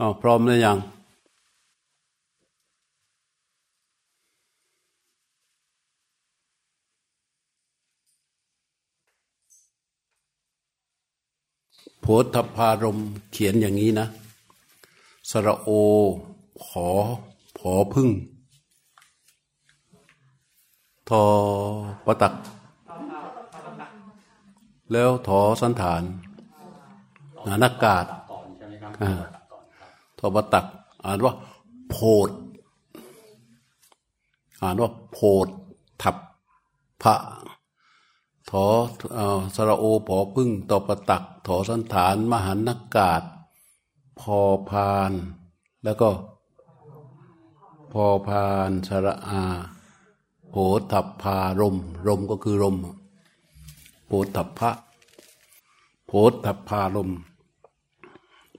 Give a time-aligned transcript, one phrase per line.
[0.00, 0.78] อ๋อพร้อมหรือยัง
[12.00, 12.98] โพธพารม
[13.32, 14.06] เขียนอย่างนี้นะ
[15.30, 15.68] สระโอ
[16.66, 16.88] ขอ
[17.58, 18.08] ผอพึ่ง
[21.08, 21.24] ทอ
[22.06, 22.34] ประตัก
[24.92, 26.02] แล้วถอสันฐาน
[27.46, 28.04] นานากาศ
[30.38, 30.66] ระตัก
[31.04, 31.32] อ่านว่า
[31.90, 31.96] โพ
[32.28, 32.30] ด
[34.62, 35.48] อ่านว่าโพด
[36.02, 36.16] ทับ
[37.02, 37.14] พระ
[38.50, 38.66] ถอ
[39.54, 43.22] สระโอผอพึ่งตอประตัก ถอสันฐาน มหันนากาศ
[44.20, 44.38] พอ
[44.70, 45.12] พาน
[45.84, 46.10] แล้วก็
[47.92, 49.42] พอพานสระอา
[50.50, 50.56] โห
[50.92, 51.76] ทับพารม
[52.06, 52.76] รมก็คือรม
[54.06, 54.70] โหทับพระ
[56.08, 56.14] โห
[56.44, 57.10] ทับพารม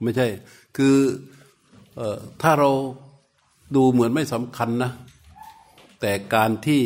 [0.02, 0.26] ไม่ใช่
[0.76, 0.96] คือ
[2.42, 2.70] ถ้าเรา
[3.76, 4.92] ดูเหมือนไม่สำคัญนะ
[6.00, 6.82] แต่การที่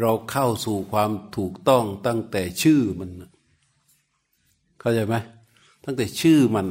[0.00, 3.10] เราเข้าสู่ความถูกต้องตั้งแต่ชื่อมัน
[4.80, 5.16] เข้าใจไหม
[5.84, 6.66] ตั้งแต่ชื่อมัน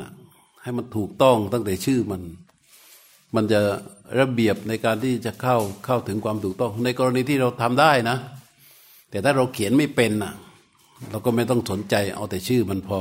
[0.62, 2.22] ให้มันถูกต้องตั้งแต่ชื่อมัน
[3.36, 3.62] มันจะ
[4.20, 8.18] ระเบียบในการที่จะเข้าเข้าถึงความถูกต้อง ในกรณีที่เราทำได้นะ
[9.10, 10.34] แต่ถ้าเราเขียนไม่เป็นน่ะ
[11.10, 13.00] เราก็ไม่ต้องสนใจเอาแต่ชื่อมันพอ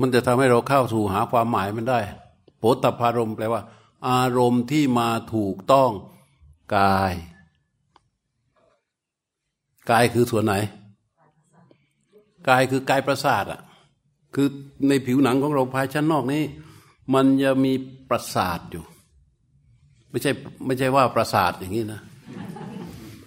[0.00, 2.00] มันจะทำให้เราเข้าสู่หาความหมายมันได้
[2.58, 3.62] โปตพารมแปลว่า
[4.08, 5.90] อารมณ์ที่มาถูกต้อง
[6.76, 7.14] กาย
[9.90, 10.54] กายคือส่วนไหน
[12.48, 13.60] กายคือกายประสาทอะ
[14.34, 14.48] คือ
[14.88, 16.42] ในผิวหนังของเราภายชั้นนอกนี้
[17.14, 17.72] มันจะมี
[18.08, 18.84] ประสาทอยู่
[20.10, 20.32] ไม่ใช่
[20.66, 22.00] ไม่ใช่ว่าประสาทอย่างนี้นะ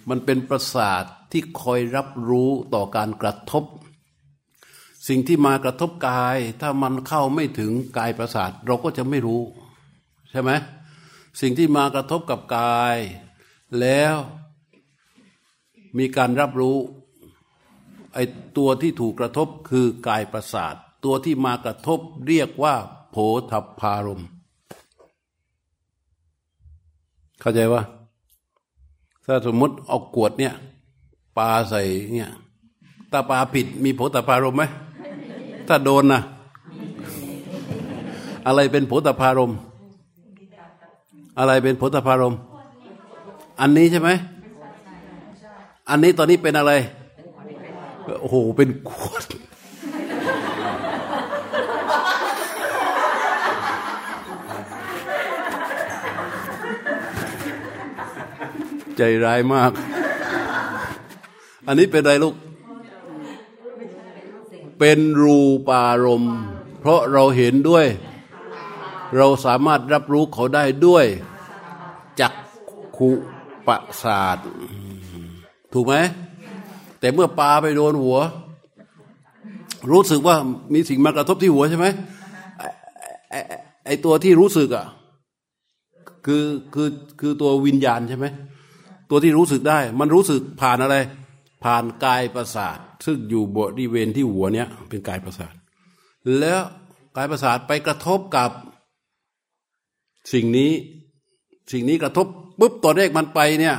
[0.09, 3.63] มันเป็นประสาทที่คอยรับรู้ต่อการกระทบ
[5.09, 9.41] สิ่งที่มากระทบกาย ถ้ามันเข้าไม่ถึงกายประสาท เราก็จะไม่รู้
[10.31, 10.51] ใช่ไหม
[11.41, 12.97] สิ่งที่มากระทบกับกาย
[13.79, 14.15] แล้ว
[15.97, 16.77] มีการรับรู้
[18.13, 18.23] ไอ้
[18.57, 20.75] ตัวที่ถูกกระทบคือกายประสาท
[21.05, 22.75] ตัวที่มากระทบเรียกว่า
[23.11, 23.15] โผ
[23.51, 24.23] ฏพารม
[27.39, 27.83] เข้าใจว่า
[29.25, 30.53] ถ้าสมมติเอากวดเนี่ย
[31.37, 31.81] ปาใส่
[32.13, 32.31] เนี่ย
[33.11, 34.63] ถ้าปาผิดมีโผฏพารมไหม
[35.69, 36.21] ถ้าโดนนะ
[38.47, 39.51] อะไรเป็นโผฏพารม
[41.39, 42.35] อะไรเป็นโผฏพารม
[43.61, 44.09] อันนี้ใช่ไหม
[45.89, 46.71] อันนี้ตอนนี้เป็นอะไร
[48.21, 49.23] โอ้โห เป็นขวด
[58.97, 59.71] ใจร้ายมาก
[61.67, 62.35] อันนี้เป็นอะไรลูก
[64.79, 65.37] เป็นรู
[65.69, 66.37] ปารมณ์
[66.79, 67.85] เพราะเราเห็นด้วย
[69.17, 71.05] เราสามารถรับรู้เขาได้ด้วย
[72.19, 72.33] จัก
[72.97, 73.09] ขุ
[73.67, 74.37] ประสาท
[75.73, 75.95] ถูกไหม
[76.99, 78.17] แต่เมื่อปลาไปโดนหัว
[79.91, 80.35] รู้สึกว่า
[80.73, 81.87] มีสิ่งมากระทบที่หัวใช่ไหม
[83.29, 83.35] ไอ
[83.85, 84.85] ไอตัวที่รู้สึกอะ
[86.25, 88.25] คือคือคือตัววิญญาณใช่ไหม
[89.09, 90.95] ตัวที่รู้สึกได้ มันรู้สึกผ่านอะไร
[91.63, 95.53] ผ่านกายประสาท ซึ่งอยู่บริเวณที่หัวเนี้ยเป็นกายประสาท
[96.39, 96.61] แล้ว
[97.17, 98.49] กายประสาทไปกระทบกับ
[100.33, 100.71] สิ่งนี้
[101.71, 102.27] สิ่งนี้กระทบ
[102.59, 103.75] ปุ๊บตัวเลขมันไปเนี่ย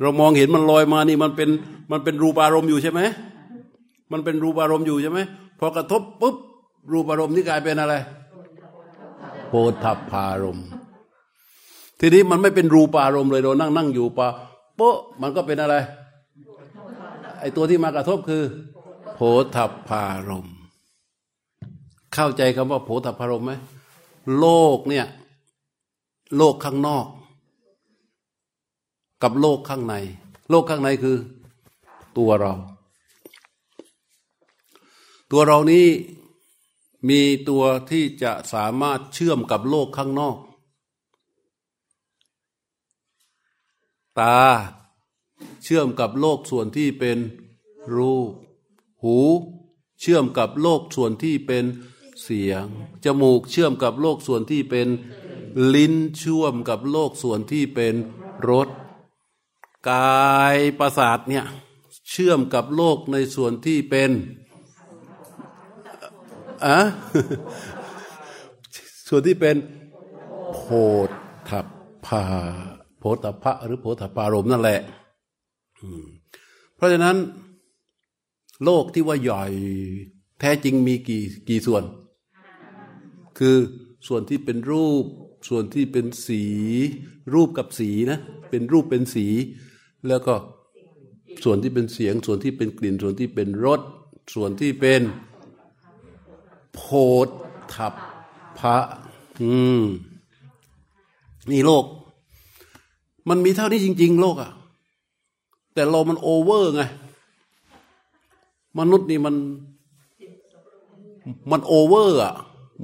[0.00, 1.48] เรามองเห็นมันลอยมานี่มันเป็น
[1.92, 3.00] มันเป็นรูปอารมณ์อยู่ใช่ไหม
[4.12, 5.20] มันเป็นรูปอารมณ์อยู่ใช่ไหม
[5.58, 6.36] พอกระทบปุ๊บ
[6.92, 7.94] รูปอารมณ์นี่กลายเป็นอะไร
[9.48, 9.52] โพ
[9.84, 10.68] ธพารมณ์
[12.00, 14.28] ทีนี้มันไม่เป็นรูปอารมณ์เลยเรานั่งนั่งอยู่ปะ
[14.76, 15.74] โป๊ะมันก็เป็นอะไร
[17.40, 18.42] ไอตัวที่มากระทบคือ
[19.14, 19.20] โพ
[19.54, 19.56] ธ
[19.88, 20.56] พารม์
[22.12, 23.52] เข้าใจคำว่าโพธพารม์ไหม
[24.38, 25.06] โลกเนี่ย
[26.36, 27.06] โลกข้างนอก
[29.22, 29.94] กับโลกข้างใน
[30.50, 31.16] โลกข้างในคือ
[32.18, 32.54] ตัวเรา
[35.30, 35.86] ตัวเรานี้
[37.08, 40.36] มีตัวที่จะสามารถเชื่อมกับโลกข้างนอก
[44.20, 44.38] ตา
[45.62, 47.18] เชื่อมกับโลกส่วนที่เป็น
[47.94, 48.32] รูป
[49.02, 49.18] หู
[50.00, 51.64] เชื่อมกับโลกส่วนที่เป็น
[52.22, 52.64] เสียง
[53.04, 54.88] จมูกเชื่อมกับโลกส่วนที่เป็น
[55.74, 57.94] ลิ้นเชื่อมกับโลกส่วนที่เป็น
[58.48, 58.68] รส
[59.90, 61.44] กายประสาทเนี่ย
[62.10, 64.10] เชื่อมกับโลกในส่วนที่เป็น
[66.66, 66.78] อะ
[69.08, 69.56] ส่วนที่เป็น
[70.54, 70.58] โพ
[71.08, 71.10] ธ
[72.06, 72.22] พา
[72.98, 74.80] โพธพะหรือโพธพารมนั่นแหละ
[76.76, 77.16] เพราะฉะนั้น
[78.64, 79.44] โลกที่ว่าใหญ่
[80.40, 81.84] แท้จริงมีกี่กี่ส่วน
[83.38, 83.56] คือ
[84.06, 85.04] ส่วนที่เป็นรูป
[85.48, 86.42] ส่วนที่เป็นสี
[87.34, 88.18] รูปกับสีนะ
[88.50, 89.26] เป็นรูปเป็นสี
[90.08, 90.34] แล้วก็
[91.44, 93.80] ส่วนที่เป็นเสียง ส่วนที่เป็นกลิ่น ส่วนที่เป็นรส
[94.34, 95.02] ส่วนที่เป็น
[96.74, 96.80] โพ
[97.26, 97.28] ธ
[97.74, 97.92] ทัพ
[98.58, 98.76] พระ
[99.42, 99.82] อืม
[101.50, 101.84] นี่โลก
[103.28, 104.50] มันมีเท่านี้จริง ๆ โลกอะ่ะ
[105.76, 106.82] แต่เรามันโอเวอร์ไง
[108.78, 109.36] มนุษย์นี่มัน
[111.50, 112.34] มันโอเวอร์อะ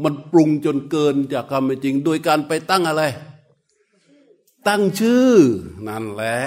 [0.04, 3.02] มันปรุงจนเกินจากความเป็นจริง โดยการไปตั้งอะไร
[4.68, 5.32] ตั้งชื่อ
[5.88, 6.38] นั่นแหละ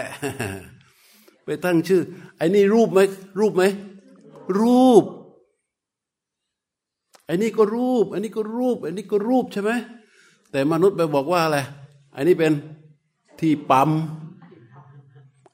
[1.46, 2.02] ไปตั้งชื่อ
[2.38, 3.00] ไอ้นี่รูปไหม
[3.40, 3.64] รูปไหม
[4.60, 5.04] รูป
[7.26, 9.72] ไอ้นี่ก็รูปไอ้นี่ก็รูปไอ้นี่ก็รูปใช่ไหม
[10.52, 11.58] แต่มนุษย์ไปบอกว่าอะไร
[12.14, 12.54] ไอ้นี่เป็น
[13.40, 13.90] ที่ปั๊ม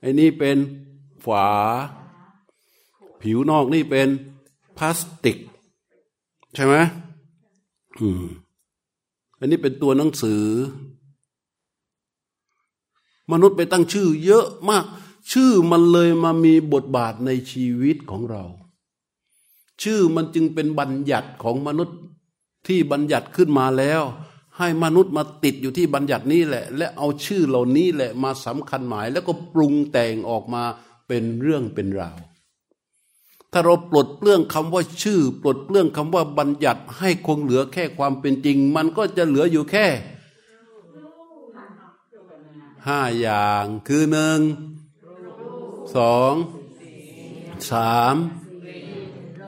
[0.02, 0.58] ไอ้นี่เป็น
[1.26, 1.48] ฝา
[3.22, 4.08] ผิวนอกนี่เป็น
[4.78, 5.38] พลาสติก
[6.56, 6.76] ใช่ไหม
[8.00, 8.26] อืม
[9.38, 10.44] อันนี้เป็นตัวหนังสือ
[13.32, 14.86] มนุษย์ไปตั้งชื่อ เยอะมาก
[15.32, 18.44] ชื่อมันเลยมามีบทบาทในชีวิตของเรา
[19.84, 21.98] ชื่อมันจึงเป็นบัญญัติของมนุษย์
[22.68, 24.02] ที่บัญญัติขึ้นมาแล้ว
[24.58, 30.64] ให้มนุษย์มาติดอยู่ที่บัญญัตินี้แหละ และเอาชื่อเหล่านี้แหละมาสำคัญหมาย แล้วก็ปรุงแต่งออกมา
[31.14, 32.18] เป็นเรื่องเป็นราว
[33.52, 39.88] ถ้าเราปลดเปลื้องคำว่าชื่อ ปลดเปลื้องคำว่าบัญญัติให้คงเหลือแค่ความเป็นจริง มันก็จะเหลืออยู่แค่
[42.88, 44.40] ห้าอย่างคือหนึ่ง
[45.96, 46.34] สอง
[47.72, 48.16] สาม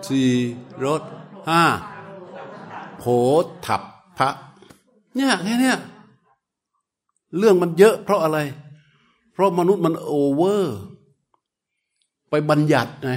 [0.07, 0.31] สี่
[0.83, 1.01] รถ
[1.49, 1.63] ห้า
[2.97, 3.03] โผ
[3.65, 3.81] ถับ
[4.17, 4.29] พระ
[5.15, 5.73] เนี่ยแค่นี้
[7.37, 8.39] เรื่องมันเยอะเพราะอะไร
[9.33, 10.77] เพราะมนุษย์มันโอเวอร์
[12.35, 13.11] ไปบัญญัติไง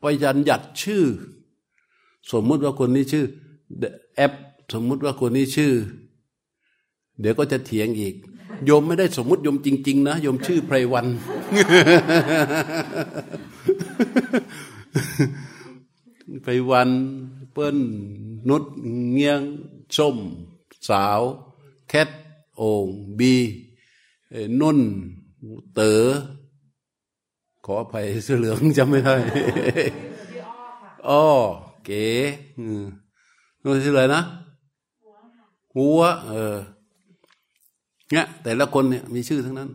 [0.00, 1.04] ไปยันหยัดชื่อ
[2.32, 3.24] สมมุติว่าคนนี้ชื่อ
[4.16, 4.32] แอป
[4.72, 5.72] สมมุติว่าคนนี้ชื่อ
[7.20, 8.14] เดี๋ยวก็จะเถียงอีก
[8.64, 11.06] โยมไม่ได้สมมุติโยมจริง ๆ นะโยมชื่อไพรวัน
[16.42, 16.90] ไพรวัน
[17.52, 17.78] เปิ้ล
[18.48, 18.64] นุด
[19.12, 19.42] เงียง
[19.96, 20.16] ส้ม
[20.88, 21.20] สาว
[21.88, 22.08] แคท
[22.56, 22.86] โอง
[23.18, 23.34] บี
[24.60, 24.78] นุ่น
[25.74, 26.04] เต๋อ
[27.72, 29.14] ออภัยเสื้อเหลืองจำไม่ได้
[31.08, 31.24] อ๋อ
[31.84, 32.04] เก๋
[33.62, 34.22] นู่นชื่ออะไรนะ
[35.76, 36.56] หัว เออ
[38.12, 39.70] เนี่ยแต่ละคนเนี่ยมีชื่อทั้งนั้น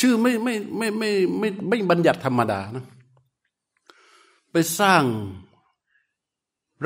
[0.00, 2.84] ชื่อไม่ไม่ไม่ไม่ไม่ไม่บัญญัติธรรมดานะ
[4.52, 5.04] ไปสร้าง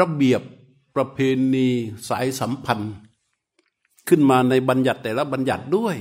[0.01, 0.43] ระเบียบ
[0.95, 1.19] ประเพ
[1.55, 1.69] ณี
[2.09, 2.95] สายสัมพันธ์
[4.09, 5.97] ขึ้นมาในบัญญัติแต่ละบัญญัติด้วย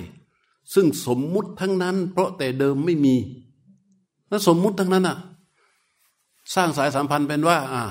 [0.74, 3.16] ซึ่งสมมุติทั้งนั้น เพราะแต่เดิมไม่มี
[4.34, 5.18] แล้วสมมุติทั้งนั้นอะ
[6.56, 7.82] สร้างสายสัมพันธ์เป็นว่า อ่า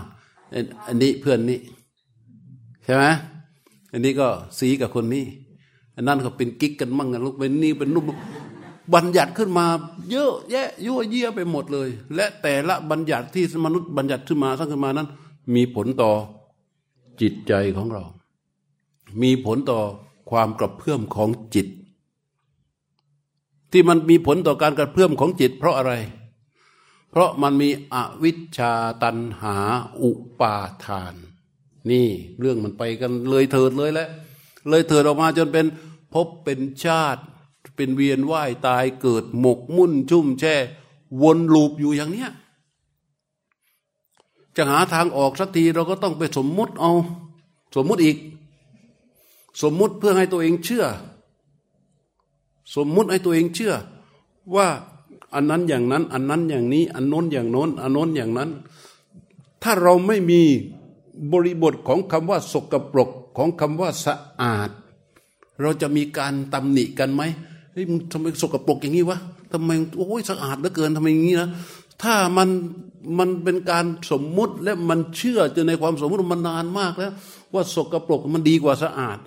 [0.86, 1.58] อันนี้เพื่อนนี้
[2.84, 3.04] ใช่ไหม
[3.92, 4.28] อันนี้ก็
[4.58, 5.24] สีกับคนนี้
[5.96, 8.04] อันนั้นก็เป็นกิ๊กกันมั่งกันลูกเป็นนี่เป็นนุ่ม
[8.94, 9.66] บัญญัติขึ้นมา
[10.10, 15.08] เยอะแยะยั่วเยี่ยไปหมดเลย และแต่ละบัญญัติที่มนุษย์บัญญัติขึ้นมาสร้างขึ้นมานั้น
[15.54, 16.10] มีผลต่อ
[17.20, 18.04] จิตใจของเรา
[19.22, 19.80] มีผลต่อ
[20.30, 21.66] ความกระเพื่อมของจิต
[23.72, 25.94] ที่มันมีผลต่อการกระเพื่อมของจิต เพราะอะไร
[27.12, 28.72] เพราะมันมีอวิชชา
[29.02, 29.56] ตันหา
[30.02, 30.10] อุ
[30.40, 31.14] ปาทาน
[31.90, 32.08] นี่
[32.40, 34.08] เรื่องมันไปกันเลยเถิดเลยแหละ
[34.68, 35.66] เลยเถิดออกมาจนเป็น
[36.14, 37.22] พบเป็นชาติ
[37.76, 40.54] เป็นเวียนว่ายตายเกิดหมกมุ่นชุ่มแช่
[41.22, 42.30] วนลูปอยู่อย่างเนี้ย
[44.56, 46.92] จะหาทางออกสักทีเราก็ต้องไปสมมุติเอา
[47.76, 48.16] สมมุติอีก
[49.62, 50.84] สมมุติเพื่อให้ตัวเองเชื่อ
[52.76, 53.74] สมมุติให้ตัวเองเชื่อ
[54.56, 54.68] ว่า
[55.34, 58.50] อันนั้นอย่างนั้น อันนั้นอย่างนี้ อันโน้นอย่างโน้นอันโน้นอย่างนั้น
[59.62, 60.40] ถ้าเราไม่มี
[61.32, 64.70] บริบทของคำว่าสกปรกของคำว่าสะอาด
[65.60, 67.22] เราจะมีการตำหนิกันไหม
[67.72, 69.18] เฮ้ยทำไมสกปรกอย่างนี้วะ
[69.52, 71.48] ทำไมโอ้ยสะอาดเหลือเกินทำไมอย่างนี้นะ
[72.02, 72.48] ถ้ามัน
[73.18, 77.12] มันเป็นการสมมุติและมันเชื่อจนในความสมมุติมันนานมากแล้ว
[77.54, 79.18] ว่าสกปรกมันดีกว่าสะอาด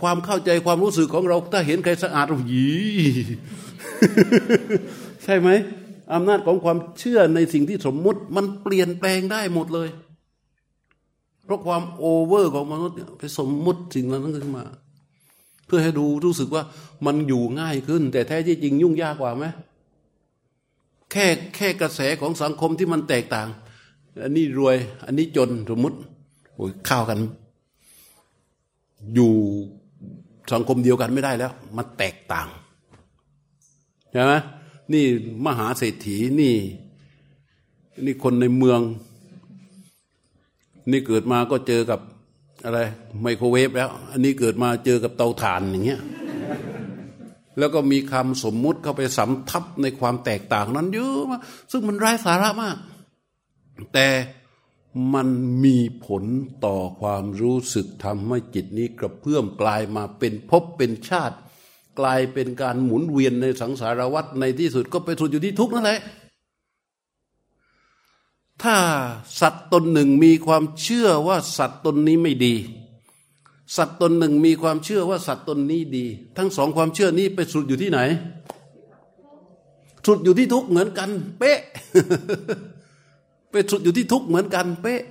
[0.00, 2.68] ความเข้าใจความรู้สึกของเราถ้าเห็นใครสะอาดเราหยี
[5.24, 5.48] ใช่ไหม
[6.14, 9.88] อำนาจของความเชื่อในสิ่งที่สมมุติ มันเปลี่ยนแปลงได้หมดเลย
[11.44, 14.64] เพราะความโอเวอร์ของมนุษย์ไปสมมุติสิ่งนั้นขึ้นมา
[15.66, 16.62] เพื่อให้ดูรู้สึกว่า
[17.06, 19.44] มันอยู่ง่ายขึ้น แต่แท้ที่จริงยุ่งยากกว่าไหม
[21.12, 21.26] แค่
[21.56, 23.48] แค่กระแสของสังคมที่มันแตกต่าง
[24.22, 24.76] อันนี้รวย
[25.06, 25.98] อันนี้จนสมมติ
[26.54, 27.18] โอ้ยข้าวกัน
[29.14, 29.32] อยู่
[30.52, 32.48] สังคมเดียวกันไม่ได้แล้ว มันแตกต่าง
[34.12, 34.34] ใช่ไหม
[34.92, 35.04] นี่
[35.46, 36.56] มหาเศรษฐีนี่
[38.04, 38.80] นี่คนในเมือง
[40.90, 42.00] นี่เกิดมาก็เจอกับ
[42.64, 42.78] อะไร
[43.22, 46.00] ไมโครเวฟแล้ว อันนี้เกิดมาเจอกับเตาถ่านอย่างเงี้ย
[47.58, 52.76] แล้วก็มีคำสมมุติเข้าไปสำทับในความแตกต่างนั้นเยอะมากซึ่งมันไร้สาระมาก
[53.92, 54.08] แต่
[55.14, 55.28] มัน
[55.64, 56.24] มีผล
[56.64, 61.36] ต่อความรู้สึกทำให้จิตนี้กระเพื่อมกลายมาเป็นภพเป็นชาติ
[61.98, 66.00] กลายเป็นการหมุนเวียนในสังสารวัฏในที่สุดก็ไปสุดอยู่ที่ทุกข์นั่นแหละ
[68.62, 68.76] ถ้า
[69.40, 72.54] สัตว์ตนหนึ่งมีความเชื่อว่าสัตว์ตนนี้ไม่ดี
[73.76, 76.04] สัตว์ตนหนึ่งมีความเชื่อว่าสัตว์ตนนี้ดี
[76.36, 78.00] ทั้งสองความเชื่อนี้ไปสุดอยู่ที่ไหน
[80.06, 81.60] สุดอยู่ที่ทุกข์เหมือนกัน เป๊ะ
[83.50, 85.02] ไปสุดอยู่ที่ทุกข์เหมือนกันเป๊ะ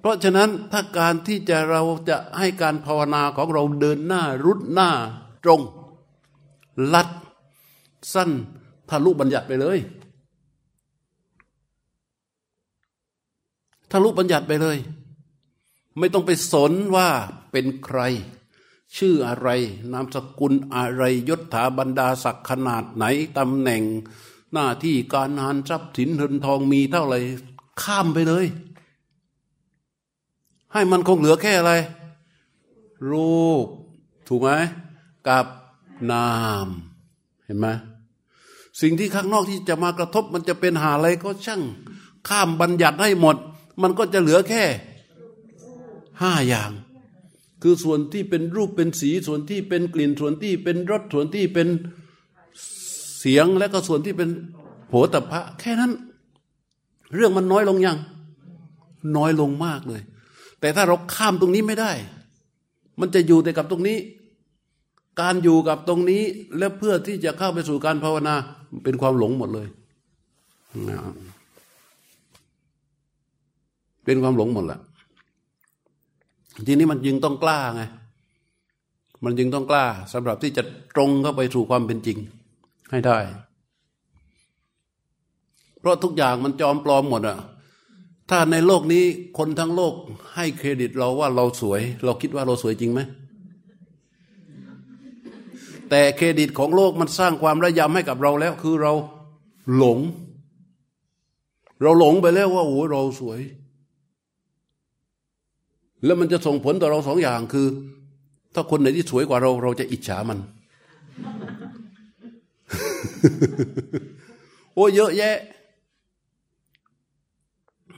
[0.00, 4.90] เพราะฉะนั้นถ้าการที่จะเราจะให้การภาวนาของเราเดินหน้ารุดหน้า
[5.46, 5.60] ตรง
[6.94, 7.08] ลัด
[8.14, 8.30] สั้น
[8.90, 9.78] ทะลุบัญญัติไปเลย
[13.90, 14.78] ทะลุบัญญัติไปเลย
[15.98, 17.08] ไม่ต้องไปสนว่า
[17.50, 18.00] เป็นใคร
[18.96, 19.48] ชื่ออะไร
[19.92, 23.04] นามสกุลอะไรยศถาบรรดาศักดิ์ขนาดไหน
[23.38, 23.82] ตำแหน่ง
[24.52, 27.18] หน้าที่การงานทรัพย์สินเงินทองมีเท่าไหร่
[27.82, 28.46] ข้ามไปเลย
[30.72, 31.72] ให้มันคงเหลือแค่อะไร
[33.10, 33.66] รูป
[34.28, 34.48] ถูกไหม
[35.28, 35.46] กับ
[36.10, 36.28] นา
[36.66, 36.68] ม
[37.44, 37.66] เห็นไหม
[38.80, 41.62] สิ่งที่ข้างนอกที่จะมากระทบมันจะเป็นหาอะไรก็ช่าง
[42.28, 43.36] ข้ามบัญญัติให้หมด
[43.82, 44.64] มันก็จะเหลือแค่
[46.20, 46.70] ห้าอย่าง
[47.62, 51.68] คือส่วนที่เป็นรูปเป็นสีส่วนที่เป็นกลิ่นส่วนที่เป็นรสส่วนที่เป็น
[53.20, 54.30] เสียงและก็ส่วนที่เป็น
[54.88, 55.92] โผฏฐะแค่นั้น
[57.14, 57.98] เรื่องมันน้อยลงยัง
[59.16, 60.02] น้อยลงมากเลย
[60.60, 61.92] แต่ถ้าเราข้ามตรงนี้ไม่ได้
[63.00, 63.96] มันจะอยู่แต่กับตรงนี้
[65.20, 66.22] การอยู่กับตรงนี้
[66.58, 68.34] และเพื่อที่จะเข้าไปสู่การภาวนา
[68.84, 69.66] เป็นความหลงหมดเลย
[74.04, 74.80] เป็นความหลงหมดแหละ
[76.66, 77.82] ทีนี้มันยึงต้องกล้าไง
[79.24, 80.62] มันยึงต้องกล้าสำหรับที่จะ
[80.94, 82.18] ตรงเข้าไปสู่ความเป็นจริง
[82.90, 83.18] ให้ได้
[85.80, 87.38] เพราะทุกอย่างมันจอมปลอมหมดอะ
[88.30, 89.04] ถ้าในโลกนี้
[89.38, 89.94] คนทั้งโลก
[90.34, 93.00] ให้เครดิตเราว่าเราสวย เราคิดว่าเราสวยจริงไหม
[95.90, 98.92] แต่เครดิตของโลกมันสร้างความระยำให้กับเราแล้ว คือเรา
[99.76, 99.98] หลง
[101.82, 103.40] เราหลงไปแล้วว่าโอ้เราสวย
[106.04, 107.66] แล้วมันจะส่งผลต่อเราสองอย่างคือ
[108.54, 110.38] ถ้าคนไหนที่สวยกว่าเรา เราจะอิจฉามัน
[114.74, 115.36] โอ้เยอะแยะ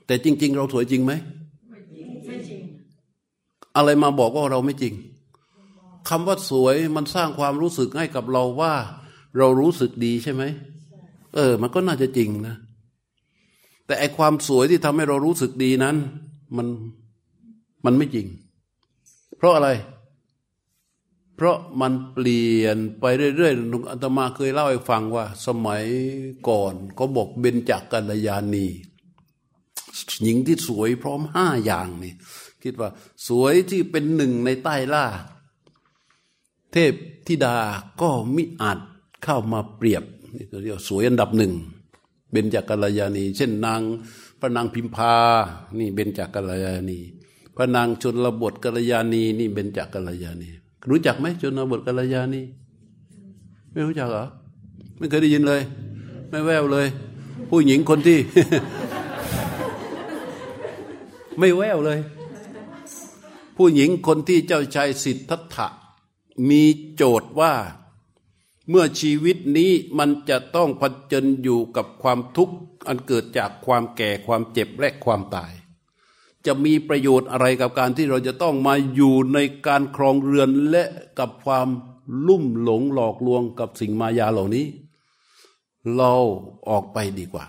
[0.06, 1.12] แต่จริง ๆ เราสวยจริงไหม
[1.70, 1.78] ไม่
[2.48, 2.60] จริง
[3.76, 4.94] อะไรมาบอกว่าเราไม่จริง
[6.08, 8.74] คำว่าสวยมันสร้างความรู้สึกให้กับเราว่า
[9.38, 10.42] เรารู้สึกดีใช่ไหม
[11.34, 12.56] เออ มันก็น่าจะจริงนะ
[13.86, 15.96] แต่ไอความสวยที่ทำให้เรารู้สึกดีนั้น
[16.56, 16.66] มัน
[17.84, 18.26] มันไม่จริง
[19.36, 19.68] เพราะอะไร
[21.36, 23.04] เพราะมันเปลี่ยนไป
[23.36, 25.84] เรื่อยๆลุงอาตมาเคยเล่าให้ฟังว่า สมัย
[26.48, 28.66] ก่อนเขาบอกเบญจกัลยาณี
[30.22, 32.14] หญิงที่สวยพร้อมห้าอย่างนี่
[32.62, 32.90] คิดว่า
[33.28, 35.06] สวยที่เป็นหนึ่งในใต้ล่า
[36.72, 36.92] เทพ
[37.26, 37.56] ธิดา
[38.00, 38.78] ก็มิอาจ
[39.22, 41.52] เข้ามาเปรียบนี่เรียกสวยอันดับหนึ่ง
[42.32, 43.80] เบญจกัลยาณี เช่นนาง
[44.40, 45.14] พระนางพิมพา
[45.78, 46.98] นี่เบญจกัลยาณี
[47.56, 50.48] พระนางชนระบทกัลยาณี นี่เบญจกัลยาณี
[50.90, 52.42] รู้จักไหมชนระบทกัลยาณี
[53.70, 54.24] ไม่รู้จักเหรอ
[54.98, 55.60] ไม่เคยได้ยินเลย
[56.30, 56.86] ไม่แววเลย
[57.50, 58.18] ผู้หญิงคนที่
[61.38, 61.98] ไม่แววเลย
[63.56, 65.68] ผู้หญิงคนที่เจ้าชายสิทธัตถะ
[66.48, 66.62] มี
[66.94, 67.54] โจทย์ว่า
[68.68, 75.52] เมื่อชีวิตนี้มันจะต้องผจญอยู่กับความทุกข์อันเกิดจากความแก่ความเจ็บและความตาย
[76.46, 80.84] จะมีประโยชน์อะไรกับการที่เราจะต้องมาอยู่ในการครองเรือนและ
[81.18, 81.68] กับความ
[82.26, 84.66] ลุ่มหลงหลอกลวงกับสิ่งมายาเหล่านี้
[85.96, 86.12] เรา
[86.68, 87.44] ออกไปดีกว่า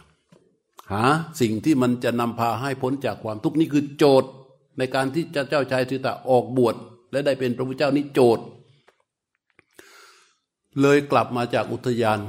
[0.92, 1.04] หา
[1.42, 4.30] สิ่งที่มันจะนำพาให้พ้นจากความทุกข์นี่คือโจทย์
[4.78, 6.76] ในการที่จะเจ้าชายสิตะออกบวช
[7.12, 8.46] และได้เป็นพระพุทธเจ้านี่โจทย์
[10.82, 12.20] เลยกลับมาจากอุทยาน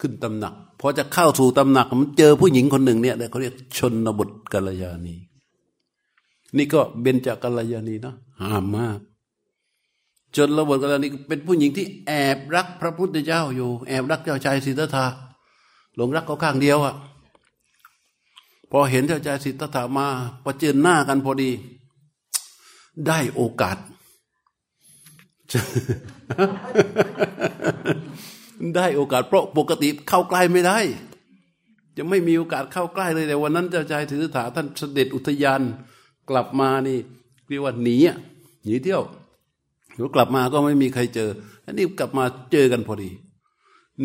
[0.00, 5.14] ขึ้นตำหนักพอจะเข้าสู่ตำหนักมันเจอผู้หญิงคนหนึ่งเนี่ยเขาเรียกชนบทกัลยาณี
[6.56, 8.98] นี่ก็เบญจกัลยาณีนะห้ามมาก
[10.36, 15.06] จนระบิดกัลยาณีเป็นผู้หญิงที่แอบรักพระพุทธเจ้าอยู่ แอบรักเจ้าชายสิทธัตถะ
[15.96, 16.94] หลงรักเขาข้างเดียวอะ
[18.70, 20.06] พอเห็นเจ้าชายสิทธัตถะมา
[20.44, 21.50] ประเจิญหน้ากันพอดี
[23.06, 23.76] ได้โอกาส
[28.74, 30.78] ได้โอกาสเพราะปกติเข้าใกล้ไม่ได้
[31.96, 35.60] จะไม่มีโอกาสเข้าใกล้เลยแต่วันนั้นเจ้าชายสิทธัตถะท่านเสด็จอุทยาน
[36.30, 36.98] กลับมานี่
[37.48, 38.16] เรียกว่าหนีอะ
[38.64, 39.02] หนีเที่ยว
[39.94, 41.30] เดี๋ยวกลับมาก็ไม่มีใครเจอ
[41.64, 43.10] อันนี้กลับมาเจอกันพอดี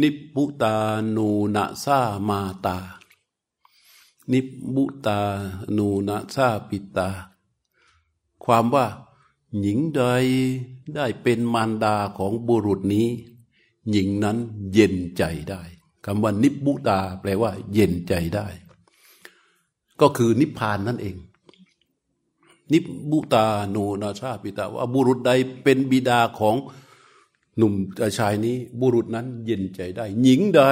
[0.01, 0.75] นิพุตา
[1.15, 2.77] นูนาซามาตา
[4.31, 4.39] นิ
[4.75, 5.19] บุตา
[5.77, 7.09] นูนาซาปิตา
[8.43, 8.85] ความว่า
[9.61, 10.03] หญิงใด
[10.95, 13.07] ได้เป็นมารดาของบุรุษนี้
[13.91, 14.37] หญิงนั้น
[14.73, 15.61] เย็นใจได้
[16.05, 18.47] คำว่านิบุตาแปลว่า เย็นใจได้
[20.01, 21.15] ก็คือนิพพานนั่นเอง
[22.71, 22.79] นิ
[23.11, 25.31] บุตาโนนาชาปิตาว่าบุรุษใด
[25.63, 26.55] เป็นบิดาของ
[27.57, 27.73] หนุ่ม
[28.17, 30.63] ชายนี้ บุรุษนั้นเย็นใจได้ หญิงใด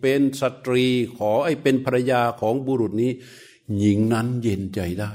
[0.00, 0.84] เป็นสตรี
[1.16, 3.12] ขอไอ้เป็นภรรยาของบุรุษนี้
[3.78, 5.12] หญิงนั้นเย็นใจได้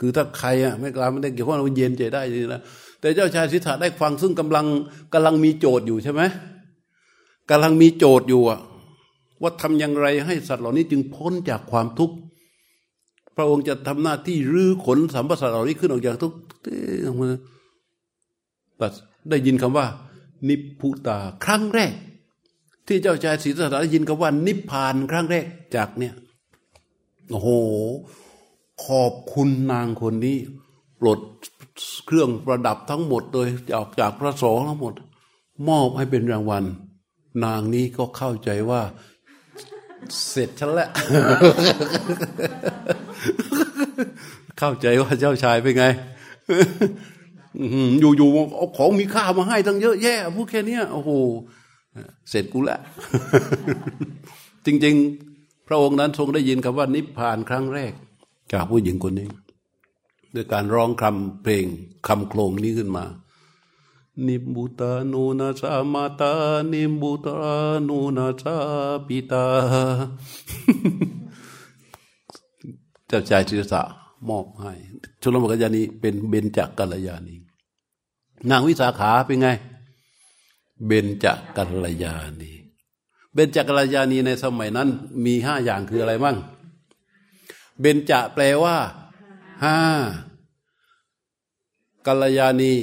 [0.00, 2.62] คือถ้าใครอะไม่กล้าไม่ได้เกี่ยวข้องกับเย็นใจได้เลยนะ
[3.00, 4.66] แต่เจ้าชายสิทธาได้ฟังซึ่งกำลัง
[5.14, 6.22] กำลังมีโจทย์อยู่ใช่ไหม
[7.50, 8.60] กำลังมีโจทย์อยู่อะ
[9.42, 12.16] ว่าทำอย่างไรให้สัตว์เหล่านี้จึงพ้นจากความทุกข์
[13.36, 16.36] พระองค์จะทำหน้าที่รื้อขนสัมปสัตเหล่านี้ขึ้นออกจากทุกข์
[17.06, 17.28] ออกมา
[18.78, 18.86] แต่
[19.30, 19.86] ได้ยินคำว่า
[20.48, 21.92] นิพพุตา ครั้งแรก
[22.86, 25.44] ที่เจ้าชายศรีสัตถะได้ยินคำว่า นิพพานครั้งแรก
[25.76, 26.14] จากเนี่ย
[27.30, 27.48] โอ้โห
[28.86, 30.36] ขอบคุณนางคนนี้
[31.00, 31.20] ปลด
[32.06, 34.94] เครื่องประดับทั้งหมดโดยจากจากพระสงฆ์ทั้งหมด
[35.68, 36.64] มอบให้เป็นรางวัล
[37.44, 38.82] นางนี้ก็เข้าใจว่า
[40.28, 40.90] เสร็จฉันแล้ว
[44.58, 45.84] เข้าใจว่าเจ้าชายเป็นไง
[48.00, 51.10] อยู่ๆเอาของมีค่ามาให้ตั้งเยอะแยะพูดแค่นี้โอ้โห
[52.30, 52.80] เสร็จกูแล้ว
[54.66, 54.94] จริง
[55.30, 57.92] ๆ พระองค์นั้นทรงได้ยินคำว่านิพพานครั้งแรก
[58.52, 59.28] จากผู้หญิงคนนี้
[60.34, 61.64] ด้วยการร้องคำเพลง
[62.06, 63.04] คำโครงนี้ขึ้นมา
[64.26, 66.32] นิบุตานุนาสามาตา
[66.72, 67.36] นิบุตา
[67.86, 68.56] นุนาสา
[69.06, 69.44] ปิตา
[73.06, 73.82] เจ้าชายศิรษะ
[74.28, 74.72] มอบให้
[75.20, 77.36] ชลมกัญญาณีเป็นเบญจกัลยาณี
[78.50, 79.48] นางวิสาขาเป็นไง
[80.86, 82.52] เบญจกัลยาณี
[83.34, 84.88] เบญจกัลยาณีในสมัยนั้น
[85.24, 86.36] มีห้าอย่างคืออะไรบ้าง
[87.80, 88.76] เบญจะแปลว่า
[89.64, 89.78] ห้า
[92.06, 92.74] กัลยาณี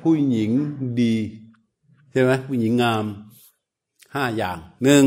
[0.00, 0.50] ผู้หญิง
[1.00, 1.14] ดี
[2.10, 3.04] ใช่ไหมผู้หญิงงาม
[4.14, 5.04] ห้าอย่างหนึ่ง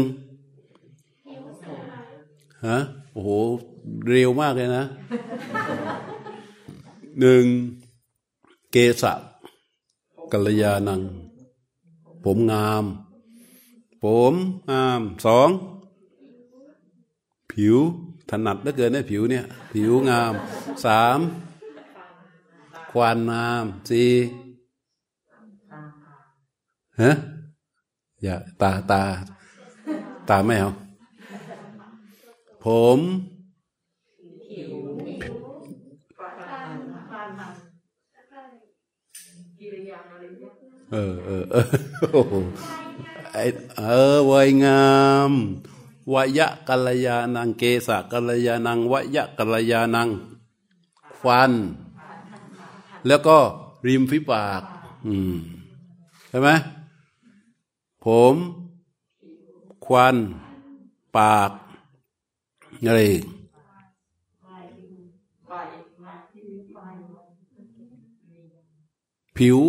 [2.68, 2.78] ฮะ
[3.12, 3.30] โอ้โห
[4.08, 4.84] เร็วมากเลยนะ
[7.20, 7.46] หนึ่ง
[8.72, 9.14] เกษะ
[10.32, 11.02] กัลยาณัง
[12.24, 12.84] ผมงาม
[14.04, 14.34] ผม
[14.72, 15.50] งามสอง
[17.60, 17.80] ผิว
[18.30, 20.34] ถนัดเหลือเกินเนะผิวเนี่ย ผิวงาม
[20.86, 21.20] สาม
[22.92, 24.12] ควานงามสี่
[27.02, 27.12] ฮะ
[28.24, 29.04] อย่าตาตา
[30.30, 30.72] ตาไม่เอา
[32.66, 32.68] ผ
[32.98, 33.00] ม
[40.92, 41.64] เออเออเออ
[43.34, 43.38] ไอ
[43.78, 43.82] เอ
[44.14, 44.90] อวัยงา
[45.30, 45.32] ม
[46.14, 50.10] วยะกัลยานังเกสะกัลยานังวยะกัลยานัง
[51.22, 51.52] ฟัน
[53.08, 53.38] แล้วก็
[53.88, 54.64] ริมฝีปาก
[55.08, 55.38] อืม
[56.30, 56.50] ใช่ไหม
[58.06, 58.36] ผม
[59.86, 60.16] ควัน
[61.18, 61.52] ปาก
[62.86, 63.02] อะไร
[69.38, 69.60] ผิว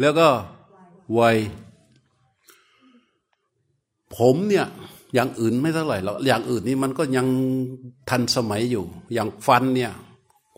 [0.00, 0.28] แล้วก็
[1.18, 1.36] วัย
[4.18, 4.66] ผมเนี่ย
[5.14, 7.26] อย่างอื่นไม่เท่าไหร่หรอกอย่างอื่นนี่มันก็ยัง
[8.10, 9.92] ทันสมัยอยู่ อย่างฟันเนี่ย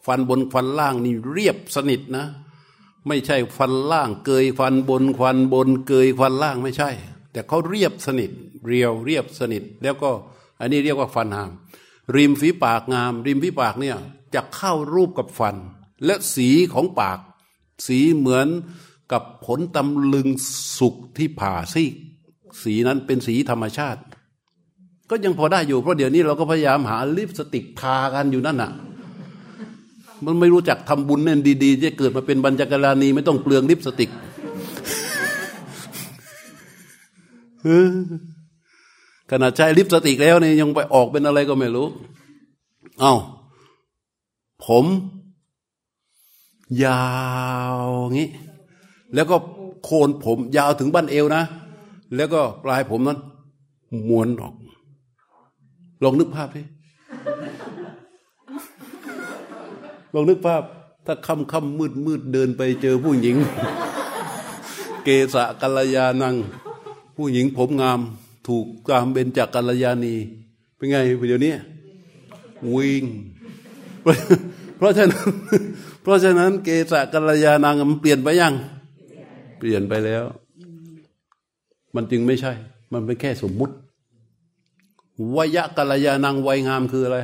[0.06, 2.26] ฟันบนฟันล่างนี่เรียบสนิทนะ
[3.08, 6.90] ไม่ใช่ฟันล่าง เกยฟันบนฟันบน เกยฟันล่างไม่ใช่
[7.32, 8.30] แต่เขาเรียบสนิท
[8.66, 10.10] เรียวเรียบสนิท แล้วก็
[10.60, 11.50] อันนี้เรียกว่าฟันหาม
[12.16, 13.96] ริมฝีปากงาม ริมฝีปากเนี่ย
[14.34, 15.56] จะเข้ารูปกับฟัน
[16.04, 17.18] และสีของปาก
[17.86, 18.48] สีเหมือน
[19.12, 20.28] กับผลตำลึง
[20.78, 21.94] สุกที่ผ่าซีก
[22.62, 24.00] สีนั้นเป็นสีธรรมชาติ
[25.10, 28.72] ก็ยังพอได้อยู่เพราะเดี๋ยวนี้เราก็พยายามหาลิปสติกทากันอยู่นั่นน่ะ
[30.24, 34.10] มันไม่รู้จักทำบุญเน่นดีๆจะเกิดมาเป็นบรรจกรานีไม่ต้องเปลืองลิปสติก
[39.30, 41.86] ขนาดใช้ลิปสติกแล้วเนี่ยยังไปออกเป็นอะไรก็ไม่รู้
[43.00, 43.14] เอา้า
[44.66, 44.84] ผม
[46.84, 47.06] ยา
[47.74, 47.78] ว
[48.12, 48.28] งี้
[49.14, 49.36] แล้วก็
[49.84, 51.42] โคนผมยาวถึงบั้นเอวนะ
[52.14, 53.18] แล้วก็ปลายผมนั้น
[54.08, 54.54] ม้วนออก
[56.02, 56.62] ลองนึกภาพดิ
[60.14, 60.62] ลองนึกภาพ
[61.06, 63.36] ถ้าค่ำค่ำมืดมืดเดินไปเจอผู้หญิง
[65.04, 66.34] เกษะกัลยานัง
[67.16, 68.00] ผู้หญิงผมงาม
[68.48, 70.14] ถูกตามเบญจากกัลยาณี
[70.76, 70.96] เป็นไง
[71.28, 71.54] เดี๋ยวนี้
[72.74, 73.04] วิ่ง
[74.76, 75.22] เพราะฉะนั้น
[76.02, 78.54] เพราะฉะนั้นเกษะกัลยาณังมันเปลี่ยนไปยัง
[79.58, 80.24] เปลี่ยนไปแล้ว
[81.96, 82.52] มันจึงไม่ใช่
[82.92, 83.74] มันเป็นแค่สมมุติ
[85.36, 87.18] วยะกัลยาณังวัยงามคืออะไร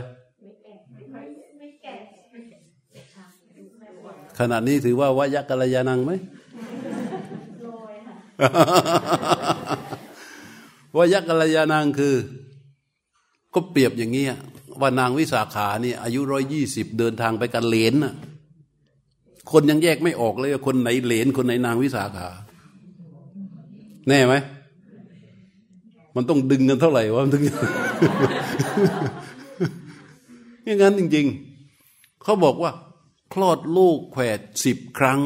[4.39, 6.13] ขณะนี้ถือว่าวายะกัลยาณังไหม
[10.97, 12.15] วายะกัลยาณังคือ
[13.55, 14.25] ก็เปรียบอย่างนี้
[14.81, 18.15] ว่านางวิสาขานี่อายุร้อยยี่สิบเดินทางไปกันเลนน่ะ
[19.53, 22.29] คนยังแยกไม่ออกเลย คนไหนเลนคนไหนนางวิสาขา
[24.09, 24.35] แน่ไหม
[26.15, 27.45] มันต้องดึงกันเท่าไหร่วะมันถึง
[30.65, 31.27] อย่างนั้นจริง
[31.75, 32.73] ๆ เขาบอกว่า
[33.33, 35.21] คลอดลูกแขวดสิบครั้ง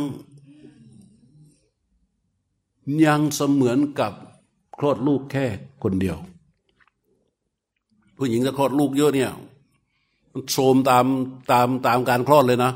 [3.04, 4.12] ยังเสมือนกับ
[4.78, 5.46] คลอดลูกแค่
[5.82, 6.16] คนเดียว
[8.16, 9.30] ผู้หญิงจะคลอดลูกเยอะเนี่ย
[10.32, 11.06] มันโทมตาม
[11.52, 12.72] ตามตามการคลอดเลยนะ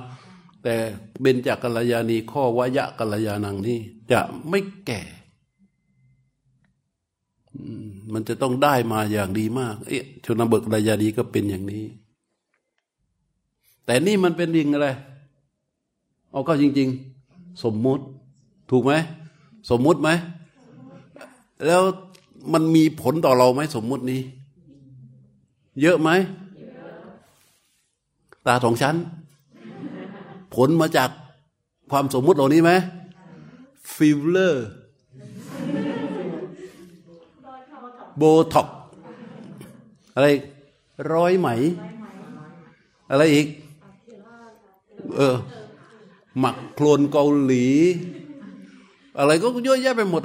[0.63, 0.75] แต่
[1.21, 3.79] เบญจกัลยาณีข้อวะยะกัลยาณังนี่
[4.13, 5.01] จะไม่แก่
[8.13, 11.85] มันจะต้องได้มาอย่างดีมาก เอ๊ะชนบทกัลยาณีก็เป็นอย่างนี้
[13.85, 14.89] แต่นี่มันเป็นริงอะไร
[16.31, 16.89] เอาก็จริง
[17.27, 18.05] ๆ สมมุติ
[18.71, 18.93] ถูกไหม
[19.71, 20.11] สมมุติไหม
[21.67, 21.83] แล้ว
[22.53, 24.21] มันมีผลต่อเราไหมสมมุตินี้
[25.81, 26.11] เยอะไหม
[28.47, 28.97] ตาสองชั้น
[30.55, 31.11] ผลมาจาก
[31.91, 32.73] ความสมมุติเหล่านี้ไหม
[33.95, 34.67] filler
[38.23, 38.69] Botox
[40.15, 40.27] อะไร
[41.13, 41.49] ร้อยไหม
[43.11, 43.47] อะไรอีก
[45.17, 45.37] เออ
[46.39, 47.67] หมักโคลนเกาหลี
[49.19, 50.23] อะไรก็เยอะแยะไปหมด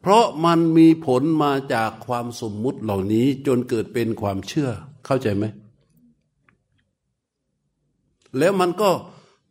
[0.00, 4.70] เพราะมันมีผลมาจากความสมมุติเหล่านี้จนเกิดเป็นความเชื่อ
[5.06, 5.44] เข้าใจไหม
[8.38, 8.90] แล้วมันก็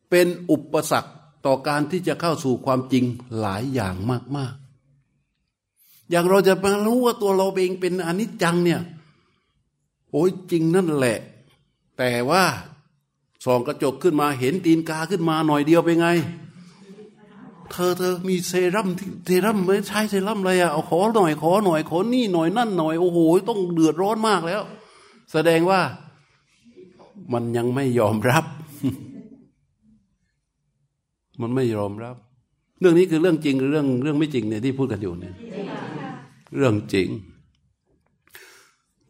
[0.09, 1.11] เป็นอุปสรรค
[1.45, 3.03] ต่อการที่จะเข้าสู่ความจริง
[3.39, 3.95] หลายอย่าง
[4.37, 4.64] มาก ๆ
[6.09, 8.81] อย่างเราจะมารู้ว่าตัวเราเองเป็นอนิจจังเนี่ย
[10.11, 11.17] โอ้ยจริงนั่นแหละ
[11.97, 12.43] แต่ว่า
[13.45, 16.07] ส่องกระจกขึ้นมาเห็นตีนกาขึ้นมาหน่อยเดียวเป็นไง
[17.71, 18.87] เธอเธอมีเซรั่ม
[19.25, 24.61] เซรั่มไม่ใช่เซรั่มอะไรอะเอาขอหน่อยขอหน่อยขอนี่หน่อยนั่นหน่อยโอ้โหต้องเดือดร้อนมากแล้ว
[25.31, 25.81] แสดงว่า
[27.33, 28.45] มันยังไม่ยอมรับ
[31.41, 32.15] มันไม่ยอมรับ
[32.79, 35.35] เรื่องนี้คือเรื่องจริงหรือเรื่องเรื่องไม่จริงเนี่ยที่พูดกันอยู่เนี่ย
[36.55, 37.07] เรื่องจริง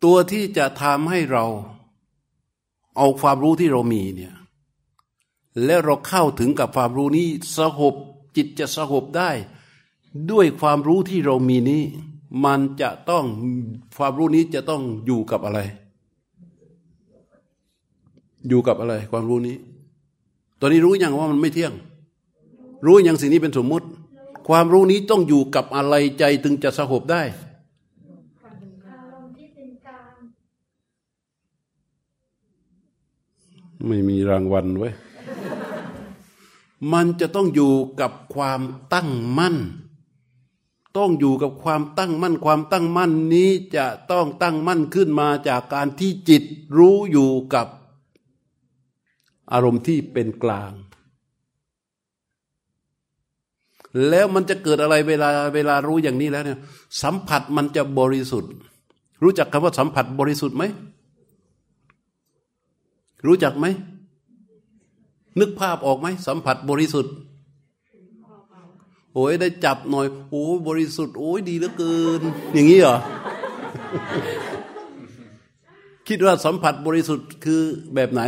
[0.04, 1.46] ตัวที่จะทำให้เรา
[2.98, 4.34] เอาความรู้ที่เรามีเนี่ย
[5.66, 7.94] แล้วเราเข้าถึงกับความรู้นี้สงบ
[8.36, 9.30] จิตจะสงบได้
[10.32, 11.84] ด้วยความรู้ที่เรามีนี้
[12.46, 13.26] มันจะต้อง
[13.98, 15.60] ความรู้นี้จะต้องอยู่กับอะไร
[18.50, 19.58] อยู่กับอะไร ความรู้นี้
[20.60, 21.74] ตอนนี้รู้ยังว่ามันไม่เที่ยง
[22.86, 23.88] รู้อย่างสิ่งนี้เป็นสมมุติ
[24.48, 27.24] ความรู้นี้ต้องอยู่กับอะไรใจถึงจะสงบได้
[33.88, 34.90] ไม่มีรางวัลไว้
[36.94, 38.62] มันจะต้องอยู่กับความ
[38.94, 39.58] ตั้งมั่น
[40.98, 46.44] ต้องอยู่กับความตั้งมั่น ความตั้งมั่นนี้จะต้องตั้งมั่นขึ้นมาจากการที่จิต
[46.78, 47.68] รู้อยู่กับ
[49.52, 50.72] อารมณ์ที่เป็นกลาง
[54.10, 56.60] แล้วมันจะเกิดอะไรเวลาเวลารู้อย่างนี้แล้วเนี่ย
[57.02, 58.52] สัมผัสมันจะบริสุทธิ์
[59.24, 60.64] รู้จักคำว่าสัมผัสบริสุทธิ์ไหม
[63.28, 63.66] รู้จักไหม
[65.40, 67.14] นึกภาพออกไหม สัมผัสบริสุทธิ์
[69.14, 72.22] โอ้ยได้จับหน่อย โอ้บริสุทธิ์ โอ้ยดีเหลือเกิน
[72.54, 72.98] อย่างนี้เหรอ
[76.08, 77.62] คิดว่าสัมผัสบริสุทธิ์คือ
[77.96, 78.22] แบบไหน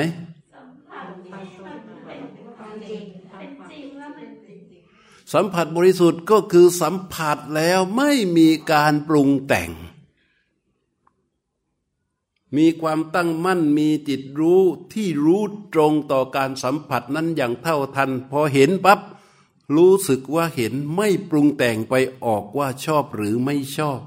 [5.33, 9.71] สัมผัสบริสุทธิ์ก็คือสัมผัสแล้วไม่มีการปรุงแต่ง
[12.57, 14.61] มีความตั้งมั่นมีจิตรู้
[14.93, 15.41] ที่รู้
[15.73, 18.99] ตรงต่อการสัมผัสนั้นอย่างเท่าทัน พอเห็นปั๊บ
[19.75, 21.93] รู้สึกว่าเห็นไม่ปรุงแต่งไป
[22.25, 24.01] ออกว่าชอบหรือไม่ชอบ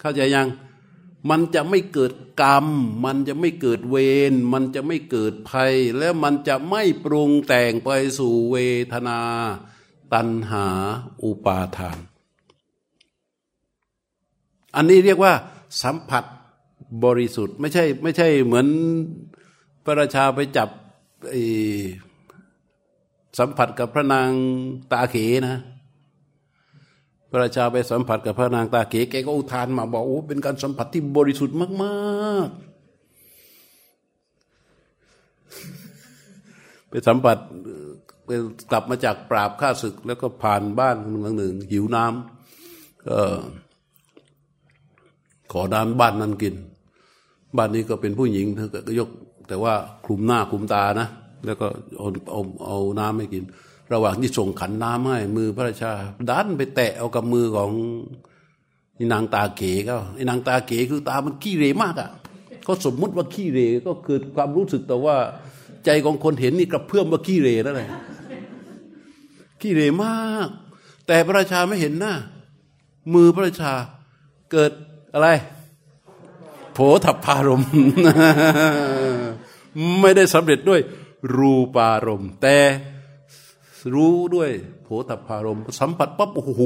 [0.00, 0.48] เข้าใจยัง
[1.30, 2.12] มันจะไม่เกิด
[2.42, 2.66] กรรม
[3.04, 3.96] มันจะไม่เกิดเว
[4.30, 8.56] ร มันจะไม่เกิดภัย แล้วมันจะไม่ปรุงแต่งไปสู่เว
[8.92, 9.20] ทนา
[10.12, 10.66] ตัณหา
[11.22, 11.98] อุปาทาน
[14.76, 15.32] อันนี้เรียกว่า
[15.82, 16.24] สัมผัส
[17.04, 18.66] บริสุทธิ์ ไม่ใช่ไม่ใช่เหมือน
[19.84, 20.68] พระราชาไปจับ
[23.38, 24.30] สัมผัสกับพระนาง
[24.92, 25.16] ตาเข
[25.48, 25.60] นะ
[27.30, 32.66] พระราชาไปสัมผัสกับพระนางตาเก๋แกก็อุทานมาบอกโอ้เป็นการสัมผัสที่บริสุทธิ์มากๆ
[36.88, 37.36] ไปสัมผัส
[38.24, 38.30] ไป
[38.70, 43.18] กลับมาจากปราบข้าศึก แล้วก็ผ่านบ้านหลังหนึ่ง หิวน้ำก็
[45.52, 46.54] ขอน้ำบ้านนั้นกิน
[47.56, 49.08] บ้านนี้ก็เป็นผู้หญิงเธอก็ยก
[49.48, 51.08] แต่ว่าคลุมหน้าคลุมตานะ
[51.46, 51.66] แล้วก็
[51.98, 53.44] เอาเอาเอาน้ำให้กิน
[53.92, 55.92] ระหว่างที่ส่งขันน้ำให้มือพระราชา
[56.30, 57.70] ดันไปแตะเอากับมือของ
[59.12, 62.10] นางตาเก๋ก็ไอ้นางตาเก๋คือตามันขี้เรมากอะ่ะ
[62.64, 65.16] เขาสมมุติว่าขี้เรก็เกิดความรู้สึกแต่ว่า
[65.84, 67.90] ใจของคนเห็นนี่กระเพื่อมว่าขี้เรนั่นแหละ
[69.60, 70.48] ขี้เรมาก
[71.06, 72.14] แต่พระราชาไม่เห็นหน้า
[73.14, 73.72] มือพระราชา
[74.52, 74.72] เกิด
[75.14, 75.28] อะไร
[76.74, 77.62] โผถับพารม
[80.00, 80.80] ไม่ได้สำเร็จด้วย
[81.36, 82.56] รูปารมแต่
[83.94, 84.50] รู้ด้วย
[84.84, 86.62] โผฏฐารมสัมผัสปั๊บโอ้โห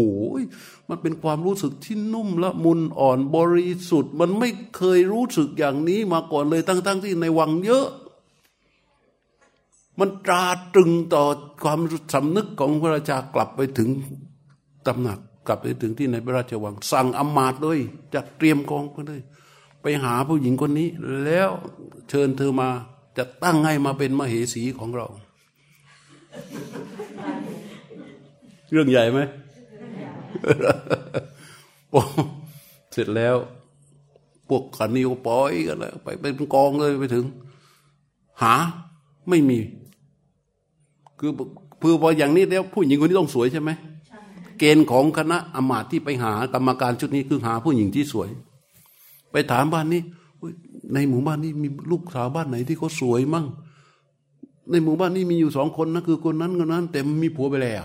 [0.88, 7.86] มันเป็นความรู้สึกที่นุ่มละมุนอ่อนบริสุทธิ์ มันไม่เคยรู้สึกอย่างนี้มาก่อนเลยทั้งๆทที่ในวังเยอะ
[9.98, 11.24] มันตราตรึงต่อ
[11.64, 11.80] ความ
[12.14, 13.88] สำนึกของพระราชากลับไปถึง
[14.86, 17.78] ตำหนักกลับไปถึงที่ในพระราชวัง สั่งอมาตเลย
[18.14, 19.20] จัดเตรียมกองไปเลย
[19.82, 20.88] ไปหาผู้หญิงคนนี้
[21.24, 21.50] แล้ว
[22.08, 22.68] เชิญเธอมา
[23.16, 25.06] จะตั้งให้มาเป็นมเหสีของเรา
[28.72, 29.20] เรื่องใหญ่ไหม
[31.90, 32.00] โอ้
[32.92, 33.36] เสร็จแล้ว
[34.48, 37.24] พวกขันนิวปอยกันแล้วไปเป็นกองเลยไปถึง
[38.42, 38.54] หา
[39.28, 39.58] ไม่มี
[41.18, 41.30] คือ
[41.82, 43.70] คือพออย่างนี้แล้วผู้หญิงคนนี้ต้องสวยใช่ไหม
[44.58, 48.28] เกณฑ์ของคณะอมาตที่ไปหากรรมการชุดนี้คือหาผู้หญิงที่สวย
[49.32, 50.02] ไปถามบ้านนี้
[50.94, 53.46] ในหมู่บ้านนี้มีลูกสาวบ้านไหนที่เขาสวยมั่ง
[54.70, 57.84] ในหมู่บ้านนี้มีอยู่สองคนนะคือคนนั้นคนนั้น แต่มีผัวไปแล้ว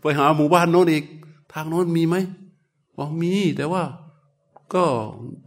[0.00, 1.04] ไปหาหมู่บ้านโน้นอีก
[1.52, 2.16] ทางโน้นมีไหม
[2.96, 3.82] บอกมี แต่ว่า
[4.74, 4.84] ก็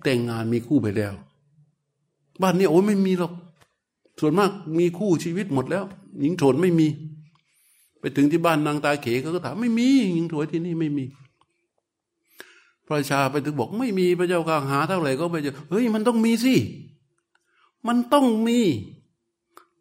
[0.03, 1.13] แต่งงานมีคู่ไปแล้ว
[2.41, 3.33] บ้านนี้โอ้ไม่มีหรอก
[4.19, 5.83] ส่วนมากมีคู่ชีวิตหมดแล้ว
[6.19, 6.87] หญิงโฉนไม่มี
[7.99, 11.05] ไปถึงที่บ้านนางตาเขเขาก็ถามไม่มี หญิงโฉนที่นี่ไม่มี
[12.87, 16.55] พระชาไปถึงบอกไม่มีพระเจ้าข้าหาเท่าไหร่ก็ไม่เจอเฮ้ยมันต้องมีสิ
[17.87, 18.59] มันต้องมี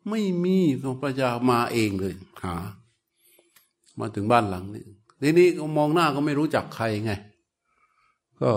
[0.09, 2.55] ไม่มีของพระเจ้ามาเองเลย หา
[3.99, 4.85] มาถึงบ้านหลังนี้
[5.23, 7.12] ทีนี้มองหน้าก็ไม่รู้จักใครไง
[8.43, 8.53] ก็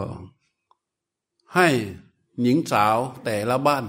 [1.56, 1.68] ให้
[2.42, 3.86] หญิงสาวแต่ละบ้าน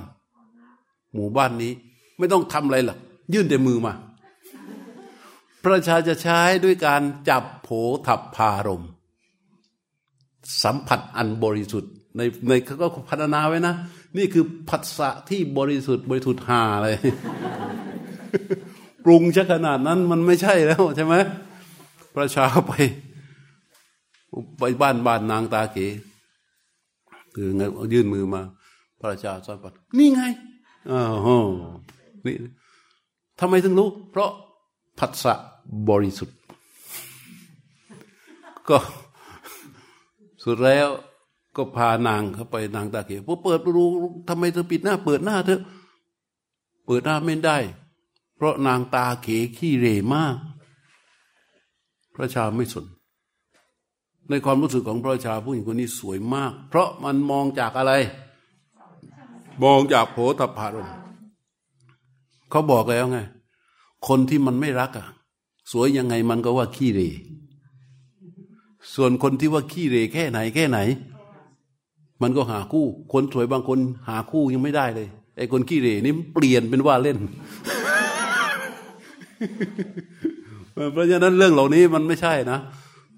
[1.14, 1.72] หมู่บ้านนี้
[2.18, 2.98] ไม่ต้องทำอะไรหรอก
[3.32, 3.92] ยื่นแต่มือมา
[5.64, 7.68] ประชาจะใช้ด้วยการจับโผ
[8.06, 8.84] ถับพารม
[10.62, 13.74] สัมผัสอันบริสุทธิ์ในในเขาก็พัฒนาไว้นะ
[14.16, 16.96] นี่คือผัสสะที่บริสุทธิ์บริสุทธิ์หาเลย
[19.04, 21.14] ปรุงชะขนาดนั้นมันไม่ใช่แล้วใช่ไหม
[22.14, 22.72] พระชาไป
[24.58, 25.86] ไปบ้านบ้านนางตาเก๋
[27.34, 28.42] คือไงยื่นมือมา
[29.00, 30.22] พระชาสอนปัดนี่ไง
[30.90, 31.02] อ๋อ
[32.26, 32.34] นี่
[33.40, 34.30] ทำไมถึงรู้ เพราะ
[34.98, 35.34] ผัสสะ
[35.88, 36.38] บริสุทธิ์
[38.68, 38.78] ก็
[40.44, 40.88] สุดแล้ว
[41.56, 43.84] ก็พานางเข้าไปนางตาเก๋พอเปิดดู
[44.28, 45.60] ทำไมเธอปิดหน้า เปิดหน้าเธอ
[46.86, 47.58] เปิดหน้าไม่ได้
[48.36, 50.36] เพราะนางตาเขขี้เรมาก
[52.14, 52.86] พระชาไม่สน
[54.28, 57.92] ในความรู้สึกของพระชาผู้หญิงคนนี้สวยมาก เพราะมันมองจากอะไร
[59.64, 60.88] มองจากโผฏฐารม
[62.50, 63.18] เขาบอกแล้วไง
[64.08, 65.08] คนที่มันไม่รักอะ
[65.72, 67.00] สวยยังไงมันก็ว่าขี้เร
[68.94, 70.78] ส่วนคนที่ว่าขี้เรแค่ไหนแค่ไหน
[72.22, 77.18] มันก็หาคู่ คนสวยบางคนหาคู่ยังไม่ได้เลย ไอ้คนขี้เรนี่เปลี่ยนเป็นว่าเล่น
[80.92, 82.58] เพราะฉะนั้นเรื่องเหล่านี้มันไม่ใช่นะ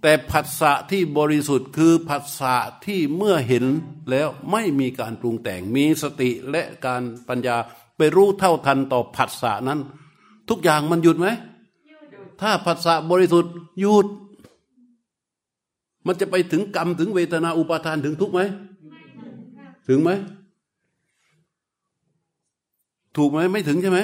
[0.02, 2.56] แต่ผัสสะที่บริสุทธิ์คือผัสสะ
[2.86, 3.64] ที่เมื่อเห็น
[4.10, 7.56] แล้วไม่มีการปรุงแต่ง มีสติและการปัญญา
[7.96, 9.80] ไปรู้เท่าทันต่อผัสสะนั้น
[10.48, 11.28] ทุกอย่างมันหยุดไหม
[12.40, 14.06] ถ้าผัสสะบริสุทธิ์หยุด
[16.06, 18.40] มันจะไปถึงกรรมถึงเวทนาอุปาทานถึงทุกไหม
[19.88, 20.10] ถึงไหม
[23.16, 24.00] ถูกไหมไม่ถึงใช่ไหม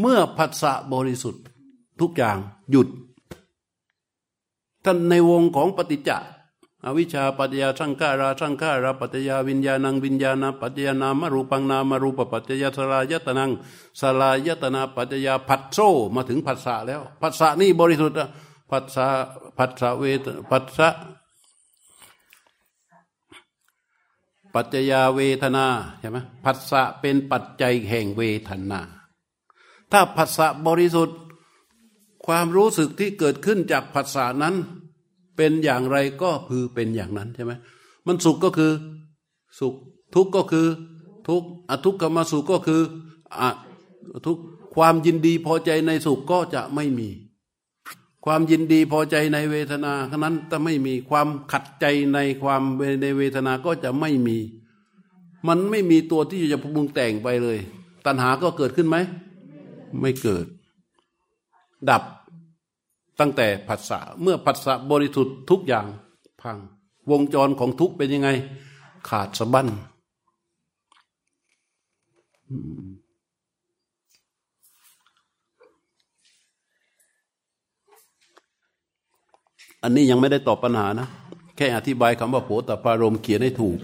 [0.00, 1.44] เมื่อผัสสะบริสุทธิ์
[2.00, 2.38] ทุกอย่าง
[2.70, 2.88] หยุด
[4.84, 6.10] ท่านในวงของปฏิจจ
[6.84, 13.50] อวิชชาปัจจยาสังขาราสังขาราปัจจยาวิญญาณังวิญญาณปัจจยานามรูปังนามรูปปัจจยาสลายตนัง
[14.00, 15.78] สลายตนาปัจจยาผัสโซ
[16.14, 18.16] มาถึงผัสสะแล้วผัสสะนี่บริสุทธิ์
[18.70, 19.06] ผัสสะ
[19.58, 20.88] ผัสสะเวทผัสสะ
[24.56, 25.66] ปัจจยาเวทนา
[26.00, 28.80] ใช่ไหมผัสสะเป็นปัจจัยแห่งเวทนา
[29.92, 31.18] ถ้าผัสสะบริสุทธิ์
[32.26, 34.54] ความรู้สึกที่เกิดขึ้นจากผัสสะนั้น
[35.36, 37.52] เป็นอย่างไรก็คือเป็นอย่างนั้นใช่ไหม
[38.06, 38.72] มันสุขก็คือ
[39.58, 39.74] สุข
[40.14, 40.66] ทุกข์ก็คือ
[41.28, 42.82] ทุกข์อทุกขมสุขก็คือ
[43.40, 43.42] อ
[44.26, 44.38] ทุก
[44.74, 47.08] ความยินดีพอใจในสุขก็จะไม่มี
[48.28, 51.84] ความยินดีพอใจในเวทนาขนั้นจะไม่มีความขัดใจ
[52.14, 52.62] ในความ
[53.02, 54.38] ในเวทนาก็จะไม่มี
[55.48, 57.58] มันไม่มีตัวที่จะปรุงแต่งไปเลย
[58.06, 58.96] ตัณหาก็เกิดขึ้นไหม
[60.00, 60.46] ไม่เกิด
[61.90, 62.02] ดับ
[63.20, 65.86] ตั้งแต่ผัสสะเมื่อผัสสะบริสุทธิ์ทุกอย่าง
[66.42, 66.58] พัง
[67.10, 68.28] วงจรของทุกเป็นยังไง
[69.08, 69.68] ขาดสะบั้น
[79.86, 81.08] อันนี้ยังไม่ได้ตอบปัญหานะ
[81.56, 83.78] แค่อธิบายคำว่าโผตปารมเขียนให้ถูก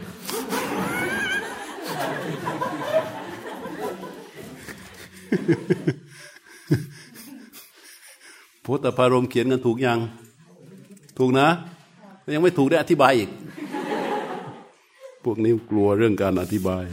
[8.62, 9.98] โผตปารมเขียนกันถูกยัง
[11.18, 11.48] ถูกนะ
[12.34, 13.30] ยังไม่ถูกได้อธิบายอีก
[15.24, 16.84] พวกนี้กลัวเรื่องการอธิบาย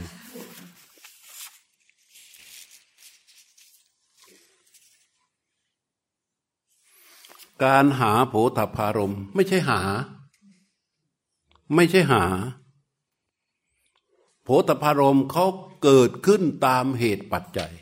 [7.64, 9.80] การหาโผฏฐารมไม่ใช่หา
[11.74, 12.24] ไม่ใช่หา
[14.42, 15.44] โผฏฐารมเขา
[15.82, 17.72] เกิดขึ้นตามเหตุปัจจัย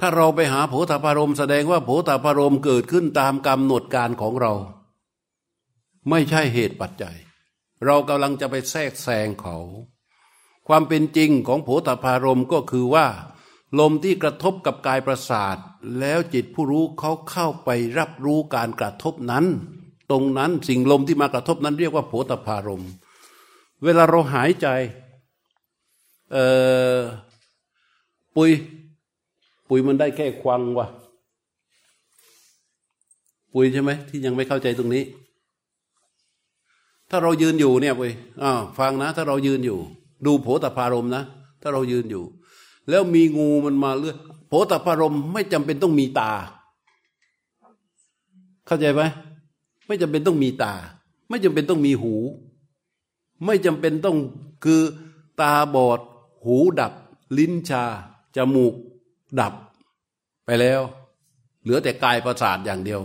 [0.00, 4.52] ถ้าเราไปหาโผฏฐารมแสดงว่าโผฏฐารมเกิดขึ้นตามกำหนดการของเรา
[6.10, 7.16] ไม่ใช่เหตุปัจจัย
[7.84, 9.56] เรากำลังจะไปแทรกแซงเขา
[10.68, 13.06] ความเป็นจริงของโผฏฐารมก็คือว่า
[13.78, 15.56] ลมที่กระทบกับกายประสาท
[16.00, 19.44] แล้วจิตผู้รู้เขาเข้าไปรับรู้การกระทบนั้น
[20.10, 22.84] ตรงนั้นสิ่งลมที่มากระทบนั้นเรียกว่าโผฏฐารม
[23.84, 24.66] เวลาเราหายใจ
[26.32, 26.46] เอ่
[26.96, 26.98] อ
[28.36, 28.50] ปุย
[29.68, 30.86] ปุยมันได้แค่ควังวะ
[33.52, 35.04] ปุยใช่ไหมที่ยังไม่เข้าใจตรงนี้
[37.10, 38.12] ถ้าเรายืนอยู่เนี่ยปุย
[38.42, 39.78] อ้าวฟังนะ ถ้าเรายืนอยู่
[40.26, 41.22] ดูโผฏฐารมนะ
[41.62, 42.24] ถ้าเรายืนอยู่
[42.90, 44.16] แล้วมีงูมันมาเลือด
[44.48, 46.30] โผตพารมไม่จำเป็นต้องมีตา
[48.66, 49.02] เข้าใจไหม
[49.86, 50.72] ไม่จำเป็นต้องมีตา
[51.28, 52.14] ไม่จำเป็นต้องมีหู
[53.44, 54.16] ไม่จำเป็นต้อง
[54.64, 54.82] คือ
[55.40, 56.00] ตาบอด
[56.44, 56.92] หูดับ
[57.38, 57.84] ลิ้นชา
[58.36, 58.74] จมูก
[59.40, 59.54] ดับ
[60.44, 60.80] ไปแล้ว
[61.62, 63.02] เหลือแต่กายประสาทอย่างเดียว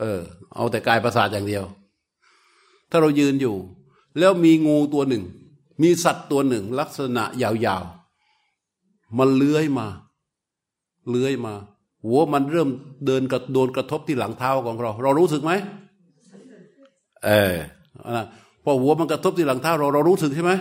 [0.00, 0.20] เออ
[0.54, 1.64] เอาแต่กายประสาทอย่างเดียว
[2.90, 3.56] ถ้าเรายืนอยู่
[4.18, 5.24] แล้วมีงูตัวหนึ่ง
[5.82, 7.84] มีสัตว์ตัวหนึ่ง ลักษณะยาว
[9.18, 9.86] มันเลื้อยมา
[11.08, 11.54] เลื้อยมา
[12.04, 12.68] หัวมันเริ่ม
[13.06, 15.52] เดินกับโดนกระทบที่หลังเท้าของเรา เรารู้สึกไหม
[17.24, 17.56] เออ
[18.64, 20.52] พอหัวมันกระทบที่หลังเท้าเราเรารู้สึกใช่ไหม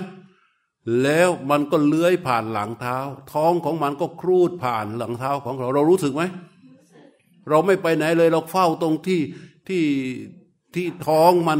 [1.03, 2.97] แล้วมันก็เลื้อยผ่านหลังเท้า
[3.33, 6.23] ท้องของมันก็ครูดผ่านหลังเท้าของเราเรารู้สึกไหม
[7.49, 9.21] เราไม่ไปไหนเลยเราเฝ้าตรงที่
[9.67, 9.83] ที่
[10.73, 11.59] ที่ท้องมัน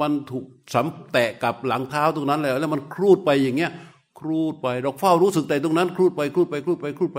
[0.00, 3.72] มันถูกสัมแตะกับหลังเท้าตรงนั้นแล้วแล้วมันครูดไปอย่างเงี้ย
[4.18, 7.18] ครูดไป เราเฝ้ารู้สึกแต่ตรงนั้นครูดไปครูดไปครูดไปครูดไป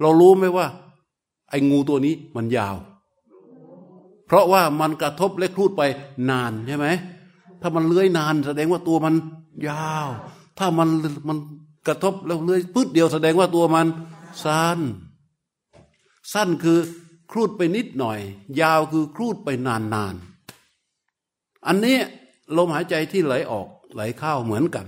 [0.00, 0.66] เรารู้ไหมว่า
[1.50, 2.76] ไอ้งูตัวนี้มันยาว
[4.26, 5.82] เพราะว่ามันกระทบและครูดไป
[6.30, 6.86] นานใช่ไหม
[7.60, 9.14] ถ้ามันเลื้อยนานแสดงว่าตัวมัน
[9.68, 10.08] ยาว
[10.58, 10.88] ถ้ามัน
[11.28, 11.38] มัน
[11.88, 13.86] กระทบแล้วเลื้อยปึ๊ดเดียวแสดงว่าตัวมัน
[14.44, 14.78] สั้น
[16.32, 16.78] สั้นคือ
[17.30, 18.18] ครูดไปนิดหน่อย
[18.60, 20.14] ยาวคือครูดไปนานนาน
[21.66, 21.96] อันนี้
[22.56, 24.86] ลมหายใจที่ไหลออกไหลเข้าเหมือนกัน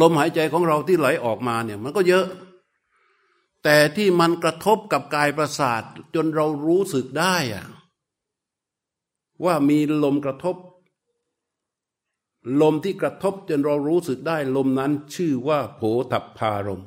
[0.00, 2.26] ลมหายใจของเราที่ไหลออกมาเนี่ยมันก็เยอะ
[3.62, 5.82] แต่ที่มันกระทบกับกายประสาท
[6.14, 7.66] จนเรารู้สึกได้อะ
[9.44, 10.56] ว่ามีลมกระทบ
[12.60, 15.80] ลมที่กระทบจนเรารู้สึกได้ลมนั้นชื่อว่าโผ
[16.12, 16.82] ฏพารม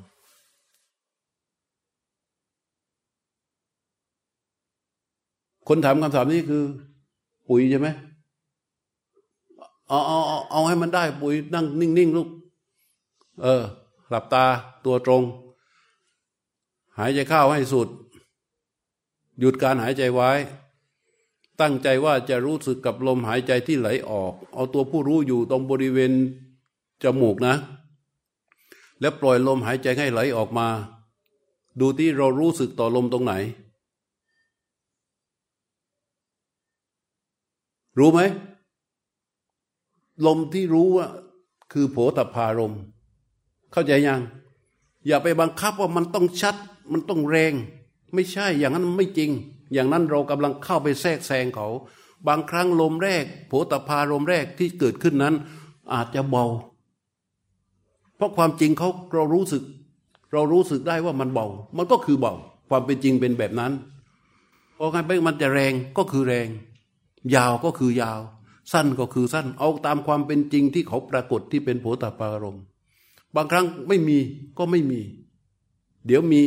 [5.67, 6.63] คนถามคำถามนี้คือ
[7.47, 7.87] ปุ๋ยใช่ไหม
[9.87, 10.17] เอาเอา
[10.51, 12.27] เอาให้มันได้ปุ๋ยนั่งนิ่งๆลูก
[13.41, 13.63] เออ
[14.09, 14.45] หลับตา
[14.85, 15.23] ตัวตรง
[16.97, 17.89] หายใจเข้าให้สุด
[19.39, 20.31] หยุดการหายใจไว้
[21.61, 26.11] ตั้งใจว่าจะรู้สึกกับลมหายใจที่ไหลออก เอาตัวผู้รู้อยู่ตรงบริเวณ
[27.03, 27.55] จมูกนะ
[28.99, 30.67] แล้วปล่อยลมหายใจให้ไหลออกมา
[31.79, 33.33] ดูที่เรารู้สึกต่อลมตรงไหน
[37.99, 38.19] รู้ไหม
[40.25, 41.07] ลมที่รู้ว่า
[41.71, 42.73] คือโผตพารม
[43.77, 44.21] เข้าใจยัง
[45.07, 46.55] อย่าไปบังคับว่ามันต้องชัด
[46.91, 47.53] มันต้องแรง
[48.13, 49.31] ไม่ใช่อย่างนั้นไม่จริง
[49.73, 51.67] อย่างนั้นเรากำลังเข้าไปแทรกแซงเขา
[52.27, 55.35] บางครั้งลมแรกโผตพาลมแรกที่เกิดขึ้นนั้น
[55.93, 56.45] อาจจะเบา
[58.15, 59.63] เพราะความจริงเขาเรารู้สึก
[60.33, 61.47] เรารู้สึกได้ว่ามันเบา
[61.77, 62.33] มันก็คือเบา
[62.69, 63.71] ความเป็นจริงเป็นแบบนั้น
[64.77, 66.47] พอการไปมันจะแรงก็คือแรง
[67.35, 68.19] ยาวก็คือยาว
[68.71, 72.59] สั้นก็คือสั้น เอาตามความเป็นจริงที่เขาปรากฏที่เป็นโผตปารม
[73.37, 74.17] บางครั้งไม่มี
[74.57, 75.01] ก็ไม่มี
[76.05, 76.41] เดี๋ยวมี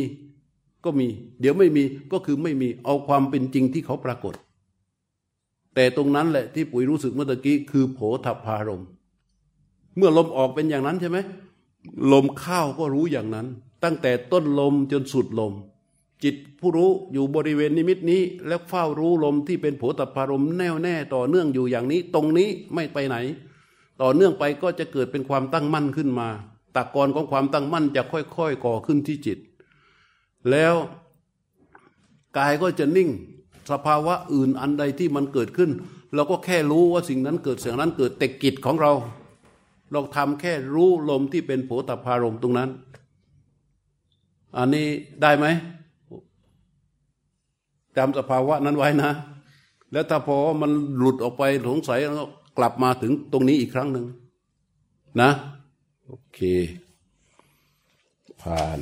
[0.83, 1.07] ก็มี
[1.39, 4.33] เดี๋ยวไม่มีก็คือไม่มีเอาความเป็นจริงที่เขาปรากฏ
[5.75, 8.83] แต่ตรงนั้นแหละที่ปุ๋ยรู้สึกเมื่อกี้คือโผฏฐารม
[9.97, 11.17] เมื่อลมออกเป็นอย่างนั้นใช่ไหม
[12.11, 13.47] ลมเข้าก็รู้อย่างนั้น
[13.83, 15.53] ตั้งแต่ต้นลมจนสุดลม
[16.23, 23.17] จิตผู้รู้อยู่บริเวณนิมิตนี้ แล้วเฝ้ารู้ลมที่เป็นโผฏฐารมแน่วแน่ต่อเนื่องอยู่อย่างนี้ ตรงนี้ไม่ไปไหน
[24.01, 26.29] ต่อเนื่องไปก็จะเกิดเป็นความตั้งมั่นขึ้นมา
[26.75, 29.37] ตะกอนของความตั้งมั่นจะค่อยๆก่อขึ้นที่จิต
[30.51, 30.75] แล้ว
[32.37, 33.09] กายก็จะนิ่ง
[33.71, 35.71] สภาวะอื่นอันใดที่มันเกิดขึ้น
[36.15, 38.91] เราก็แค่รู้ว่าสิ่งนั้นเกิดสิ่งนั้นเกิดแต่กิจของเรา
[39.91, 42.69] เราทำแค่รู้ลมที่เป็นโผฏฐารมตรงนั้น
[44.57, 44.87] อันนี้
[45.21, 45.45] ได้ไหม
[47.97, 49.11] จำสภาวะนั้นไว้นะ
[49.91, 54.05] แล้วถ้าพอมันหลุดออกไปสงสัยแล้วกลับมาถึงตรงนี้อีกครั้งหนึ่ง
[55.21, 55.31] นะ
[56.13, 56.39] โอเค
[58.41, 58.79] ผ่าน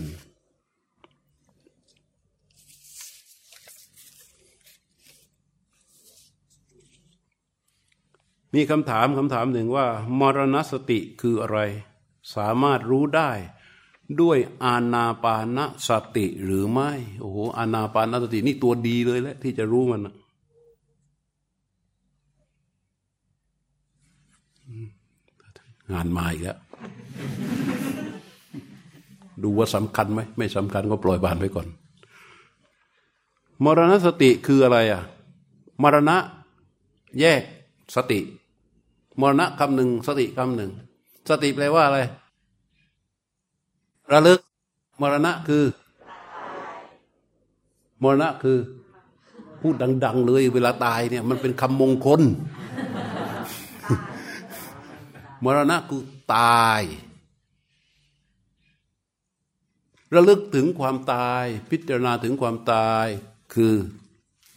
[8.53, 9.85] มีคำถามคำถามหนึ่งว่า
[10.19, 11.59] มรณสติคืออะไร
[12.35, 13.31] สามารถรู้ได้
[14.21, 20.01] ด้วยอานาปานสติหรือไม่ โอ้โหอานาปานสตินี่ตัวดีเลยแหละที่จะรู้มัน
[25.91, 26.59] งานมาอีกแล้ว
[29.43, 31.67] ดูว่าสำคัญไหมไม่สำคัญก็ปล่อยบานไปก่อน
[33.63, 35.01] มรณสติคืออะไรอะ
[35.83, 36.17] มรณะ
[37.19, 37.41] แยก
[37.95, 38.19] สติ
[39.21, 40.71] มรณะคำหนึ่งสติคำหนึ่ง
[41.29, 41.99] สติแปลว่าอะไร
[44.11, 44.39] ระลึก
[45.01, 45.63] มรณะคือ
[48.03, 48.57] มรณะคือ
[49.61, 52.21] พูดดัง ๆ เลย เวลาตายเนี่ย มันเป็นคำมงคล
[55.43, 56.03] มรณะคือ
[56.35, 56.81] ตาย
[60.15, 63.07] ระลึกถึงความตาย พิจารณาถึงความตาย
[63.53, 63.73] คือ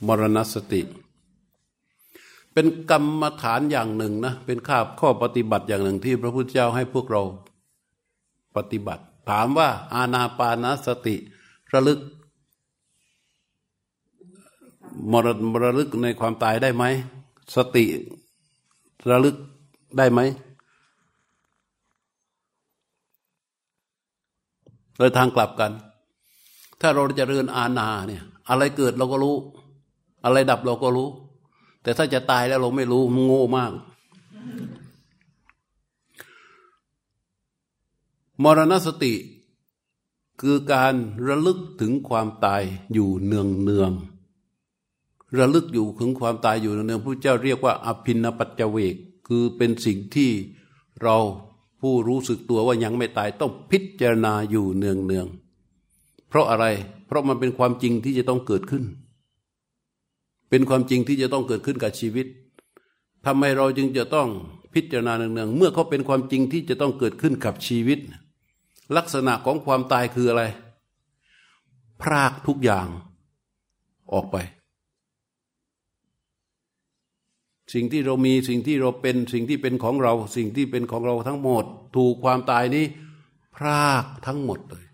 [0.06, 0.82] มรณสติ
[2.52, 7.22] เป็นกรรมฐานอย่างหนึ่งนะเป็นข้าข้อปฏิบัติอย่างหนึ่งที่พระพุทธเจ้าให้พวกเรา
[8.56, 11.16] ปฏิบัติ ถามว่าอาณาปานสติ
[11.72, 12.00] ระลึก
[15.10, 15.28] มร
[15.64, 16.84] ระลึกในความตายได้ไหม
[17.56, 17.84] สติ
[19.10, 19.36] ระลึก
[19.98, 20.20] ได้ไหม
[24.96, 25.72] โดยทางกลับกัน
[26.80, 29.36] ถ้าเราจะเริญอาณาเนี่ย อะไรเกิดเราก็รู้
[30.24, 31.08] อะไรดับเราก็รู้
[31.82, 33.72] แต่ถ้าจะตายแล้วเราไม่รู้มันโง่มาก
[38.42, 39.14] มรณสติ
[40.40, 40.94] คือการ
[41.26, 42.62] ระลึกถึงความตาย
[42.92, 43.92] อยู่เนืองเนือง
[45.38, 50.30] ระลึกอยู่ถึงความตายอยู่เนืองเนืองพระเจ้าเรียกว่าอภินปัจเจเวกคือเป็นสิ่งที่
[51.02, 51.16] เรา
[51.82, 55.26] ผู้รู้สึกตัวว่ายังไม่ตายต้องพิจารณาอยู่เนืองเนือง
[56.28, 56.66] เพราะอะไร
[57.06, 58.84] เพราะมันเป็นความจริงที่จะต้องเกิดขึ้น
[60.50, 62.26] เป็นความจริงที่จะต้องเกิดขึ้นกับชีวิต
[63.26, 64.28] ทำไมเราจึงจะต้อง
[64.74, 67.98] พิจารณาเนืองๆเมื่อเขาเป็นความจริงที่จะต้องเกิดขึ้นกับชีวิต
[68.96, 70.42] ลักษณะของความตายคืออะไร
[72.02, 72.86] พรากทุกอย่าง
[74.12, 74.36] ออกไป
[77.72, 81.64] สิ่งที่เรามีสิ่งที่เราเป็นสิ่งที่เป็นของเรา สิ่งที่เป็นของเราทั้งหมด
[81.96, 82.84] ถูกความตายนี้
[83.56, 84.84] พรากทั้งหมดเลย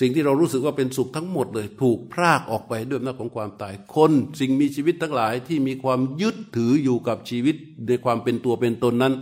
[0.00, 7.56] สิ่งที่เรารู้สึกว่าเป็นสุขทั้งหมดเลย ถูกพรากออกไปด้วยอำนาจของความตาย คนสิ่งมีชีวิตทั้งหลายที่มีความยึดถืออยู่กับชีวิต
[7.86, 9.14] ในความเป็นตัวเป็นตนนั้น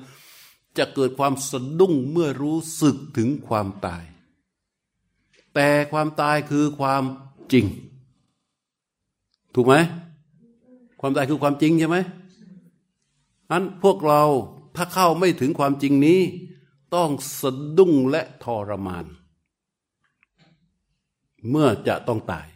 [0.78, 4.04] จะเกิดความสะดุ้งเมื่อรู้สึกถึงความตาย
[5.54, 7.02] แต่ความตายคือความ
[7.52, 7.66] จริง
[9.54, 9.74] ถูกไหม
[11.01, 11.99] ความตายคือความจริงใช่ไหม
[13.51, 14.22] อันพวกเรา
[14.76, 16.20] ถ้าเข้าไม่ถึงความจริงนี้
[16.94, 19.05] ต้องสะดุ้งและทรมาน
[21.51, 22.47] เมื่อจะต้องตาย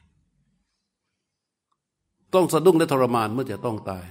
[2.34, 4.04] ต้องสะดุ้งและทรมานเมื่อจะต้องตาย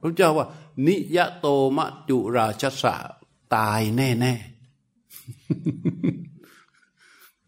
[0.00, 0.46] พระเจ้าว่า
[0.86, 2.94] นิยโตมะจุราชสะ
[3.56, 4.34] ตายแน่แน่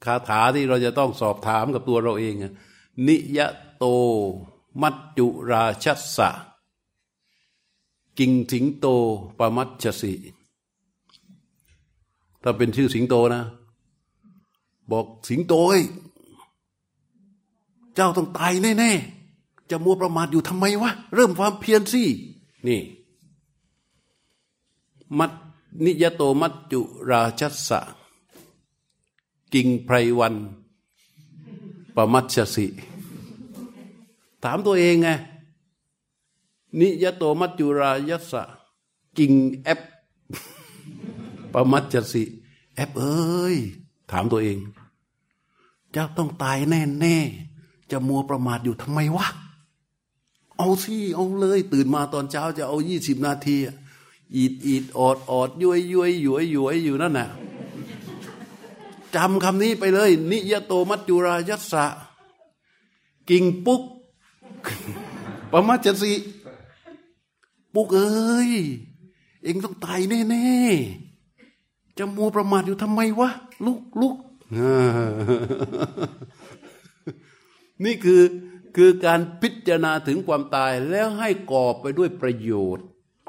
[0.04, 2.34] คาถาที่เราจะต้องสอบถามกับตัวเราเอง
[3.08, 3.38] นิย
[3.76, 3.86] โต
[4.82, 6.30] มัจจุราชัสสะ
[8.18, 8.86] กิงสิงโต
[9.38, 10.12] ปมัจจสิ
[12.42, 13.42] ถ้าเป็นชื่อสิงโตนะ
[14.90, 15.84] บอกสิงโตเอ้ย
[17.94, 22.02] เจ้าต้องตายแน่ๆ จะมัวประมาทอยู่ทำไมวะ เริ่มความเพียรสิ
[22.66, 22.80] นี่
[25.18, 25.32] มัด
[25.84, 27.80] นิยโตมัจจุราชัสสะ
[29.52, 30.34] กิงไพรวัน
[31.94, 32.66] ปมัจจสิ
[34.44, 35.08] ถามตัวเองไง
[36.78, 38.42] นิยโตมัจจุรายัสะ
[39.18, 39.32] กิง
[39.62, 39.80] แอป
[41.52, 42.24] ปมัจจสิ
[42.74, 43.56] แอปเอ้ย
[44.10, 44.58] ถามตัวเอง
[45.94, 47.16] จะต้องตายแน่แน่
[47.90, 49.26] จะมัวประมาทอยู่ทำไมวะ
[50.56, 53.56] เอาสิเอาเลย ตื่นมาตอนเช้าจะเอายี่สิบนาที
[54.36, 57.28] อีดอีดออดออดย้วยย้วยยวยยวยอยู่นั่นน่ะ
[59.14, 61.84] จำคำนี้ไปเลย นิยโตมัจจุรายัสสะ
[63.28, 63.82] กิงปุ๊ก
[65.52, 66.12] ประมาจสี
[67.74, 68.52] ปุกเอ้ย
[69.42, 70.00] เองต้องตาย
[70.30, 73.30] แน่ๆจะมัวประมาทอยู่ทำไมวะ
[73.64, 74.16] ลุกลุก
[77.84, 78.22] นี่คือ
[78.76, 82.84] คือการพิจารณาถึงความตายแล้วให้กอบไปด้วยประโยชน์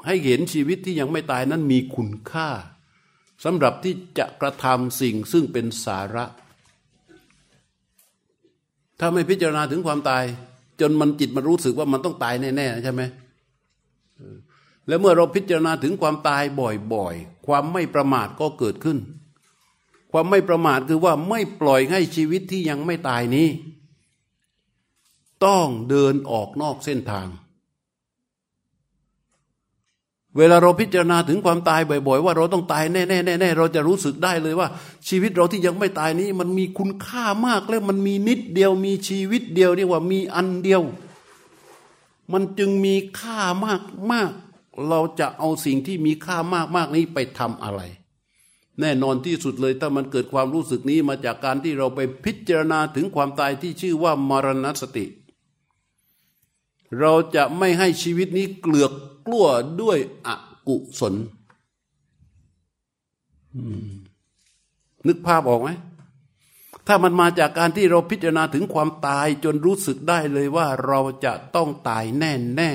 [0.06, 2.48] ให้เห็นชีวิตที่ยังไม่ตายนั้นมีคุณค่า
[3.44, 6.24] สำหรับที่จะกระทำสิ่งซึ่งเป็นสาระ
[8.98, 10.24] ถ้าไม่พิจารณาถึงความตาย
[10.80, 13.02] จนมันจิตมันรู้สึกว่ามันต้องตายแน่ๆใช่ไหม
[14.86, 16.42] แล้วเมื่อเราพิจารณาถึงความตาย
[16.94, 18.98] บ่อยๆ ความไม่ประมาทก็เกิดขึ้น
[20.12, 23.48] ความไม่ประมาทคือว่าไม่ปล่อยให้ชีวิตที่ยังไม่ตายนี้
[25.44, 27.26] ต้องเดินออกนอกเส้นทาง
[30.36, 33.08] เวลาเราพิจารณาถึงความตายบ่อย ๆ ว่าเราต้องตายแน่ๆ
[33.40, 34.68] แน่ๆเราจะรู้สึกได้เลยว่า
[35.08, 40.82] ชีวิตเราที่ยังไม่ตายนี้ มันมีคุณค่ามากแล้วมันมีนิดเดียวมีชีวิตเดียวเรียกว่ามีอันเดียว
[42.32, 44.30] มันจึงมีค่ามากมาก
[44.88, 47.80] เราจะเอาสิ่งที่มีค่ามากมากนี้ไปทำอะไร
[48.80, 55.06] แน่นอนที่สุดเลยถ้ามันเกิดความรู้สึกนี้มาจากการที่เราไปพิจารณาถึงความตายที่ชื่อว่ามรณสติ
[57.00, 58.92] เราจะไม่ให้ชีวิตนี้เกลือก
[59.30, 59.48] กลัว
[59.82, 60.28] ด้วยอ
[60.68, 61.14] กุศล
[65.06, 65.70] นึกภาพออกไหม
[66.86, 72.70] ถ้ามันมาจากการที่เราพิจารณาถึงความตายจนรู้สึกได้เลยว่าเราจะต้องตายแน่แน่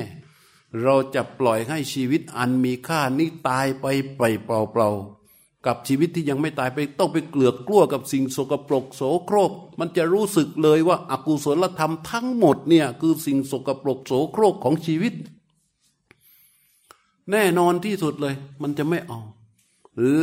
[0.84, 3.86] เราจะปล่อยให้ชีวิตอันมีค่านี้ตายไป
[4.18, 15.14] ไปเปล่าๆกับชีวิตที่ยังไม่ตายไปต้องไปเกลือกกลัวกับสิ่งโสกปรกโสโครก มันจะรู้สึกเลยว่าอากุศลธรรมทั้งหมดเนี่ยคือสิ่งโสกปรกโสโครกของชีวิต
[17.32, 19.20] แน่นอนที่สุดเลย มันจะไม่เอา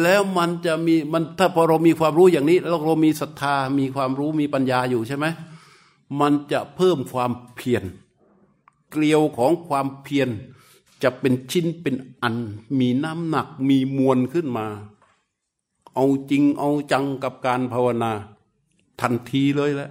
[0.03, 5.27] แล้วมันจะมีมันถ้าพอเรามีความรู้อย่างนี้ แล้วเรามีศรัทธามีความรู้มีปัญญาอยู่ใช่ไหม
[6.21, 7.85] มันจะเพิ่มความเพียร
[8.91, 10.29] เกลียวของความเพียร
[11.03, 12.37] จะเป็นชิ้นเป็นอัน
[12.79, 14.67] มีน้ำหนักมีมวลขึ้นมา
[15.95, 18.13] เอาจริงเอาจังกับการภาวนา
[19.01, 19.91] ทันทีเลยแหละ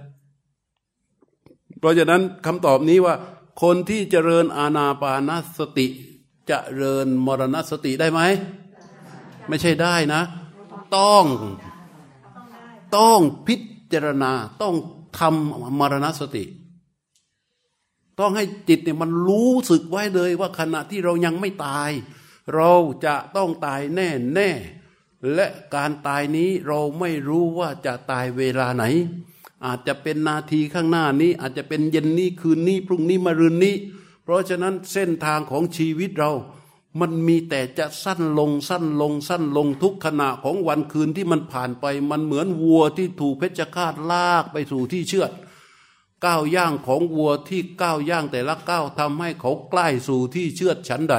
[1.78, 3.14] เพราะฉะนั้นคำตอบนี้ว่า
[3.62, 5.86] คนที่เจริญอาณาปานสติ
[6.50, 8.20] จะเริญมรณสติได้ไหม
[9.48, 10.22] ไม่ใช่ได้นะ
[10.96, 11.24] ต้อง
[12.96, 13.56] ต้องพิ
[13.92, 14.32] จารณา
[14.62, 14.74] ต้อง
[15.18, 16.44] ทำมรณสติ
[18.20, 21.90] ต้องให้จิตเนี่ยมันรู้สึกไว้เลยว่าขณะที่เรายังไม่ตาย
[22.54, 22.72] เรา
[23.04, 24.50] จะต้องตายแน่แน่
[25.34, 28.84] และการตายนี้เราไม่รู้ว่าจะตายเวลาไหน
[29.66, 33.74] อาจจะเป็นนาทีข้างหน้านี้ อาจจะเป็นเย็นนี้คืนนี้ พรุ่งนี้มะรืนนี้
[34.32, 36.32] ราะฉะนั้นเส้นทางของชีวิตเรา
[37.00, 45.32] มันมีแต่จะสั้นลงสั้นลงสั้นลงทุกขณะของวันคืนที่มันผ่านไป มันเหมือนวัวที่ถูกเพชฌฆาตลากไปสู่ที่เชือด
[46.24, 51.16] ก้าวย่างของวัวที่ก้าวย่างแต่ละก้าวทำให้เขาใกล้สู่ที่เชือดฉันใด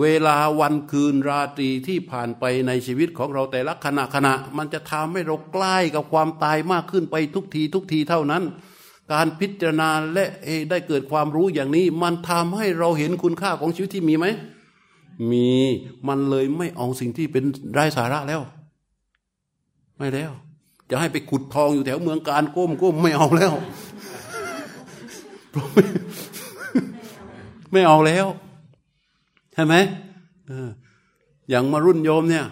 [0.00, 8.44] เวลาวันคืนราตรีที่ผ่านไปในชีวิตของเราแต่ละขณะขณะ มันจะทำให้เราใกล้กับความตายมากขึ้นไปทุกทีทุกทีเท่านั้น
[9.12, 10.28] การพิจารณาและ
[10.70, 14.26] ได้เกิดความรู้อย่างนี้ มันทำให้เราเห็นคุณค่าของชีวิตที่มีไหม
[15.30, 15.48] มี
[16.08, 18.40] มันเลยไม่เอาสิ่งที่เป็นไร้สาระแล้ว
[19.96, 20.32] ไม่แล้ว
[20.90, 23.52] จะให้ไปขุดทองอยู่แถวเมืองการก้มก้มไม่เอาแล้ว
[27.72, 28.26] ไม่เอาแล้ว
[29.52, 29.74] ใช่ไหม
[31.48, 32.46] อย่างมารุ่นโยมเนี่ย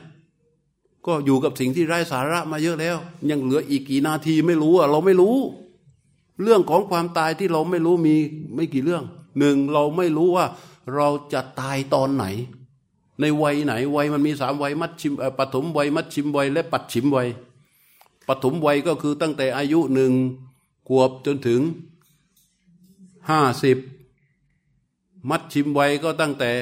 [1.06, 2.96] ก็อยู่กับสิ่งที่ไร้สาระมาเยอะแล้ว
[3.30, 5.36] ยังเหลืออีกกี่นาทีไม่รู้อะเราไม่รู้
[6.42, 8.16] เรื่องของความตายที่เราไม่รู้มี
[8.54, 9.04] ไม่กี่เรื่อง
[9.38, 10.46] หนึ่งเราไม่รู้ว่า
[10.94, 12.24] เราจะตายตอนไหน
[13.20, 17.28] ในวัยไหน วัยมันมีสามวัยมัดชิมปฐมวัยมัดชิมวัยและปัดชิมวัย
[18.28, 20.12] ปฐมวัยก็คือตั้งแต่อายุหนึ่ง
[20.88, 21.60] ขวบจนถึง
[23.30, 23.78] ห้าสิบ
[25.30, 26.52] มัดชิมวัยก็ตั้งแต่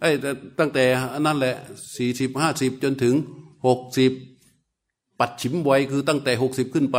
[0.00, 0.10] ไอ้
[0.58, 0.84] ตั้งแต่
[1.26, 1.54] นั่นแหละ
[1.96, 3.14] สี่สิบห้าสิบจนถึง
[3.66, 4.12] หกสิบ
[5.20, 6.98] ปัดชิมวัยคือตั้งแต่หกสิบขึ้นไป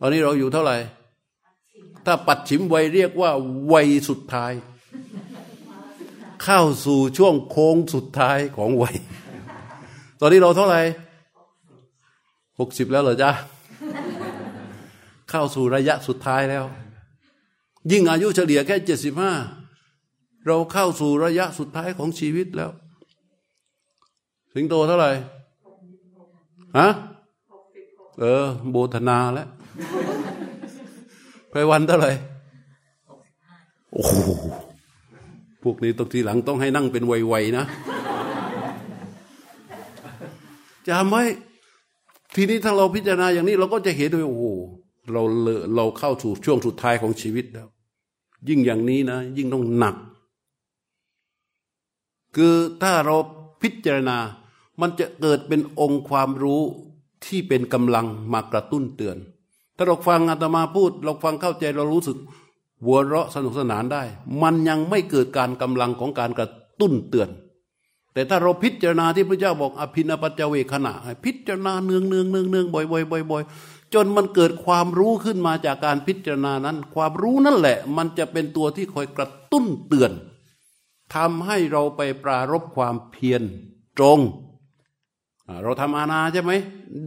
[0.00, 0.76] ตอนนี้เราอยู่เท่าไหร่
[2.04, 3.30] ถ้าปัดฉิมวัยเรียกว่า
[3.72, 4.52] วัยสุดท้าย
[6.42, 8.96] เข้าสู่ช่วงโค้งสุดท้ายของวัย
[10.20, 10.80] ตอนนี้เราเท่าไหร่
[12.60, 13.30] หกสิบแล้วเหรอจ๊ะ
[15.30, 16.64] เข้าสู่ระยะสุดท้ายแล้ว
[17.90, 19.32] ยิ่งอายุเฉลี่ยแค่เจ็ดสิบห้า
[20.46, 22.70] เราเข้าสู่ระยะสุดท้ายของชีวิตแล้ว
[24.54, 25.10] สิงโตเท่าไหร่
[26.78, 26.88] ฮะ
[28.20, 29.48] เออ โบธนาแล้ว
[31.50, 32.12] ไปวันเท่าไหร่
[33.92, 34.12] โอ้โห
[35.62, 37.64] พวกนี้ตรงทีหลังต้องให้นั่งเป็นไวๆนะ
[40.88, 41.24] จำไว้
[42.34, 44.44] ทีนี้ถ้าเราพิจารณาอย่างนี้ เราก็จะเห็นด้วยโอ้โห
[45.12, 45.22] เรา
[45.76, 47.68] เราเข้าสู่ช่วงสุดท้ายของชีวิตแล้ว
[48.48, 49.96] ยิ่งอย่างนี้นะ ยิ่งต้องหนัก
[52.36, 53.16] คือถ้าเรา
[53.62, 54.18] พิจารณา
[54.80, 56.62] มันจะเกิดเป็นองค์ความรู้
[57.24, 59.16] ที่เป็นกำลังมากระตุ้นเตือน
[59.80, 62.18] ถ้าเราฟังอาตมาพูด เราฟังเข้าใจเรารู้สึก
[62.84, 64.02] หัวเราะสนุกสนานได้
[64.42, 66.50] มันยังไม่เกิดการกำลังของการกระ
[66.80, 67.30] ตุ้นเตือน
[68.14, 70.92] แต่ถ้าเราพิจารณาที่พระเจ้าบอกอภินปัจเจเวขณะ
[71.24, 73.42] พิจารณาเนืองเนืองเนืองเนืองบ่อยบ่อยบ่อยบ่อย
[73.94, 80.12] จนมันเกิดความรู้ขึ้นมาจากการพิจารณานั้น ความรู้นั่นแหละ มันจะเป็นตัวที่คอยกระตุ้นเตือน
[81.14, 83.42] ทำให้เราไปปรารบความเพียร
[83.98, 84.20] ตรง
[85.62, 86.52] เราทำอาณาใช่ไหม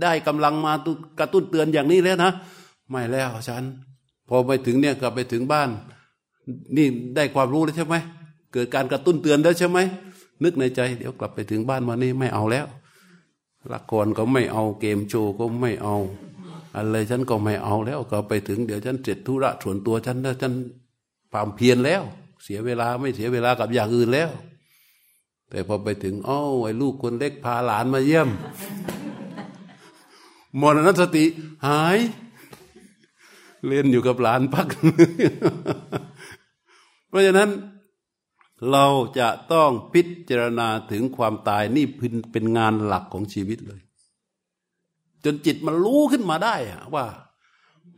[0.01, 0.73] ได้กำลังมา
[1.19, 2.31] กระตุ้นเตือนอย่างนี้แล้วนะ
[2.91, 3.63] ไม่แล้วฉัน
[4.27, 5.69] พอไปถึงเนี่ยกลับไปถึงบ้าน
[6.77, 7.95] นี่ได้ความรู้แล้วใช่ไหม
[8.53, 9.79] เกิดการกระตุ้นเตือนแล้วใช่ไหม
[10.43, 12.67] นึกในใจ เดี๋ยวกลับไปถึงบ้านวันนี้ไม่เอาแล้ว
[13.73, 15.95] ละครก็ไม่เอาเกมโชว์ก็ไม่เอา
[16.75, 20.53] อะไรฉันก็ไม่เอาแล้วก็ไปถึงเดี๋ยวฉันเสร็จธุระส่วนตัวฉันแล้วฉัน
[21.31, 22.03] ความเพียรแล้ว
[22.43, 24.29] เสียเวลาไม่เสียเวลากับอย่างอื่นแล้ว
[25.49, 28.29] แต่พอไปถึงอ้อไอ้ลูกคนเล็กพาหลานมาเยี่ยม
[30.59, 31.25] มรณสติ
[31.67, 31.97] หาย
[33.67, 34.67] เล่นอยู่กับหลานพัก
[37.09, 37.49] เพราะฉะนั้น
[38.71, 38.85] เรา
[39.19, 41.85] จะต้องพิจารณาถึงความตายนี่
[42.31, 43.81] เป็นงานหลักของชีวิตเลย
[45.23, 47.05] จนจิตมันรู้ขึ้นมาได้อะว่า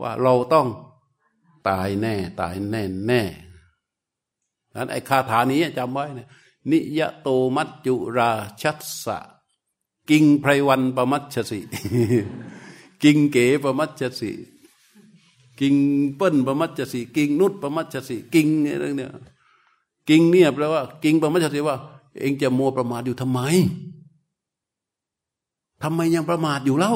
[0.02, 0.68] ว่าเราต้อง
[1.70, 3.22] ตายแน่ ตายแน่แน่
[4.76, 6.30] นั้นไอ้คาถานี้จำไว้นะ
[6.72, 9.20] นิยโตมัจจุราชัสสะ
[10.10, 11.60] กิงไพรวันประมัชสิ
[13.04, 14.32] กิงเก๋ประมัชสิ
[15.60, 15.76] กิง
[16.16, 19.12] เปิ้ลประมัชสิกิงนุชประมัชสิกิงอะไรเนี่ย
[20.10, 21.78] กิงเนี่ยแปลว่า กิงประมัชสิว่า
[22.20, 23.40] เองจะมัวประมาทอยู่ทำไม
[25.84, 26.94] ทำไมยังประมาทอยู่เล่า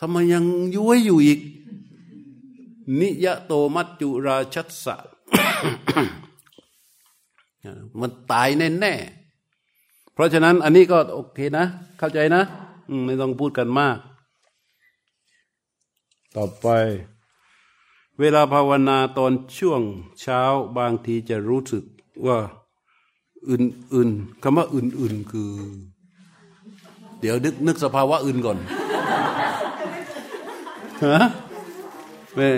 [0.00, 0.44] ทำไมยัง
[0.76, 1.40] ย้วยอยู่อีก
[3.00, 4.96] นิยโตมัจจุราชัสสะ
[8.00, 8.94] มันตายแน่แน่
[10.12, 11.64] เพราะฉะนั้น อันนี้ก็โอเคนะ
[11.98, 12.42] เข้าใจนะ
[13.04, 13.96] ไม่ต้องพูดกันมาก
[16.36, 16.66] ต่อไป
[18.20, 19.82] เวลาภาวนาตอนช่วง
[20.20, 20.40] เช้า
[20.78, 21.84] บางทีจะรู้สึก
[22.26, 22.38] ว่า
[23.50, 25.50] อื่นๆคำว่าอื่นๆคือ
[27.20, 28.58] เดี๋ยวนึกนึกสภาวะอื่นก่อน
[31.04, 31.18] ฮะ
[32.34, 32.48] เม่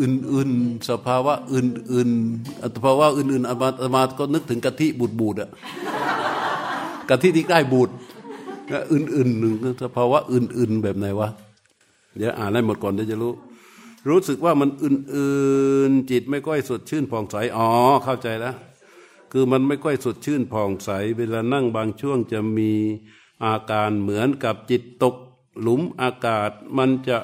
[0.00, 5.50] อื่นๆ สภาวะอื่นๆสภาวะอื่นๆอามาอามาก็นึกถึงกะทิบูดบูดอะ
[7.08, 7.90] กะทิที่ใกล้บูด
[8.92, 11.28] อื่นๆหนึ่งสภาวะอื่น ๆ แบบไหนวะ
[12.16, 13.32] เดี๋ยวอ่านให้หมดก่อนเดี๋ยวจะรู้
[14.08, 17.68] รู้สึกว่ามันอื่นๆจิตไม่ค่อยสดชื่นผ่องใสอ๋อ
[18.04, 18.56] เข้าใจแล้ว
[19.32, 22.72] คือมันไม่ค่อยสดชื่นผ่องใส เวลานั่งบางช่วงจะมี
[23.44, 25.16] อาการเหมือนกับจิตตก
[25.60, 27.18] หลุมอากาศมันจะ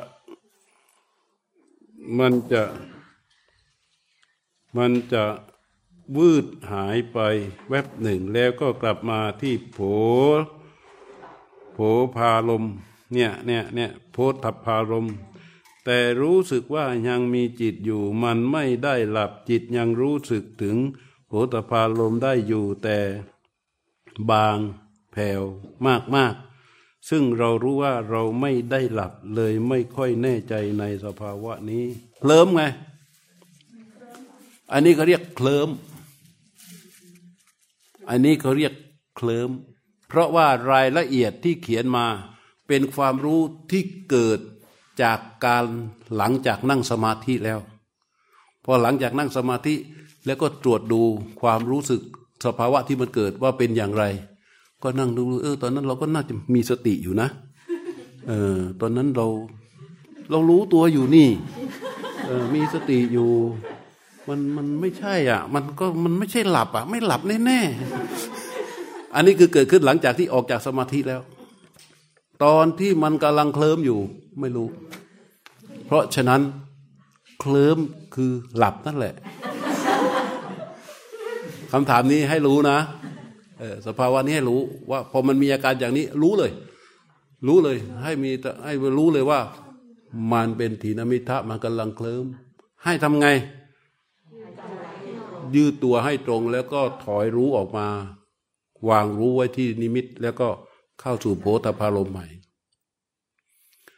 [2.18, 2.62] มันจะ
[4.76, 5.24] มันจะ
[6.16, 7.18] วืดหายไป
[7.68, 9.79] แวบหนึ่งแล้วก็กลับมาที่โผ
[11.72, 11.79] โผ
[12.16, 12.64] พาลม
[13.12, 15.07] เนี่ยเนี่ยเนี่ยโพธพารม
[15.91, 20.76] แต่รู้สึกว่ายังมีจิตอยู่ มันไม่ได้หลับจิตยังรู้สึกถึง
[21.26, 22.99] โผธพารมได้อยู่แต่
[24.30, 24.59] บาง
[25.12, 25.43] แผ่ว
[25.86, 26.34] มากมาก
[27.09, 31.84] ซึ่งเรารู้ว่าเราไม่ได้หลับเลยไม่ค่อยแน่ใจในสภาวะนี้
[32.20, 32.62] เคลิ้มไง
[34.72, 35.68] อันนี้เขาเรียกเคลิ้ม
[38.09, 38.74] อันนี้เขาเรียก
[39.16, 39.51] เคลิ้ม
[40.09, 42.07] เพราะว่ารายละเอียดที่เขียนมา
[42.66, 44.41] เป็นความรู้ที่เกิด
[45.03, 45.64] จากการ
[46.16, 47.59] หลังจากนั่งสมาธิแล้ว
[48.64, 49.74] พอหลังจากนั่งสมาธิ
[50.26, 51.01] แล้วก็ตรวจดู
[51.40, 52.01] ความรู้สึก
[52.44, 54.05] สภาวะที่มันเกิดว่าเป็นอย่างไร
[54.82, 57.28] ก็นั่งดูเออตอนนั้นเราก็น่าจะมีสติอยู่นะ
[58.28, 59.26] เออตอนนั้นเรา
[60.30, 61.28] เรารู้ตัวอยู่นี่
[62.26, 63.30] เออมีสติอยู่
[64.28, 71.20] มันมันไม่ใช่อะ มันก็มันไม่ใช่หลับอะ ไม่หลับแน่ๆอันนี้คือเกิดขึ้นหลังจากที่ออกจากสมาธิแล้ว
[72.45, 74.01] ตอนที่มันกำลังเคลิ้มอยู่
[74.41, 74.68] ไม่รู้
[75.86, 76.41] เพราะฉะนั้น
[77.41, 77.78] เคลิ้ม
[78.14, 79.14] คือหลับนั่นแหละ
[81.72, 82.78] คำถามนี้ให้รู้นะ
[83.86, 84.61] สภาวะนี้ให้รู้
[84.91, 86.53] ว่าพอมันมีอาการอย่างนี้รู้เลย
[87.47, 88.30] รู้เลย ให้มี
[88.64, 89.41] ให้รู้เลยว่า
[90.32, 92.24] มันเป็นถีนมิทะมันกำลังเคลิ้ม
[92.84, 93.28] ให้ทำไง
[95.55, 97.86] ยืดตัวให้ตรงแล้วก็ถอยรู้ออกมา
[98.89, 100.49] วางรู้ไว้ที่นิมิตแล้วก็
[101.01, 102.26] เข้าสู่โพธพารมใหม่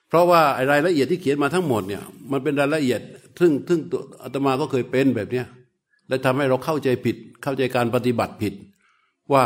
[0.08, 3.00] เพราะว่ารายละเอียดที่เขียนมาทั้งหมดเนี่ยมันเป็นรายละเอียด
[3.38, 3.80] ซึ่งซึ่ง
[4.22, 5.46] อาตมาก็เคยเป็นแบบเนี้ย
[6.08, 8.54] และทำให้เราเข้าใจผิด เข้าใจการปฏิบัติผิด
[9.32, 9.42] ว่า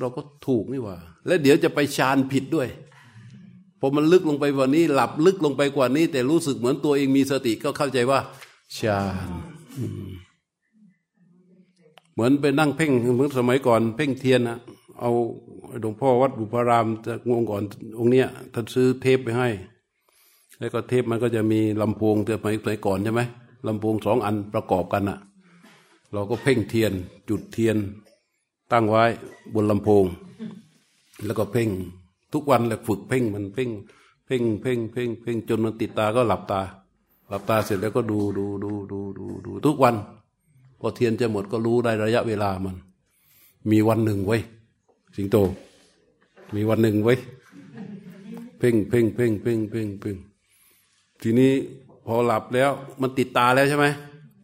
[0.00, 0.96] เราก็ถูกนี่ว่า
[1.26, 2.68] และเดี๋ยวจะไปฌานผิดด้วย
[3.80, 8.20] พอมันลึกลงไปกว่านี้ หลับลึกลงไปกว่านี้ แต่รู้สึกเหมือนตัวเองมีสติก็เข้าใจว่า
[8.78, 9.30] ฌาน
[12.14, 14.58] เหมือนไปนั่งเพ่งเหมือนสมัยก่อนเพ่งเทียนนะ
[15.00, 15.10] เอา
[15.80, 17.62] หลวงพ่อวัดบุพารามจะงงก่อน
[17.98, 19.48] องค์เนี้ยท่านซื้อเทปไปให้
[20.58, 23.22] แล้วก็เทปมันก็จะมีลำโพงแต่สมัยก่อนใช่ไหม
[23.66, 25.18] ลำโพงสองอันประกอบกันอะ
[26.12, 26.92] เราก็เพ่งเทียน
[27.28, 27.76] จุดเทียน
[28.72, 29.02] ตั้งไว้
[29.54, 30.04] บนลำโพง
[31.24, 31.68] แล้วก็เพ่ง
[32.32, 33.70] ทุกวันเลยฝึกเพ่งมันเพ่ง
[34.26, 36.60] เพ่งเพ่งเพ่งเพ่งจนมันติดตาก็หลับตา
[37.28, 39.94] หลับตาเสร็จแล้วก็ดูดูดูดูดูดูทุกวัน
[40.80, 42.76] พอเทียนจะหมดก็รู้ได้ระยะเวลามัน
[43.70, 44.38] มีวันหนึ่งไว้
[45.16, 45.36] สิงโต
[46.54, 47.14] มีวันหนึ่งไว้
[48.58, 50.16] เพ่งเพ่งเพ่งเพ่งเพ่งเพ่ง
[51.22, 51.52] ทีนี้
[52.06, 53.86] พอหลับแล้วมันติดตาแล้วใช่ไหม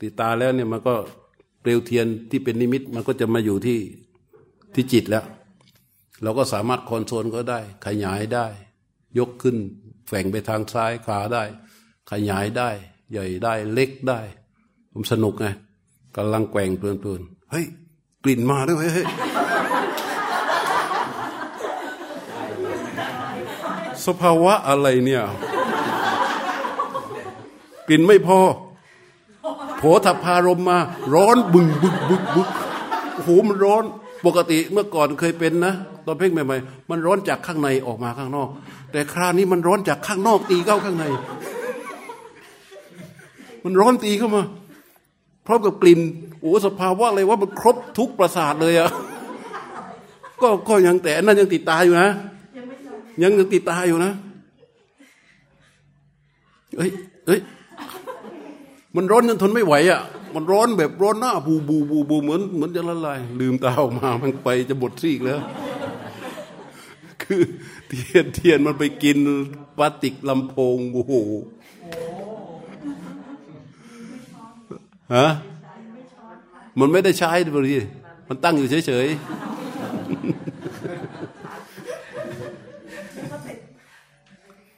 [0.03, 0.95] ติดตาแล้วเนี่ยมันก็
[1.61, 3.79] เปลวเทียนที่เป็นนิมิตมันก็จะมาอยู่ที่
[4.75, 5.25] ที่จิตแล้ว
[6.23, 8.47] เราก็สามารถคอนโทรลก็ได้ ขยายได้
[9.19, 9.57] ยกขึ้น
[10.07, 11.45] แฝงไปทางซ้ายขวาได้
[12.11, 12.71] ขยายได้
[13.12, 14.21] ใหญ่ได้เล็กได้
[14.93, 15.47] ผมสนุกไง
[16.17, 17.67] กำลังแกว่งเพลินๆเฮ้ย
[18.25, 19.07] กลิ่นมาด้วยเฮ้ย
[24.07, 25.23] สภาวะอะไรเนี่ย
[27.89, 28.39] กลิ่นไม่พอ
[29.79, 30.79] โผฏพารมมา
[31.15, 32.49] ร้อนบึงบึกบึกบึก
[33.15, 33.85] โอ้โหมันร้อน
[34.27, 35.75] ปกติเมื่อก่อนเคยเป็นนะ
[36.07, 38.49] ตอนเพ่งใหม่ๆมันร้อนจากข้างในออกมาข้างนอก
[38.93, 41.05] แต่คราวนี้มันร้อนจากข้างนอกตีเข้าข้างใน
[43.65, 44.43] มันร้อนตีเข้ามา
[45.47, 46.01] พร้อมกับกลิ่น
[46.41, 48.91] โอ้สภาวะอะไรว่ามันครบทุกประสาทเลยอะ
[50.43, 52.11] ก็ก็ยังแต่นั่นยังติดตาอยู่นะ
[53.23, 54.12] ยังยังติดตาอยู่นะ
[56.77, 56.91] เอ้ย
[57.27, 57.41] เอ้ย
[58.97, 60.03] มันร้อนจนทนไม่ไหวอะ
[60.35, 65.41] มันร้อนแบบร้อนหน้าบูบูบูบูเหมือนเหมือนจะละลายลืมตาออกมามันไปจะหมดซีกแล้ว
[67.23, 67.41] คือ
[67.89, 69.19] เทียนเทียนมันไปกิน
[69.77, 71.12] พลาสติกลำโพงโอ้โห
[75.14, 75.27] ฮะ
[76.79, 77.75] มันไม่ได้ใช้บริ
[78.29, 79.56] มันตั้งอยู่เฉยๆ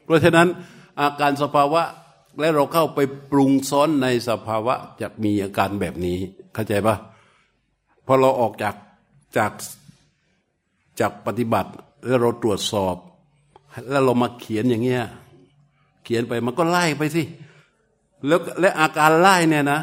[0.08, 0.48] เพราะฉะนั้น
[1.00, 1.82] อาการสภาวะ
[2.40, 2.98] และเราเข้าไป
[3.30, 6.18] ปรุงซ้อนในสภาวะจะมีอาการแบบนี้
[6.54, 6.96] เข้าใจปะ
[8.06, 8.74] พอเราออกจาก
[9.36, 9.52] จาก
[11.00, 11.70] จากปฏิบัติ
[12.06, 12.96] แล้วเราตรวจสอบ
[13.90, 15.02] แล้วเรามาเขียนอย่างเงี้ย
[16.04, 17.22] เขียนไปมันก็ไล่ไปสิ
[18.26, 19.80] แล้วและอาการไล่เนี่ยนะ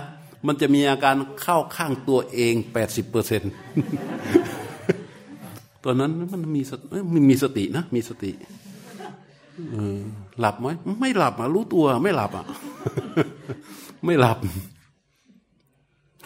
[0.48, 3.52] มันจะมีอาการเข้าข้างตัวเองแปดสิบเปอร์เซ็นต์
[5.84, 6.88] ตอนนั้นมันมีสติ
[7.30, 8.32] มีสตินะ มีสติ
[10.40, 10.68] หลับไหม
[11.02, 12.46] ไม่หลับอะรู้ตัว ไม่หลับอะ
[14.06, 14.38] ไม่หลับ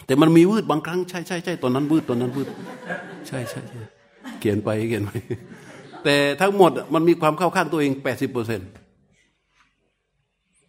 [0.06, 2.48] แต่มันมีวืดบางครั้งใช่ใช่ใช่ตอนนั้นวืดตอนนั้นวืด
[3.28, 3.80] ใช่ใช่ใช่
[4.40, 5.10] เขียนไปเขียนไป
[6.04, 8.70] แต่ทั้งหมดมันมีความเข้าข้างตัวเองแปดสิบเปอร์เซ็นต์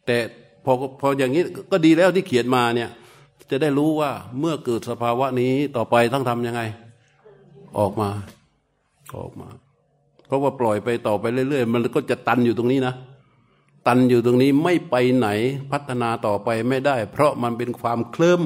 [0.06, 0.18] แต่
[0.66, 2.90] พอพออย่างนี้ก็ดีแล้วที่เขียนมาเนี่ย
[3.52, 6.62] จะได้รู้ว่าเมื่อเกิดสภาวะนี้ต่อไปต้องทำยังไง
[7.80, 8.10] ออกมา
[9.18, 9.48] ออกมา
[10.32, 12.94] เพราะว่าปล่อยไปต่อไปเรื่อย ๆ มันก็จะตันอยู่ตรงนี้นะ
[13.88, 15.28] ตันอยู่ตรงนี้ไม่ไปไหน
[15.72, 18.42] พัฒนาต่อไปไม่ได้ เพราะมันเป็นความเคลิ้ม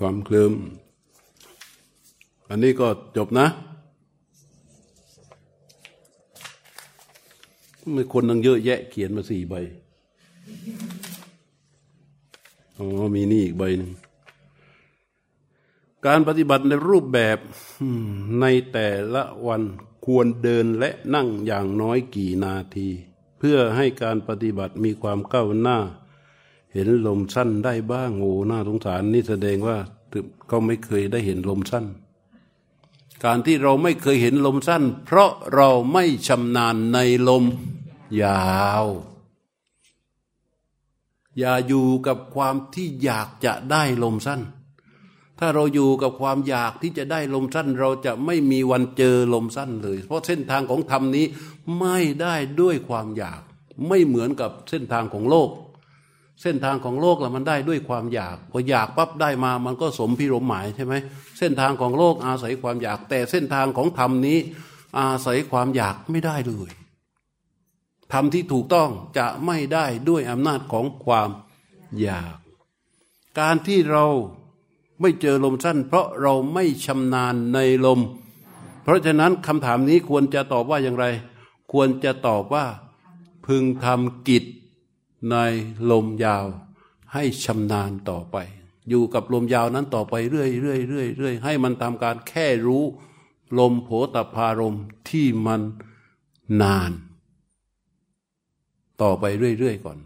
[0.00, 0.52] ความเคลิ้ม
[2.48, 3.46] อันนี้ก็จบนะ
[7.96, 9.54] มีคนตั้งเยอะแยะเขียนมาสี่ใบ
[12.76, 13.90] อ๋อ มีนี่อีกใบหนึ่ง
[16.06, 17.38] การปฏิบัติในรูปแบบ
[18.40, 19.62] ในแต่ละวัน
[20.04, 22.88] ควรเดินและนั่งอย่างน้อยกี่นาที
[23.38, 25.78] เพื่อให้การปฏิบัติมีความก้าวหน้า
[26.72, 29.78] เห็นลมสั้นได้บ้างโอ้หน้าสงสารนี่แสดงว่า
[30.48, 31.86] เขาไม่เคยได้เห็นลมสั้น
[33.24, 36.98] การที่เราไม่เคยเห็นลมสั้น เพราะเราไม่ชำนาญใน
[37.28, 37.44] ลม
[38.22, 38.84] ยาว
[41.38, 44.40] อย่าอยู่กับความที่อยากจะได้ลมสั้น
[45.42, 51.26] ถ้าเราอยู่กับความอยากที่จะได้ลมสั้น เราจะไม่มีวันเจอลมสั้นเลย เพราะเส้นทางของธรรมนี้
[51.80, 53.40] ไม่ได้ด้วยความอยาก
[53.88, 55.50] ไม่เหมือนกับเส้นทางของโลก
[56.42, 60.94] เส้นทางของโลกละมันได้ด้วยความอยาก พออยากปั๊บได้มามันก็สมพิรมหมายใช่ไหม
[61.38, 64.38] เส้นทางของโลกอาศัยความอยาก แต่เส้นทางของธรรมนี้
[64.98, 66.70] อาศัยความอยากไม่ได้เลย
[68.12, 71.28] ธรรมที่ถูกต้องจะไม่ได้ด้วยอำนาจของความ
[72.00, 72.36] อยาก
[73.40, 74.06] การที่เรา
[75.00, 78.00] ไม่เจอลมสั้น เพราะเราไม่ชำนาญในลม
[78.82, 81.06] เพราะฉะนั้นคำถามนี้ควรจะตอบว่าอย่างไร
[81.72, 82.64] ควรจะตอบว่า
[83.46, 84.44] พึงทำกิจ
[85.30, 85.36] ใน
[85.90, 86.46] ลมยาว
[87.12, 88.36] ให้ชำนาญต่อไป
[88.88, 92.84] อยู่กับลมยาวนั้นต่อไปเรื่อยเรื่อยเรื่อยเรื่อยให้มันทำการแค่รู้
[93.58, 94.76] ลมโผตพารม
[95.08, 95.60] ที่มัน
[96.62, 96.92] นาน
[99.02, 99.98] ต่อไปเรื่อยๆก่อน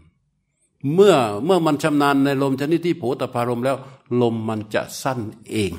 [0.93, 1.15] เมื่อ
[1.45, 3.77] เมื่อมันชำนาญในลมชนิดที่โผตพารมแล้ว
[4.21, 5.71] ลมมันจะสั้นเอง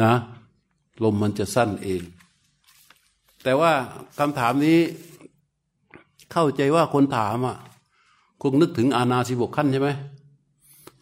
[0.00, 0.12] นะ
[1.04, 2.02] ลมมันจะสั้นเอง
[3.42, 3.72] แต่ว่า
[4.18, 4.78] คำถามนี้
[6.32, 7.56] เข้าใจว่าคนถามอะ
[8.42, 9.90] คงนึกถึงอาณาสิบกขั้นใช่ไหม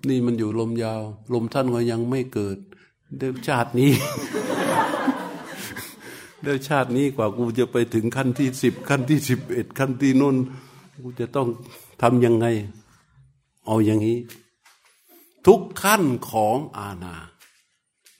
[0.08, 1.02] นี่มันอยู่ลมยาว
[1.34, 2.58] ลมท่านก็ยังไม่เกิด
[3.16, 3.90] เดี๋ยวชาตินี้
[6.42, 10.36] เดี๋ยวชาตินี้กว่ากูจะไปถึงขั้นที่สิบขั้นที่สิบเอ็ดขั้นที่นุ่น
[11.04, 11.48] กูจะต้อง
[12.02, 12.46] ทำยังไง
[13.66, 14.18] เอาอย่างนี้
[15.46, 17.16] ทุกขั้นของอาณา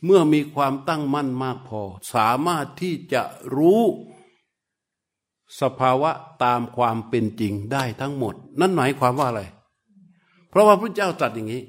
[0.04, 1.82] เมื่อมีความตั้งมั่นมากพอ
[2.14, 3.22] สามารถที่จะ
[3.56, 3.82] รู้
[5.60, 6.10] สภาวะ
[6.44, 9.42] ตามความเป็นจริงได้ทั้งหมด นั่นหมายความว่าอะไร
[10.50, 11.62] เพราะว่าพระเจ้าตรัสอย่างนี้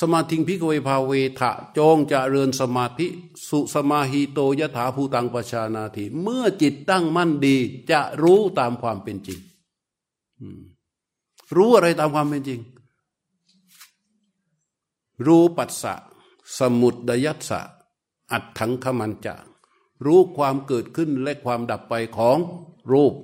[0.00, 3.06] สมาธิพิกเวภาเวทะจงจะเริญสมาธิ
[3.48, 7.56] สุสมาหิโตยถาภูตังปชานาทีเมื่อจิตตั้งมั่นดี
[7.90, 9.40] จะรู้ตามความเป็นจริง
[11.56, 12.60] รู้อะไรตามความเป็นจริง
[15.26, 15.94] รู้ปัสสะ
[16.58, 17.60] สมุดดยัสสะ
[18.32, 19.34] อัดถังขมันจะ
[20.06, 22.38] รู้ความเกิดขึ้นและความดับไปของ
[22.92, 23.14] รูป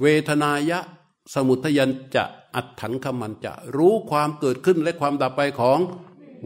[0.00, 0.80] เวทนายะ
[1.34, 5.78] สมุทยันจะอัตถังขมันจะ รู้ความเกิดขึ้นและความดับไปของ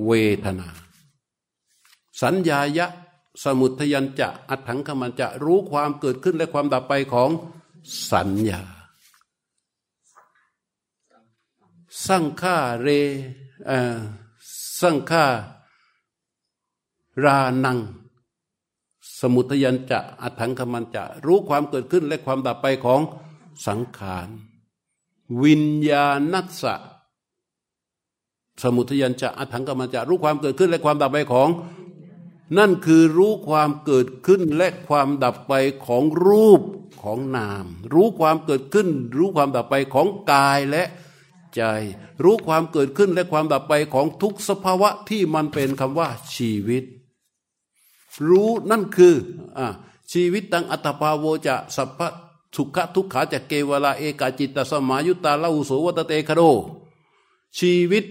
[0.06, 0.12] เว
[0.44, 0.68] ทนา
[2.22, 2.86] สัญญายะ
[3.44, 7.30] สมุทยันจะอัตถังขมันจะ รู้ความเกิดขึ้นและความดับไปของ
[8.10, 8.62] สัญญา
[12.06, 12.88] สังฆาเร
[14.80, 15.26] สังฆา
[17.24, 17.78] รานัง
[19.20, 23.00] สมุทยันจะอัถังคมันจะ รู้ความเกิดขึ้นและความดับไปของ
[23.66, 24.28] สังขาร
[25.42, 26.74] วิญญาณัสสะ
[28.62, 31.48] สมุทยันจะอัถังคมันจะ รู้ความเกิดขึ้นและความดับไปของ
[32.58, 35.52] นั่นคือรู้ความเกิดขึ้นและความดับไป
[35.86, 36.60] ของรูป
[37.02, 38.88] ของนาม รู้ความเกิดขึ้น
[39.18, 40.84] รู้ความดับไปของกายและ
[41.56, 41.62] ใจ
[42.24, 46.84] รู้ความเกิดขึ้นและความดับไปของทุกสภาวะที่มันเป็นคำว่าชีวิต
[48.28, 49.14] รู้นั่นคือ
[49.58, 49.60] อ
[50.12, 52.08] ชีวิตตังอัตภาโวจะสัพพะ
[52.56, 56.42] สุขทุกขาจะเกวลาเอกาจิตตสมายุตาลาอุโสวตเตคโด
[57.58, 58.04] ชีวิต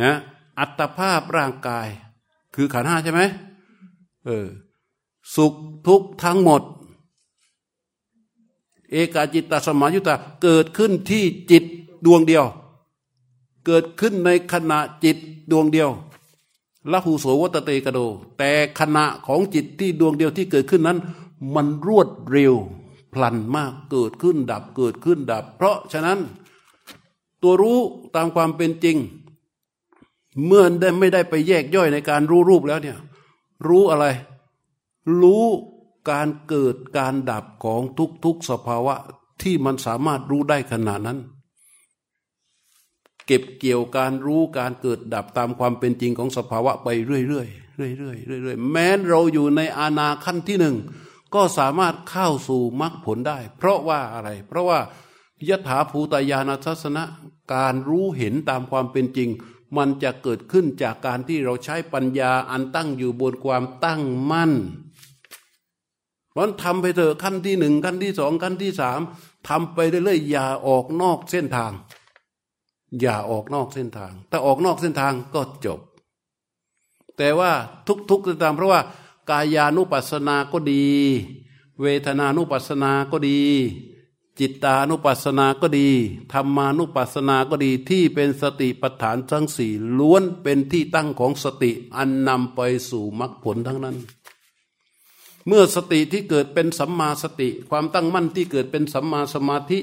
[0.00, 0.12] นะ
[0.58, 1.88] อัตภาพร่างกาย
[2.54, 3.20] คือขันห้าใช่ไหม
[4.26, 4.46] เออ
[5.34, 5.54] สุข
[5.86, 6.62] ทุกทั้งหมด
[8.90, 11.64] เอกาจิตตสมายุตาเกิดขึ้นที่จิต
[12.04, 12.44] ดวงเดียว
[13.66, 15.16] เกิดขึ้นในขณะจิต
[15.50, 15.90] ดวงเดียว
[16.92, 17.98] ละหูโสวัตเตกโด
[18.38, 20.98] แต่ขณะของจิตที่ดวงเดียวที่เกิดขึ้นนั้น
[21.54, 22.54] มันรวดเร็ว
[23.12, 26.18] พลันมากเกิดขึ้นดับเกิดขึ้นดับ เพราะฉะนั้น
[27.42, 27.78] ตัวรู้
[28.14, 28.96] ตามความเป็นจริง
[30.46, 32.98] เมื่อได้ไม่ได้ไปแยกย่อยในการรู้รูปแล้วเนี่ย
[33.68, 34.06] รู้อะไร
[35.20, 35.44] รู้
[36.10, 37.82] การเกิดการดับของ
[38.24, 38.94] ทุกๆสภาวะ
[39.42, 41.18] ที่มันสามารถรู้ได้ขนาดนั้น
[43.28, 50.76] เก็บเกี่ยวการรู้การเกิดดับตามความเป็นจริงของสภาวะไปเรื่อยๆเรื่อยๆเรื่อยๆแม้เราอยู่ในอาณาขั้นที่หนึ่ง
[51.34, 54.78] ก็สามารถเข้าสู่มรรคผลได้ เพราะว่าอะไร เพราะว่า
[55.48, 57.04] ยถาภูตายานัทสนะ
[57.54, 59.28] การรู้เห็นตามความเป็นจริง
[59.76, 64.52] มันจะเกิดขึ้นจากการที่เราใช้ปัญญาอันตั้งอยู่บนความตั้งมั่น
[66.30, 69.00] เพราะทำไปเถอะขั้นที่หนึ่งขั้นที่สองขั้นที่สาม
[69.48, 71.72] ทำไปเรื่อยๆอย่าออกนอกเส้นทาง
[73.00, 75.80] อย่าออกนอกเส้นทาง ถ้าออกนอกเส้นทางก็จบ
[77.16, 77.52] แต่ว่า
[78.10, 78.80] ทุกๆเส้นทางเพราะว่า
[79.30, 80.86] กายานุปัสสนาก็ดี
[81.82, 83.40] เวทนานุปัสสนาก็ดี
[84.38, 85.88] จิตตานุปัสสนาก็ดี
[86.32, 92.60] ธรรมานุปัสสนาก็ดีที่เป็นสติปัฏฐานทั้งสี่ล้วนเป็นที่ตั้งของสติอันนำไป
[92.90, 93.96] สู่มรรคผลทั้งนั้น
[95.46, 99.78] เมื่อสติที่เกิดเป็นสัมมาสติ ความตั้งมั่นที่เกิดเป็นสัมมาสมาธิ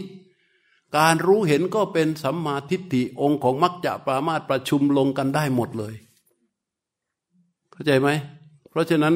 [0.97, 5.95] การรู้เห็นก็เป็นสัมมาทิฏฐิองค์ของมัจจะปรามาตประชุมลงกันได้หมดเลย
[7.71, 8.09] เข้าใจไหม
[8.69, 9.13] เพราะฉะนั้น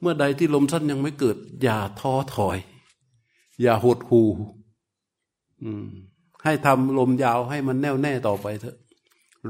[0.00, 2.58] เมื่อใดที่ลมสั้นยังไม่เกิด อย่าท้อถอย
[3.62, 4.22] อย่าหดหู
[6.44, 8.76] ให้ทำลมยาวให้มันแน่วแน่ต่อไปเถอะ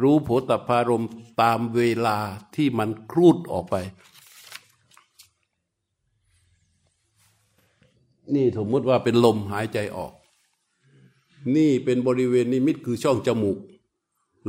[0.01, 1.05] รู้โผตพารม
[1.43, 2.19] ตามเวลา
[2.55, 3.77] ที่มันครูดออกไป
[8.35, 10.13] นี่สมมติว่าเป็นลมหายใจออก
[11.57, 13.59] นี่เป็นบริเวณนิมิตคือช่องจมูก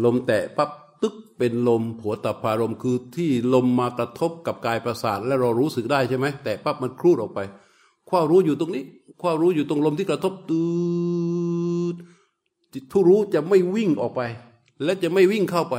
[0.04, 0.70] ลมแตะปั๊บ
[1.02, 7.40] ตึกเป็นลมผัวตพารมคือที่ลมมากระทบกับกายประสาทและเรารู้สึกได้ใช่ไหมแต่ปั๊บมันครูดออกไป
[8.10, 8.84] ความรู้อยู่ตรงนี้
[9.22, 10.64] ความรู้อยู่ตรงลมที่กระทบตื
[11.94, 11.96] ด
[12.92, 14.22] ผู้รู้จะไม่วิ่งออกไป
[14.84, 15.76] และจะไม่วิ่งเข้าไป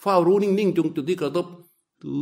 [0.00, 1.46] เฝ้ารู้นิ่งๆจงจุดที่กระทบ
[2.02, 2.14] ตื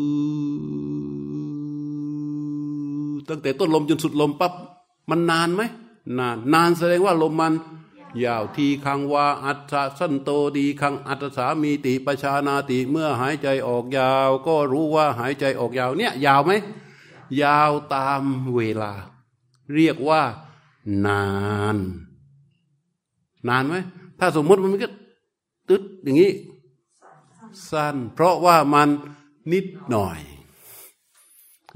[3.20, 4.53] ดตั้งแต่ต้นลมจนสุดลมปั๊บ
[5.11, 5.62] มันนานไหม
[6.18, 7.55] นานนานแสดงว่าลมมัน
[8.25, 16.53] ยาวทีคังวาอัตสันโตดีคังอัตสามีติปชานาติเมื่อหายใจออกยาว ก็รู้ว่าหายใจออกยาวเนี่ยยาวไหม
[17.43, 18.23] ยาวตาม
[18.55, 18.93] เวลา
[19.75, 20.23] เรียกว่า
[21.07, 21.25] นา
[21.75, 21.77] น
[23.49, 23.75] นานไหม
[24.19, 24.89] ถ้าสมมติมันก็
[25.69, 26.33] ตึ๊ดอย่างนี้
[27.71, 28.89] สั้น เพราะว่ามัน
[29.53, 30.21] นิดหน่อย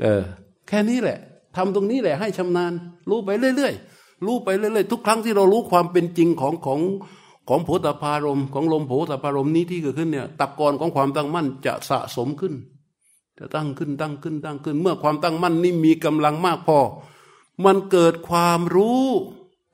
[0.01, 0.23] เออ
[0.69, 1.19] แค่นี้แหละ
[1.57, 2.73] ทำตรงนี้แหละให้ชำนาญ
[3.09, 3.92] รู้ไปเรื่อย ๆ
[4.27, 6.81] รู้ไปเรื่อยๆทุกครั้งที่เรารู้ความเป็นจริงของของ
[7.49, 12.55] ของโผฏฐารมของลมโผฏฐารมนี้ที่เกิดขึ้นเนี่ยตะกอนของความตั้งมั่นจะสะสมขึ้น
[13.39, 16.79] จะตั้งขึ้นตั้งขึ้นตั้งขึ้น เมื่อความตั้งมั่นนี้มีกำลังมากพอ
[17.65, 19.05] มันเกิดความรู้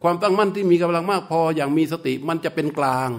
[0.03, 3.11] ความตั้งมั่นที่มีกำลังมากพอ อย่างมีสติมันจะเป็นกลาง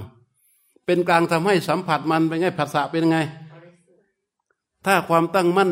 [0.86, 3.18] เป็นกลางทำให้สัมผัสมันเป็นไงผัสสะเป็นไง
[4.86, 5.72] ถ้าความตั้งมั่น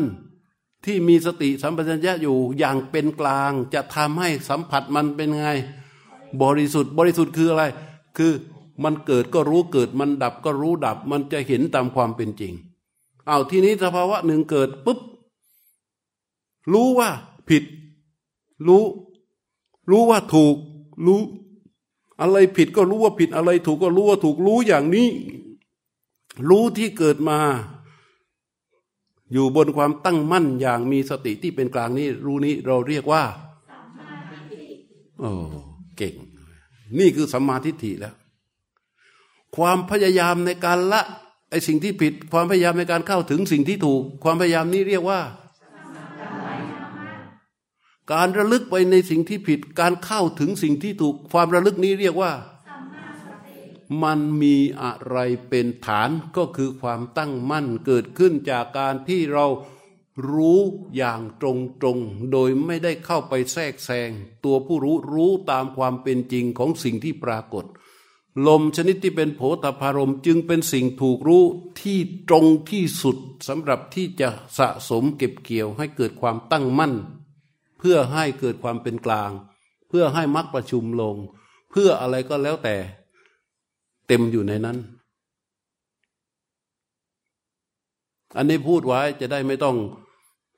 [0.84, 5.48] ที่มีสติสัมปชัญญะอยู่อย่างเป็นกลาง จะทำให้สัมผัสมันเป็นไง
[6.42, 7.64] บริสุทธิ์ บริสุทธิ์คืออะไร
[8.16, 8.32] คือ
[8.84, 12.52] มันเกิดก็รู้เกิดมันดับก็รู้ดับ มันจะเห็นตามความเป็นจริง
[13.26, 14.98] เอาทีนี้สภาวะหนึ่งเกิดปุ๊บ
[16.72, 17.10] รู้ว่า
[17.48, 17.64] ผิด
[18.66, 18.84] รู้
[19.90, 20.56] รู้ว่าถูก
[21.06, 21.20] รู้
[22.20, 25.08] อะไรผิดก็รู้ว่าผิดอะไร ถูกก็รู้ว่าถูกรู้อย่างนี้
[26.48, 27.38] รู้ที่เกิดมา
[29.32, 33.22] อยู่บนความตั้งมั่นอย่างมีสติที่เป็นกลางนี้รู้นี้เราเรียกว่า
[35.20, 35.30] โอ้
[35.96, 36.14] เก่ง
[36.98, 38.14] นี่คือสัมมาทิฏฐิแล้ว
[39.56, 41.02] ความพยายามในการละ
[41.50, 45.20] ไอ้สิ่งที่ผิด ความพยายามในการเข้าถึงสิ่งที่ถูก ความพยายามนี้เรียกว่า
[48.12, 52.32] การระลึกไปในสิ่งที่ผิด การเข้าถึงสิ่งที่ถูก ความระลึกนี้เรียกว่า
[54.02, 55.16] มันมีอะไร
[55.48, 59.46] เป็นฐานก็คือความตั้งมั่นเกิดขึ้นจากการที่เรา
[60.30, 60.60] รู้
[60.96, 61.42] อย่างต
[61.84, 64.10] รงๆโดยไม่ได้เข้าไปแทรกแซง
[64.44, 67.64] ตัวผู้รู้รู้ตามความเป็นจริงของสิ่งที่ปรากฏ
[68.46, 71.44] ลมชนิดที่เป็นโผฏฐารมจึงเป็นสิ่งถูกรู้
[71.80, 73.16] ที่ตรงที่สุด
[73.48, 74.28] สำหรับที่จะ
[74.58, 76.94] สะสมเก็บเกี่ยวให้เกิดความตั้งมั่น
[77.78, 79.30] เพื่อให้เกิดความเป็นกลาง
[79.88, 81.16] เพื่อให้มรรคประชุมลง
[81.70, 82.76] เพื่ออะไรก็แล้วแต่
[84.08, 84.76] เต็มอยู่ในนั้น
[88.36, 89.76] อันนี้พูดไว้จะได้ไม่ต้อง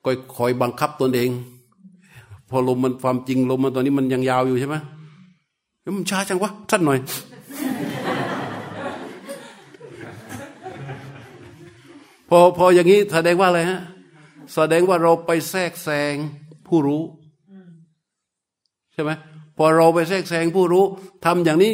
[0.03, 1.29] คอยคอยบังคับตนเอง
[2.49, 4.75] พอลมมันความจริงลมมันตอนนี้มันยังยาวอยู่ใช่ไหม
[5.97, 6.99] มันช้าจังวะสั้นหน่อย
[12.29, 13.79] พอพออย่างนี้แสดงว่าอะไรฮะ
[14.53, 16.15] แสดงว่าเราไปแทรกแซง
[16.67, 17.01] ผู้รู้
[18.93, 19.11] ใช่ไหม
[19.57, 20.83] พอเราไปแทรกแซงผู้รู้
[21.25, 21.73] ทำอย่างนี้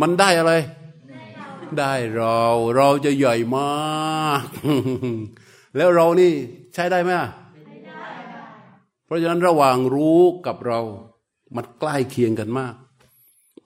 [0.00, 0.52] มันได้อะไร
[1.78, 2.40] ได้เรา
[2.76, 4.44] เราจะใหญ่มาก
[5.76, 6.32] แล้วเรานี่
[6.74, 7.10] ใช้ได้ไหม
[9.04, 10.80] เพราะฉะนั้นระหว่างรู้กับเรา
[11.56, 12.74] มันใกล้เคียงกันมาก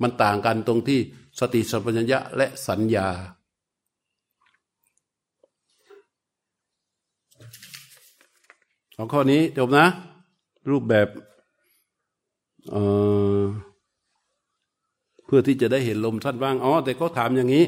[0.03, 1.01] มันต่างกันตรงที่
[1.39, 3.09] สติสัมปชัญญะและสัญญา
[8.97, 9.87] สองข้อนี้จบนะ
[10.71, 11.09] รูปแบบ
[12.71, 12.83] เอ่
[13.41, 13.43] อ
[15.33, 17.67] พื่อที่จะได้เห็นลมสั้นบ้างอ๋อแต่เขาถามอย่างนี้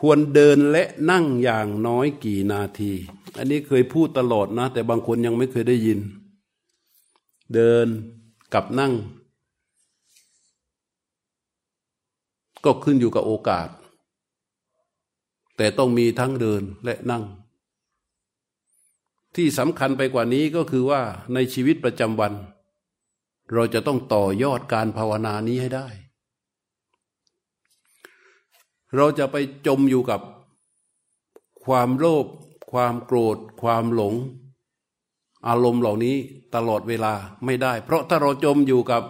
[0.00, 2.92] ควรเดินและนั่งอย่างน้อยกี่นาที
[3.38, 5.98] อันนี้เคยพูดตลอดนะ แต่บางคนยังไม่เคยได้ยิน
[7.54, 7.86] เดิน
[8.54, 8.92] กับนั่ง
[12.64, 13.68] ก็ขึ้นอยู่กับโอกาส
[15.56, 17.24] แต่ต้องมีทั้งเดินและนั่ง
[19.36, 21.02] ที่สำคัญไปกว่านี้ก็คือว่า
[21.34, 22.32] ในชีวิตประจำวัน
[23.52, 25.86] เราจะต้องต่อยอดการภาวนานี้ให้ได้
[28.96, 29.36] เราจะไป
[29.66, 30.20] จมอยู่กับ
[31.64, 32.26] ความโลภ
[32.72, 34.14] ความโกรธ ความหลง
[35.48, 36.16] อารมณ์เหล่านี้
[36.54, 37.12] ตลอดเวลา
[37.44, 39.02] ไม่ได้ เพราะถ้าเราจมอยู่กับ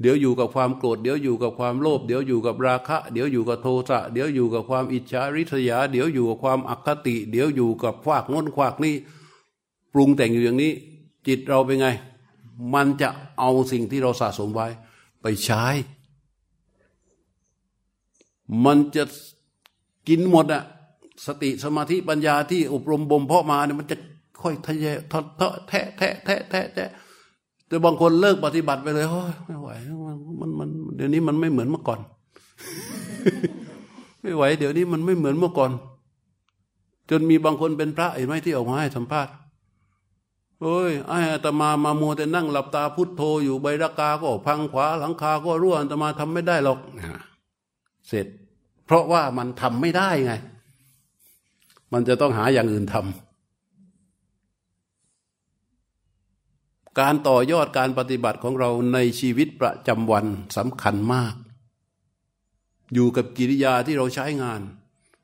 [0.00, 8.94] เดี๋ยวอยู่กับความโกรธ เดี๋ยวอยู่กับความโลภเดี๋ยวอยู่กับราคะ เดี๋ยวอยู่กับโทสะเดี๋ยวอยู่กับความอิจฉาริษยา เดี๋ยวอยู่กับความอคติ เดี๋ยวอยู่กับควากง้นควากนี่
[9.92, 10.72] ปรุงแต่งอยู่อย่างนี้
[11.26, 11.86] จิตเราเป็นไง
[12.74, 14.68] มันจะเอาสิ่งที่เราสะสมไว้
[15.22, 15.64] ไปใช้
[18.64, 19.04] มันจะ
[20.08, 20.62] กินหมดอะ
[21.26, 23.96] สติสมาธิปัญญาที่อบรมบ่มเพาะมาเนี่ยมันจะ
[24.42, 26.90] ค่อยทะเยทะทะแทะแทะแทะแทะแทะ
[27.68, 29.68] แต่บางคนเลิกปฏิบัติไปเลยโอ้ยไม่ไหว
[30.40, 32.00] มันมันเดี๋ยวนี้มันไม่เหมือนเมื่อก่อน
[34.22, 35.70] ไม่ไหว เดี๋ยวนี้มันไม่เหมือนเมื่อก่อน
[37.10, 39.32] จนมีบางคนเป็นพระเห็นไหมที่ออกมาให้สัมภาษณ์
[40.62, 46.78] เอ้ยไอ้อาตมามามัวแต่นั่งหลับตาพุทโธอยู่ใบรากาก็พังขวาหลังคาก็รั่วอาตมาทำไม่ได้หรอก
[48.08, 48.26] เสร็จ
[48.84, 50.32] เพราะว่ามันทำไม่ได้ไง
[51.92, 53.06] มันจะต้องหาอย่างอื่นทำ
[57.00, 60.26] การต่อยอดการปฏิบัติของเราในชีวิตประจำวัน
[60.56, 61.34] สำคัญมาก
[62.94, 64.60] อยู่กับกิริยาที่เราใช้งาน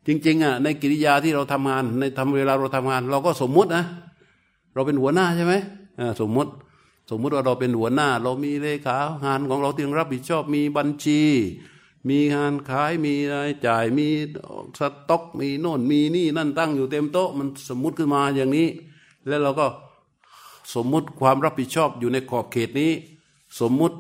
[0.06, 3.84] จริงๆอะในกิริยาที่เราทำงาน ในทำเวลาเราทำงาน เราก็สมมตินะ
[4.74, 5.54] เราเป็นหัวหน้าใช่ไหม
[6.20, 6.50] สมมติ
[7.10, 11.20] สมมุติว่าเราเป็นหัวหน้า เรามีเลขางานของเราที่รับผิดชอบมีบัญชี
[12.09, 14.09] มีงานขายมีรายจ่ายมี
[14.78, 18.68] สต็อกมีโน่นมีนี่นั่นตั้งอยู่เต็มโต๊ะมันสมมุติขึ้นมาอย่างนี้
[19.26, 19.66] แล้วเราก็
[20.74, 22.92] สมมุติความรับผิดชอบอยู่ในขอบเขตนี้
[23.61, 23.96] สมมุติ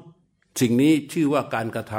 [0.60, 1.94] สิ่งนี้ชื่อว่าการกระท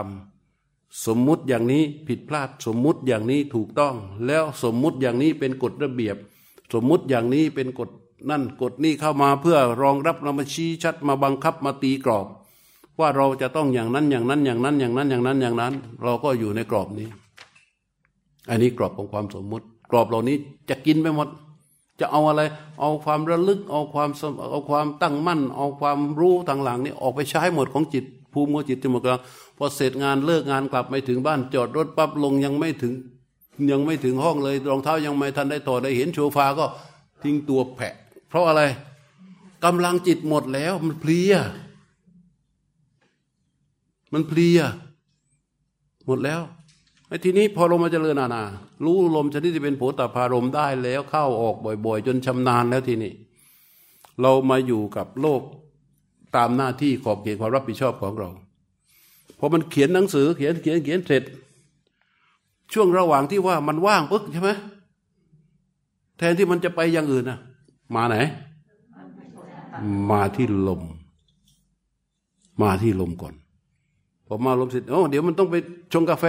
[0.46, 3.96] ำสมมุติอย่างนี้ผิดพลาด สมมุติอย่างนี้ถูกต้อง
[4.28, 6.18] แล้วสมมุติอย่างนี้เป็นกฎระเบียบ
[6.74, 7.90] สมมุติอย่างนี้เป็นกฎ
[8.30, 12.28] นั่นกฎนี้เข้ามาเพื่อรองรับเรามาชี้ชัดมาบังคับมาตีกรอบ
[13.00, 15.74] ว่าเราจะต้องอย่างนั้นอย่างนั้นอย่างนั้นอย่างนั้นอย่างนั้นอย่างนั้น
[16.04, 17.08] เราก็อยู่ในกรอบนี้
[18.50, 20.36] อันนี้กรอบของความสมมุติ กรอบเหล่านี้
[20.70, 21.28] จะกินไปหมด
[22.00, 22.42] จะเอาอะไร
[22.80, 24.10] เอาความระลึก เอาความ
[24.52, 29.22] เอาความตั้งมั่น เอาความรู้ทางหลังนี้ออกไปใช้หมดของจิต ภูมิของจิตที่หมดกลาง
[29.58, 32.94] พอเสร็จงานเลิกงานกลับไปถึงบ้านจอดรถปั๊บลงยังไม่ถึง
[33.72, 36.66] ยังไม่ถึงห้องเลยรองเท้ายังไม่ทันได้ถอดได้เห็นโชฟาก็
[37.24, 37.94] ทิ้งตัวแผะ
[38.30, 38.62] เพราะอะไร
[39.66, 41.34] กำลังจิตหมดแล้วมันเพลีย
[44.14, 44.60] มันเพลีย
[46.06, 46.42] หมดแล้ว
[47.08, 48.44] ไอ้ทีนี้พอลมมาเจริญนานา
[48.86, 51.56] รู้ลมชนิดที่เป็นโผตพารมได้แล้วเข้าออก
[51.86, 53.14] บ่อย ๆ จนชำนาญแล้วทีนี้
[54.22, 55.42] เรามาอยู่กับโลก
[56.36, 58.30] ตามหน้าที่ขอบเขตความรับผิดชอบของเรา
[59.40, 61.24] พอมันเขียนหนังสือเขียนเขียนเขียนเสร็จ
[62.74, 64.52] ช่วงระหว่างที่ว่ามันว่างปึ๊กใช่ไหม
[66.18, 67.40] แทนที่มันจะไปอย่างอื่นนะ
[67.96, 68.18] มาไหน
[70.12, 70.82] มาที่ลม
[72.62, 73.34] มาที่ลมก่อน
[74.34, 75.56] อมาลมเสร็จโอ้เดี๋ยวมันต้องไป
[75.94, 76.26] ชงกาแฟ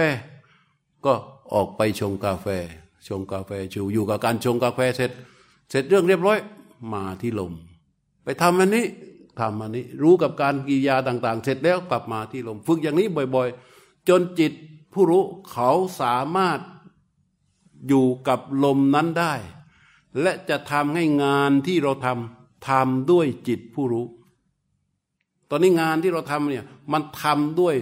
[1.05, 1.13] ก็
[1.53, 2.47] ออกไปชงกาแฟ
[3.07, 5.11] ชงกาแฟชูอยู่กับการชงกาแฟเสร็จ
[5.69, 6.37] เสร็จเรื่องเรียบร้อย
[6.93, 7.53] มาที่ลม
[8.23, 8.85] ไปทำอันนี้
[9.39, 14.53] ทำอันนี้ รู้กับการกิยาต่าง ๆ เสร็จแล้วกลับมาที่ลม ฝึกอย่างนี้บ่อย ๆ จนจิต
[14.93, 16.59] ผู้รู้เขาสามารถ
[17.87, 19.33] อยู่กับลมนั้นได้
[20.21, 24.05] และจะทำให้งานที่เราทำทำด้วยจิตผู้รู้
[25.49, 27.75] ตอนนี้งานที่เราทำเนี่ย มันทำด้วย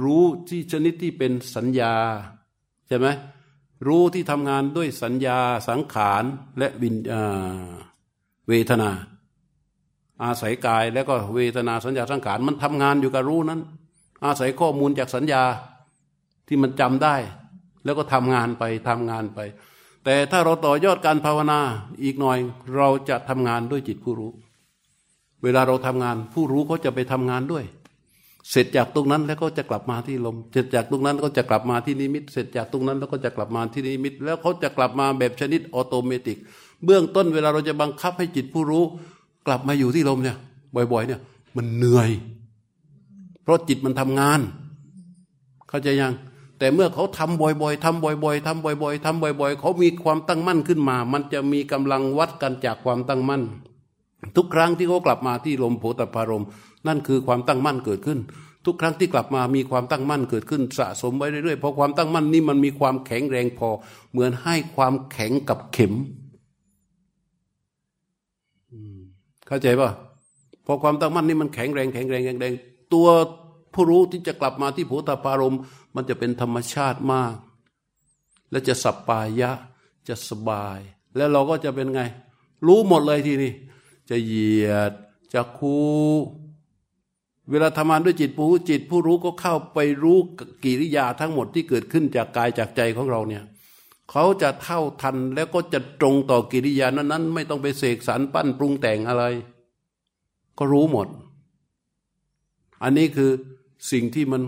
[0.00, 1.94] รู้ที่ชนิดที่เป็นสัญญา
[2.88, 3.06] ใช่ไหม
[3.86, 5.38] รู้ที่ทำงานด้วยสัญญา
[5.68, 6.24] สังขาร
[6.58, 6.96] และวิญ
[8.48, 8.90] เวทนา
[10.24, 13.60] อาศัยกายแล้วก็เวทนาสัญญาสังขารมันทำงานอยู่กับรู้นั้น
[14.24, 15.42] อาศัยข้อมูลจากสัญญา
[16.48, 17.16] ที่มันจำได้
[17.84, 19.38] แล้วก็ทำงานไปทำงานไป
[20.04, 21.60] แต่ถ้าเราต่อยอดการภาวนา
[22.02, 22.38] อีกหน่อย
[22.76, 24.32] เราจะทำงานด้วยจิตผู้รู้
[25.42, 27.64] เวลาเราทำงานผู้รู้เขาจะไปทำงานด้วย
[28.50, 36.38] เสร็จจากตรงนั้นแล้วก็จะกลับมาที่ลม เสร็จจากตรงนั้นก็จะกลับมาที่นิมิต เสร็จจากตรงนั้นแล้วก็จะกลับมาที่นิมิต แล้วเขาจะกลับมาแบบชนิดออโตเมติก
[36.84, 38.84] เบื้องต้นเวลาเราจะบังคับให้จิตผู้รู้
[39.46, 40.36] กลับมาอยู่ที่ลมเนี่ย
[40.92, 41.20] บ่อยๆ เนี่ย
[41.56, 42.10] มันเหนื่อย
[43.42, 44.40] เพราะจิตมันทำงาน
[45.68, 46.14] เข้าใจยัง
[46.58, 53.42] แต่เมื่อเขาทำบ่อยๆทำบ่อย ๆทำบ่อย ๆทำบ่อย ๆ เขามีความตั้งมั่นขึ้นมา มันจะมีกำลังวัดกันจากความตั้งมั่น
[54.36, 56.44] ทุกครั้งที่เขากลับมาที่ลมโพธพารม
[56.86, 58.18] นั่นคือความตั้งมั่นเกิดขึ้น
[58.66, 63.68] ทุกครั้งที่กลับมามีความตั้งมั่นเกิดขึ้นสะสมไว้เรื่อยๆเพราะความตั้งมั่นนี่มันมีความแข็งแรงพอ
[64.10, 65.92] เหมือนให้ความแข็งกับเข็ม
[69.46, 69.90] เข้าใจป่ะ
[70.66, 72.52] พอความตั้งมั่นนี่มันแข็งแรงแข็งแรงแข็งแรง
[72.94, 73.08] ตัว
[73.74, 75.56] ผู้รู้ที่จะกลับมาที่โพธพารม
[75.94, 77.34] มันจะเป็นธรรมชาติมาก
[78.50, 79.50] และจะสับปายะ
[80.08, 80.80] จะสบาย
[81.16, 82.02] แล้วเราก็จะเป็นไง
[82.66, 83.52] รู้หมดเลยทีนี้
[84.10, 84.92] จะเหยียด
[85.32, 85.76] จะคู
[87.50, 90.18] เวลาทำงานด้วยจิตผู้จิตผู้รู้ก็เข้าไปรู้
[90.64, 93.44] กิริยาทั้งหมดที่เกิดขึ้นจากกายจากใจของเราเนี่ย
[94.10, 99.24] เขาจะเท่าทันแล้วก็จะตรงต่อกิริยานั้นๆ ไม่ต้องไปเสกสรรปั้นปรุงแต่งอะไร
[100.58, 101.08] ก็รู้หมด
[102.82, 103.30] อันนี้คือ
[103.92, 104.42] สิ่งที่มัน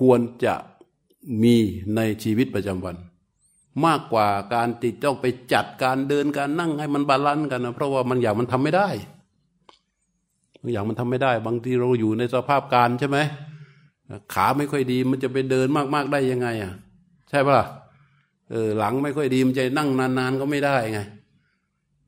[0.00, 0.54] ควรจะ
[1.42, 1.56] มี
[1.96, 2.96] ในชีวิตประจำวัน
[3.86, 8.88] มากกว่าการที่ต้องไปจัดการเดินการนั่งให้มัน balance กันนะเพราะว่ามันอย่างมันทำไม่ได้
[10.62, 13.18] บางอย่างมันทำไม่ได้ บางทีเราอยู่ในสภาพกายใช่ไหม
[14.34, 16.72] ขาไม่ค่อยดีมันจะไปเดินมากๆได้ยังไงอะ
[17.30, 17.66] ใช่ปะล่ะ
[18.50, 21.00] เออหลังไม่ค่อยดีมันจะนั่งนานๆก็ไม่ได้ไง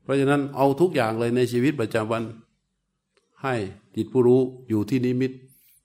[0.02, 2.22] เพราะฉะนั้นเอาทุกอย่างเลยในชีวิตประจำวัน
[3.42, 3.54] ให้
[3.94, 5.32] จิตผู้รู้อยู่ที่นิมิต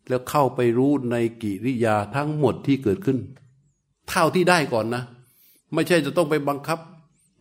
[0.10, 3.18] แล้วเข้าไปรู้ในกิริยาทั้งหมดที่เกิดขึ้น
[4.10, 5.04] เท่าที่ได้ก่อนนะ
[5.74, 6.80] ไม่ใช่จะต้องไปบังคับ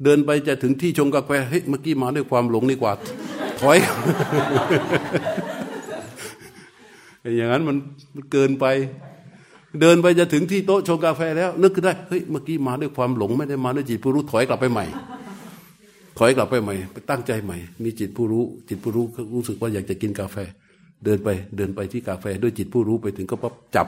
[0.05, 2.93] เดินไปจะถึงที่ชงกาแฟเฮ้ยเมื่อกี้มาด้วยความหลงดีกว่า
[3.61, 3.78] ถอย
[7.36, 7.77] อย่างนั้นมัน
[8.32, 8.66] เกินไป
[9.81, 14.85] เดินไปจะถึงที่โต๊ะชงกาแฟแล้ว นึกขึ้นได้เฮ้ยเมื่อกี้มาด้วยความหลง ไม่ได้มาด้วยจิตผู้รู้ถอยกลับไปใหม่
[16.19, 19.05] ถอยกลับไปใหม่ ไปตั้งใจใหม่ มีจิตผู้รู้ จิตผู้รู้
[19.35, 20.36] รู้สึกว่าอยากจะกินกาแฟ
[21.05, 23.86] เดินไปเดินไปที่กาแฟด้วยจิตผู้รู้ไปถึงก็ปั๊บจับ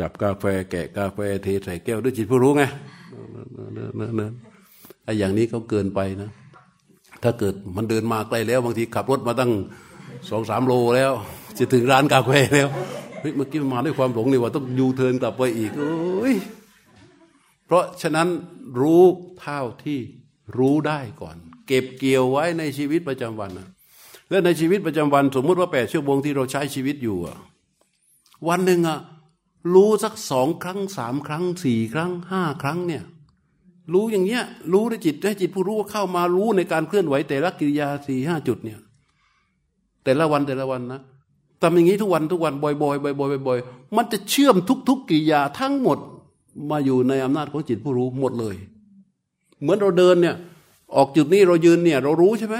[0.00, 2.62] จับกาแฟแกะกาแฟเทใส่แก้วด้วยจิตผู้รู้ไง
[3.98, 4.34] นั่น
[5.04, 6.30] ไอ้อย่างนี้เขาเกินไปนะ
[7.22, 9.52] ถ้าเกิดมันเดินมาไกลแล้ว บางทีขับรถมาตั้ง
[10.30, 11.12] สองสามโลแล้ว
[11.58, 12.68] จะถึงร้านกาแฟแล้ว
[13.20, 16.34] เฮ้ยเมื่อกี้มาด้วยความหลงนี่ว่าต้องยูเทิร์นกลับไปอีกโอ้ย
[17.66, 18.28] เพราะฉะนั้น
[18.80, 19.04] รู้
[19.40, 20.00] เท่าที่
[20.58, 21.36] รู้ได้ก่อน
[21.66, 23.68] เก็บเกี่ยวไว้ในชีวิตประจำวันนะ
[24.30, 27.36] และในชีวิตประจำวัน สมมุติว่าแปดชั่วโมงที่เราใช้ชีวิตอยู่อะ
[28.48, 28.98] วันหนึ่งอะ
[29.74, 33.02] รู้สักสองครั้งสามครั้งสี่ครั้งห้าครั้งเนี่ย
[33.92, 34.42] รู้อย่างเงี้ย
[34.72, 38.78] รู้ในจิตให้จิตผู้รู้เข้ามารู้ในการเคลื่อนไหวแต่ละกิริยาสี่ห้าจุดเนี่ย
[40.04, 41.00] แต่ละวันแต่ละวันนะ
[41.60, 44.56] ทำอย่างนี้ทุกวันทุกวันบ่อยๆบ่อยๆบ่อยๆมันจะเชื่อม
[44.88, 45.98] ทุก ๆกิริยาทั้งหมด
[46.70, 48.56] มาอยู่ในอำนาจของจิตผู้รู้หมดเลย
[49.60, 50.36] เหมือนเราเดินเนี่ย
[50.96, 52.56] ออกจุดนี้เรายืนเนี่ย เรารู้ใช่ไหม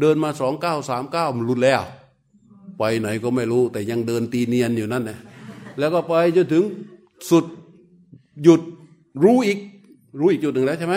[0.00, 1.82] เดินมาสองเก้าสามเก้ามันรุนแล้ว
[2.78, 5.18] ไปไหนก็ไม่รู้ แต่ยังเดินตีเนียนอยู่นั่นแหละ
[5.78, 6.64] แล้วก็ไปจนถึง
[7.30, 7.44] สุด
[8.42, 8.60] หยุด
[9.24, 9.58] รู้อีก
[10.18, 10.96] รู้อีกจุดหนึ่งแล้วใช่ไหม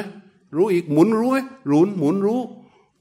[0.56, 1.38] รู้อีกหมุนรู้ไหม
[1.68, 2.40] หมุนหมุนรู้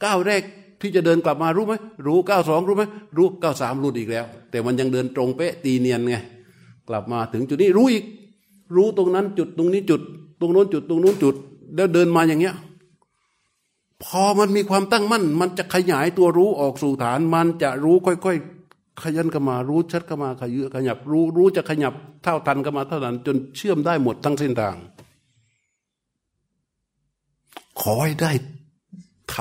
[0.05, 0.43] ก้าวแรก
[0.81, 1.75] ที่จะเดินกลับมารู้ไหม
[2.07, 2.85] รู้ก้าวสองรู้ไหม
[3.17, 6.17] รู้ก้าวสามรู้อีกแล้ว แต่มันยังเดินตรงเป๊ะตีเนียนไง
[6.89, 8.05] กลับมาถึงจุดนี้รู้อีก
[8.77, 10.01] รู้ตรงนั้นจุดตรงนี้จุด
[10.41, 11.35] ตรงโน้นจุดตรงโน้นจุด
[11.75, 12.55] แล้วเดินมาอย่างเงี้ย
[14.05, 18.56] พอมันมีความตั้งมั่น มันจะขยายตัวรู้ออกสู่ฐาน มันจะรู้ค่อยๆ
[19.03, 24.77] ขยันกันมารู้ชัดกันมาขยือขยับรู้รู้จะขยับเท่าทันกันมาเท่านั้น จนเชื่อมได้หมดทั้งเส้นทาง
[27.81, 28.33] ขอให้ได้
[29.35, 29.37] ท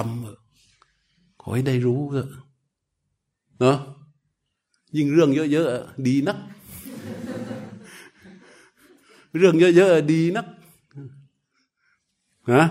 [0.70, 3.78] ำขอให้ได้รู้เเนาะ
[4.98, 6.38] ยิ่งเรื่องเยอะๆดีนัก
[9.38, 10.46] เรื่องเยอะๆดีนัก
[12.54, 12.66] นะ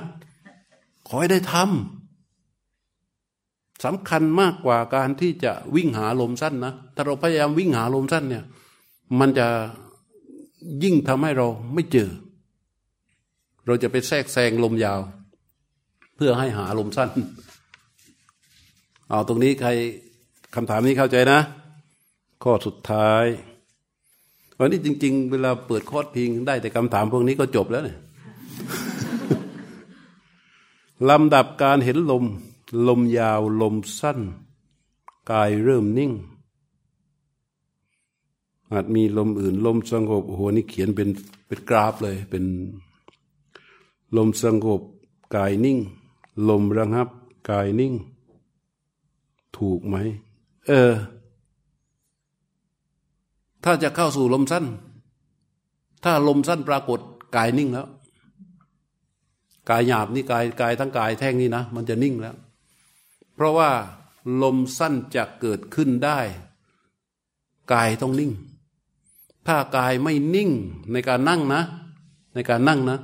[1.09, 2.04] ขอให้ได้ทำ
[3.85, 8.44] สำคัญมากกว่าการที่จะวิ่งหาลมสั้นนะ ถ้าเราพยายามวิ่งหาลมสั้นเนี่ย
[9.20, 9.47] มันจะ
[10.82, 12.11] ยิ่งทำให้เราไม่เจอ
[13.66, 15.01] เราจะไปแทรกแซงลมยาว
[16.16, 17.11] เพื่อให้หาลมสั้น
[19.09, 19.70] เอาตรงนี้ใคร
[20.55, 21.40] คำถามนี้เข้าใจนะ
[22.43, 23.24] ข้อสุดท้าย
[24.59, 27.98] วันนี้จริง ๆ เวลาเปิดคอร์สพิงได้แต่คำถามพวกนี้ก็จบแล้วเนี่ย
[31.11, 32.24] ลำดับการเห็นลม
[32.89, 34.21] ลมยาวลมสั้น
[35.31, 36.13] กายเริ่มนิ่ง
[38.73, 41.09] อาจมีลมอื่น ลมสงบโอ้โหนี่เขียนเป็น
[41.47, 42.45] เป็นกราฟเลย เป็น
[44.17, 44.81] ลมสงบ
[45.37, 45.79] กายนิ่ง
[46.49, 47.09] ลมระงับ
[47.51, 47.93] กายนิ่ง
[49.59, 49.97] ถูกไหม
[50.67, 50.93] เออ
[53.65, 54.65] ถ้าจะเข้าสู่ลมสั้น
[56.05, 57.01] ถ้าลมสั้นปรากฏ
[57.37, 57.89] กายนิ่งแล้ว
[59.71, 62.37] กายหยาบนี่กายกายทั้งกายแท่งนี่นะ มันจะนิ่งแล้ว
[63.35, 63.70] เพราะว่า
[64.43, 66.20] ลมสั้นจะเกิดขึ้นได้
[67.73, 68.32] กายต้องนิ่ง
[69.47, 70.51] ถ้ากายไม่นิ่ง
[70.93, 71.62] ในการนั่งนะ
[72.35, 72.98] ในการนั่งนะ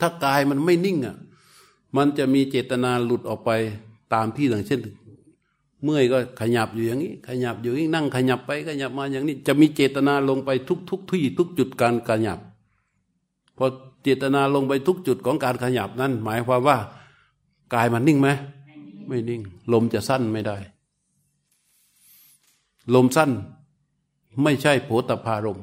[0.00, 1.16] ถ้ากายมันไม่นิ่งอะ
[1.96, 3.50] มันจะมีเจตนาหลุดออกไป
[4.14, 4.80] ตามที่อย่างเช่น
[5.82, 12.38] เมื่อยก็ขยับอยู่อย่างนี้ ขยับอยู่อย่างนี้นั่งขยับไปขยับมาอย่างนี้ จะมีเจตนาลงไปทุกทุกที่ทุกจุดการขยับ
[13.56, 13.66] พอ
[14.02, 16.76] เจตนาลงไปทุกจุดของการขยับนั้น หมายความว่า
[17.74, 18.28] กายมันนิ่งไหม
[19.08, 20.56] ไม่นิ่ง ลมจะสั้นไม่ได้
[22.94, 23.30] ลมสั้น
[24.42, 25.60] ไม่ใช่โผตพารม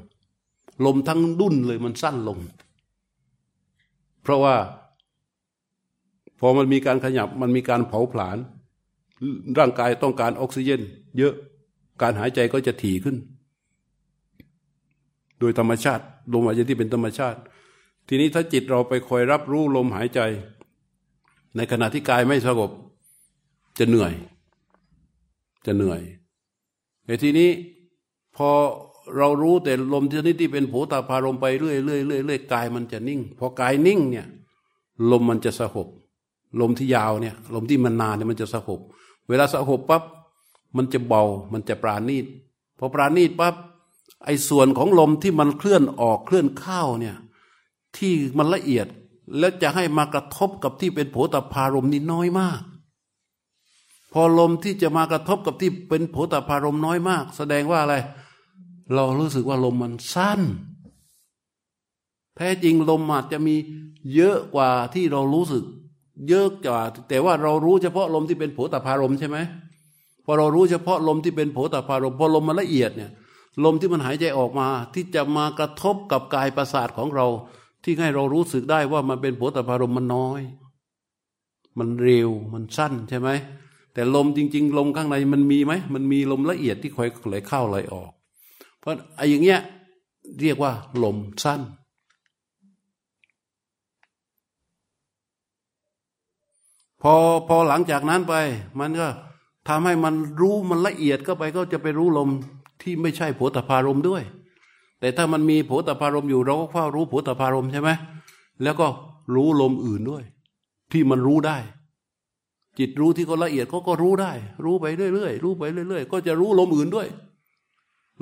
[0.86, 2.40] ลมทั้งดุนเลยมันสั้นลง
[4.22, 4.56] เพราะว่า
[6.40, 8.38] พอมันมีการขยับมันมีการเผาผลาญ
[9.58, 10.82] ร่างกายต้องการออกซิเจน
[11.18, 11.34] เยอะ
[12.02, 13.18] การหายใจก็จะถี่ขึ้น
[15.40, 16.04] โดยธรรมชาติ
[16.34, 17.40] ลมหายใจที่เป็นธรรมชาติ
[18.08, 20.20] ทีนี้ถ้าจิตเราไปคอยรับรู้ลมหายใจ
[21.56, 22.72] ในขณะที่กายไม่สงบ
[23.77, 24.14] จะเหนื่อย
[25.65, 26.02] จะเหนื่อย
[27.06, 27.49] แต่ทีนี้
[28.35, 28.49] พอ
[29.18, 34.27] เรารู้แต่ลมที่นี้ที่เป็นโผตาพารมไปเรื่อยเรื่อยเรื่อยเรื่อยกายมันจะนิ่ง พอกายนิ่งเนี่ย
[35.11, 35.88] ลมมันจะสงบ
[36.60, 38.80] ลมที่ยาวเนี่ย ลมที่มันนานเนี่ยมันจะสงบ
[39.30, 40.03] เวลาสงบปั๊บ
[40.77, 41.23] มันจะเบา
[41.53, 42.26] มันจะปราณีต
[42.77, 43.56] พอปราณีตปั๊บ
[44.26, 47.15] ไอ้ส่วนของลมที่มันเคลื่อนออกเคลื่อนเข้าเนี่ย
[47.98, 48.88] ที่มันละเอียด
[49.38, 52.61] แล้วจะให้มากระทบกับที่เป็นโผตาพารมนี่น้อยมาก
[54.14, 57.96] พอลมที่จะมากระทบกับที่เป็นโผตพารมน้อยมาก แสดงว่าอะไร
[58.94, 60.42] เรารู้สึกว่าลมมันสั้น
[62.36, 63.56] แท้จริงลมอาจจะมี
[64.16, 65.64] เยอะกว่าที่เรารู้สึก
[66.28, 69.38] เยอะกว่าแต่ว่าเรารู้เฉพาะลมที่เป็นโผตพารมใช่ไหม
[70.26, 73.12] พอเรารู้เฉพาะลมที่เป็นโผตพารมพอลมมันละเอียดเนี่ย
[73.64, 77.28] ลมที่มันหายใจออกมา ที่จะมากระทบกับกายประสาทของเรา
[77.84, 80.42] ที่ให้เรารู้สึกได้ว่ามันเป็นโผตพารมมันน้อย
[81.78, 83.30] มันเร็วมันสั้นใช่ไหม
[83.94, 88.12] แต่ลมจริง ๆ ลมข้างในมันมีไหมมันมีลมละเอียดที่คอยไหลเข้าไหลออก
[88.80, 89.60] เพราะไอ้อย่างเงี้ย
[90.42, 90.72] เรียกว่า
[91.04, 91.62] ลมสั้น
[97.02, 97.14] พอ
[97.48, 98.34] พอหลังจากนั้นไป
[98.80, 99.08] มันก็
[99.68, 102.30] ทำให้มันรู้มันละเอียดก็ไปก็จะไปรู้ลม
[102.82, 104.24] ที่ไม่ใช่โผฏฐารมด้วย
[105.00, 107.90] แต่ถ้ามันมีโผฏฐารมอยู่เราก็เฝ้ารู้โผฏฐารมใช่ไหม
[108.64, 108.88] แล้วก็
[109.36, 110.24] รู้ลมอื่นด้วย
[110.92, 111.58] ที่มันรู้ได้
[112.80, 114.31] จิตรู้ที่เขาละเอียดเขาก็รู้ได้
[114.65, 117.07] รู้ไปเรื่อยๆรู้ไปเรื่อยๆ ก็จะรู้ลมอื่นด้วย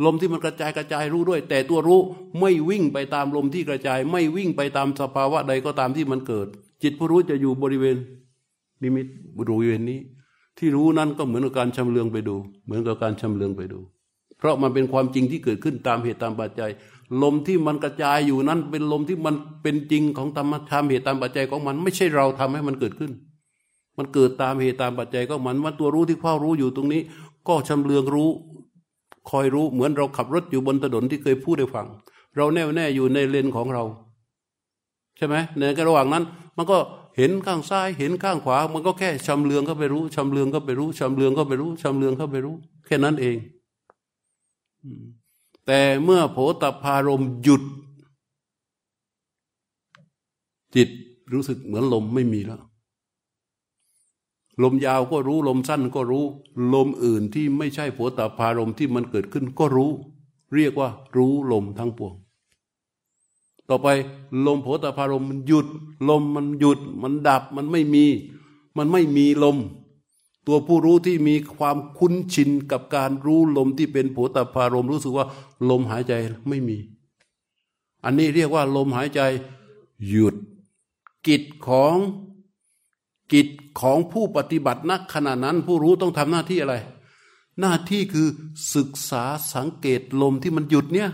[0.06, 2.00] ลมที่มันกระจายกระจายรู้ด้วย แต่ตัวรู้
[2.40, 6.48] ไม่วิ่งไปตามลมที่กระจาย ไม่วิ่งไปตามสภาวะใดก็ตามที่มันเกิด
[6.84, 7.98] จิตผู้รู้จะอยู่บริเวณ
[8.82, 9.08] นิมิต
[9.38, 10.00] บริเวณนี้
[10.58, 12.36] ที่รู้นั้นก็เหมือนกับการชำเลืองไปดู
[12.66, 13.80] เหมือนกับการชำเลืองไปดู
[14.38, 16.72] เพราะมันเป็นความจริงที่เกิดขึ้นตามเหตุตามปัจจัย
[17.22, 23.12] ลมที่มันกระจายอยู่นั้นเป็นลมที่มันเป็นจริงของธรรมธรรมเหตุตามปัจจัยของมัน ไม่ใช่เราทำให้มันเกิดขึ้น
[24.00, 27.02] มันเกิดตามเหตุตามปัจจัยของมันว่าตัวรู้ที่เฝ้ารู้อยู่ตรงนี้
[27.48, 28.30] ก็ชำเลืองรู้
[29.30, 31.88] คอยรู้เหมือนเราขับรถอยู่บนถนนที่เคยพูดให้ฟัง
[32.36, 33.84] เราแน่วแน่อยู่ในเลนของเรา
[35.18, 36.24] ใช่ไหมในระหว่างนั้น
[36.58, 36.78] มันก็
[37.18, 42.56] เห็นข้างซ้ายเห็นข้างขวา มันก็แค่ชำเลืองก็ไปรู้ชำเลืองก็ไปรู้ชำเลืองก็ไปรู้ชำเลืองก็ไปรู้
[42.86, 43.38] แค่นั้นเอง
[45.66, 47.64] แต่เมื่อโผตพารมหยุด
[50.76, 50.90] จิต
[51.34, 52.62] รู้สึกเหมือนลมไม่มีแล้ว
[54.64, 56.26] ลมยาวก็รู้ลมสั้นก็รู้
[56.74, 59.92] ลมอื่นที่ไม่ใช่โผตาพารมที่มันเกิดขึ้นก็รู้
[60.56, 62.14] เรียกว่ารู้ลมทั้งปวง
[63.70, 63.88] ต่อไป
[64.46, 65.68] ลมโผฏฐารมมันหยุด
[66.10, 68.06] ลมมันหยุด มันดับมันไม่มี
[68.78, 69.58] มันไม่มีลม
[70.48, 75.26] ตัวผู้รู้ที่มีความคุ้นชินกับการรู้ลมที่เป็นโผฏฐารมรู้สึกว่า
[75.70, 76.14] ลมหายใจ
[76.50, 76.78] ไม่มี
[78.04, 79.22] อันนี้เรียกว่าลมหายใจ
[80.08, 80.36] หยุด
[81.28, 81.96] กิจของ
[83.34, 83.48] กิจ
[83.80, 86.76] ของผู้ปฏิบัตินักขณะนั้น ผู้รู้ต้องทำหน้าที่อะไร
[87.60, 88.28] หน้าที่คือ
[88.76, 89.24] ศึกษา
[89.54, 91.10] สังเกตลมที่มันหยุดเนี่ย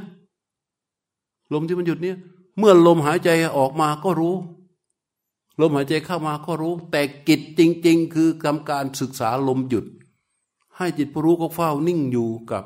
[1.53, 2.17] ลมที่มันหยุดเนี่ย
[2.57, 4.35] เมื่อลมหายใจออกมาก็รู้
[5.61, 9.85] ลมหายใจเข้ามาก็รู้ แต่กิจจริง ๆ คือกรรมการศึกษาลมหยุด
[10.77, 12.63] ให้จิตผู้รู้ก็เฝ้านิ่งอยู่กับ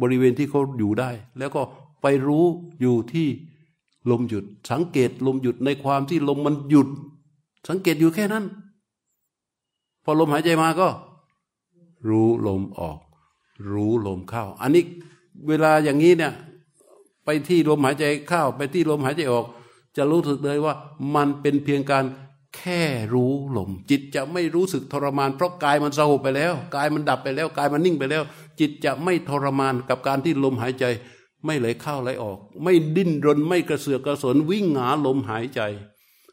[0.00, 1.62] บริเวณที่เขาอยู่ได้ แล้วก็
[2.02, 2.44] ไปรู้
[2.80, 3.28] อยู่ที่
[4.10, 6.88] ลมหยุด สังเกตลมหยุดในความที่ลมมันหยุด
[7.68, 8.44] สังเกตอยู่แค่นั้น
[10.04, 10.88] พอลมหายใจมาก็
[12.08, 12.98] รู้ลมออก
[13.70, 14.84] รู้ลมเข้า อันนี้
[15.48, 16.32] เวลาอย่างนี้เนี่ย
[17.24, 19.46] ไปที่ลมหายใจเข้า ไปที่ลมหายใจออก
[19.96, 20.74] จะรู้สึกเลยว่า
[21.14, 22.04] มันเป็นเพียงการ
[22.56, 22.82] แค่
[23.14, 28.22] รู้ลม จิตจะไม่รู้สึกทรมาน เพราะกายมันสงบไปแล้วกายมันดับไปแล้วกายมันนิ่งไปแล้ว
[28.60, 30.84] จิตจะไม่ทรมานกับการที่ลมหายใจ
[31.44, 35.60] ไม่ไหลเข้าไหลออก ไม่ดิ้นรนไม่กระเสือกกระสนวิ่งหาลมหายใจ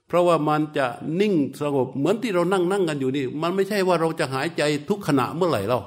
[0.08, 0.86] เพราะว่ามันจะ
[1.20, 5.80] นิ่งสงบเหมือนที่เรานั่งนั่งกันอยู่นี่ มันไม่ใช่ว่าเราจะหายใจทุกขณะเมื่อไหร่เรา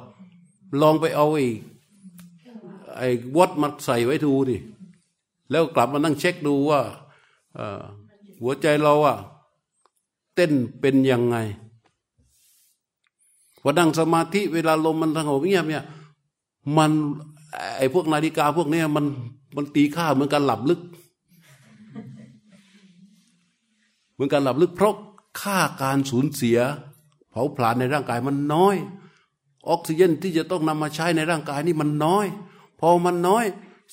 [0.81, 1.47] ลองไปเอาไอ้
[2.97, 4.57] ไอ้วัดมาใส่ไว้ดูดิ
[5.51, 6.81] แล้วกลับมานั่งเช็คดูว่า
[8.41, 9.17] หัวใจเราอะ
[10.35, 11.37] เต้นเป็นยังไง
[13.63, 15.85] พอนั่งสมาธิเวลาลมมันสงบเงียบเนี่ย
[16.77, 16.91] มัน
[17.77, 19.05] ไอ้พวกนาฬิกาพวกนี้มัน
[19.57, 24.95] มันตีค่าเหมือนการหลับลึก เห มือนการหลับลึกเพราะ
[25.41, 26.59] ค่าการสูญเสีย
[27.31, 28.77] เผาผลาญในร่างกายมันน้อย
[29.69, 32.27] ออกซิเจนที่จะต้องนำมาใช้ในร่างกายนี่มันน้อย
[32.81, 33.45] พอมันน้อย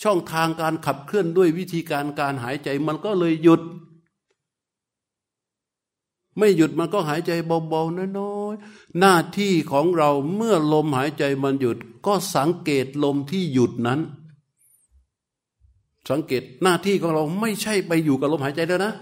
[0.03, 3.61] ช่องทางการขับเคลื่อนด้วยวิธีการการหายใจมันก็เลยหยุด
[6.37, 7.31] ไม่หยุดมันก็หายใจ
[7.69, 13.99] เบาๆน้อยๆหน้าที่ของเราเมื่อลมหายใจมันหยุด ก็สังเกตลมที่หยุดนั้น
[16.09, 18.93] สังเกตหน้าที่ของเราไม่ใช่ไปอยู่กับลมหายใจแล้วนะ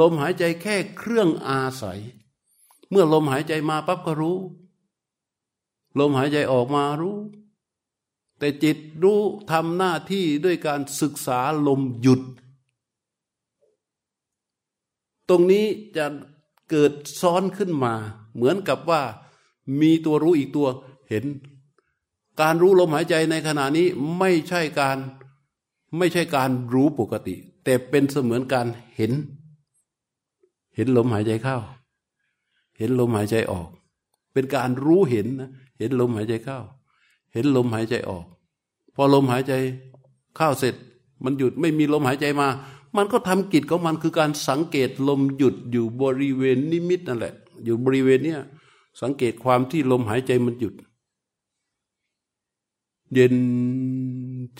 [0.00, 2.00] ลมหายใจแค่เครื่องอาศัย
[2.90, 4.38] เมื่อลมหายใจมาปั๊บก็รู้
[5.98, 7.16] ลมหายใจออกมารู้
[8.38, 9.20] แต่จิตรู้
[9.50, 12.22] ทำหน้าที่ด้วยการศึกษาลมหยุด
[15.28, 15.66] ตรงนี้
[15.96, 16.06] จะ
[16.70, 17.94] เกิดซ้อนขึ้นมา
[18.34, 19.02] เหมือนกับว่า
[19.80, 20.68] มีตัวรู้อีกตัว
[21.08, 21.24] เห็น
[22.40, 23.86] การรู้ลมหายใจในขณะนี้
[24.18, 24.98] ไม่ใช่การ
[25.98, 27.34] ไม่ใช่การรู้ปกติ
[27.64, 28.66] แต่เป็นเสมือนการ
[28.96, 29.12] เห็น
[30.78, 31.58] เห็นลมหายใจเข้า
[32.78, 33.68] เห็นลมหายใจออก
[34.32, 36.58] เป็นการรู้เห็นนะเห็นลมหายใจเข้า
[37.32, 38.26] เห็นลมหายใจออก
[38.94, 39.52] พอลมหายใจ
[40.36, 40.74] เข้าเสร็จ
[41.24, 42.48] มันหยุดไม่มีลมหายใจมา
[42.96, 47.34] มันก็ทำกิจของมันคือการสังเกตลมหยุดอยู่บริเวณนิมิตนั่นแหละ
[47.64, 48.40] อยู่บริเวณเนี้ย
[49.02, 50.74] สังเกตความที่ลมหายใจมันหยุด
[53.14, 53.36] เย็น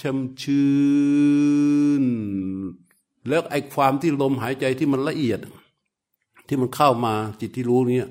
[0.00, 0.68] ช่ำชื่
[2.02, 2.04] น
[3.28, 5.40] แล้วไอ้ความที่ลมหายใจที่มันละเอียด
[6.48, 8.08] ที่มันเข้ามาจิตที่รู้เนี่ย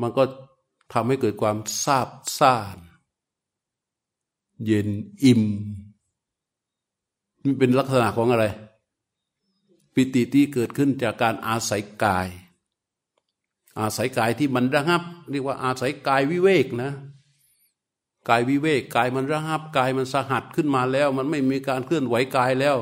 [0.00, 0.22] มันก็
[0.92, 2.78] ทำให้เกิดความซาบซ่าน
[4.66, 4.88] เย็น
[5.24, 5.42] อิ่ม
[7.42, 8.46] มันเป็นลักษณะของอะไร
[9.94, 12.28] ปิติที่เกิดขึ้นจากการอาศัยกาย
[13.78, 16.92] อาศัยกายที่มันระงับ เรียกว่าอาศัยกายวิเวกนะ
[18.28, 22.76] กายวิเวกกายมันระงับกายมันสหัดขึ้นมาแล้ว มันไม่มีการเคลื่อนไหวกายแล้ว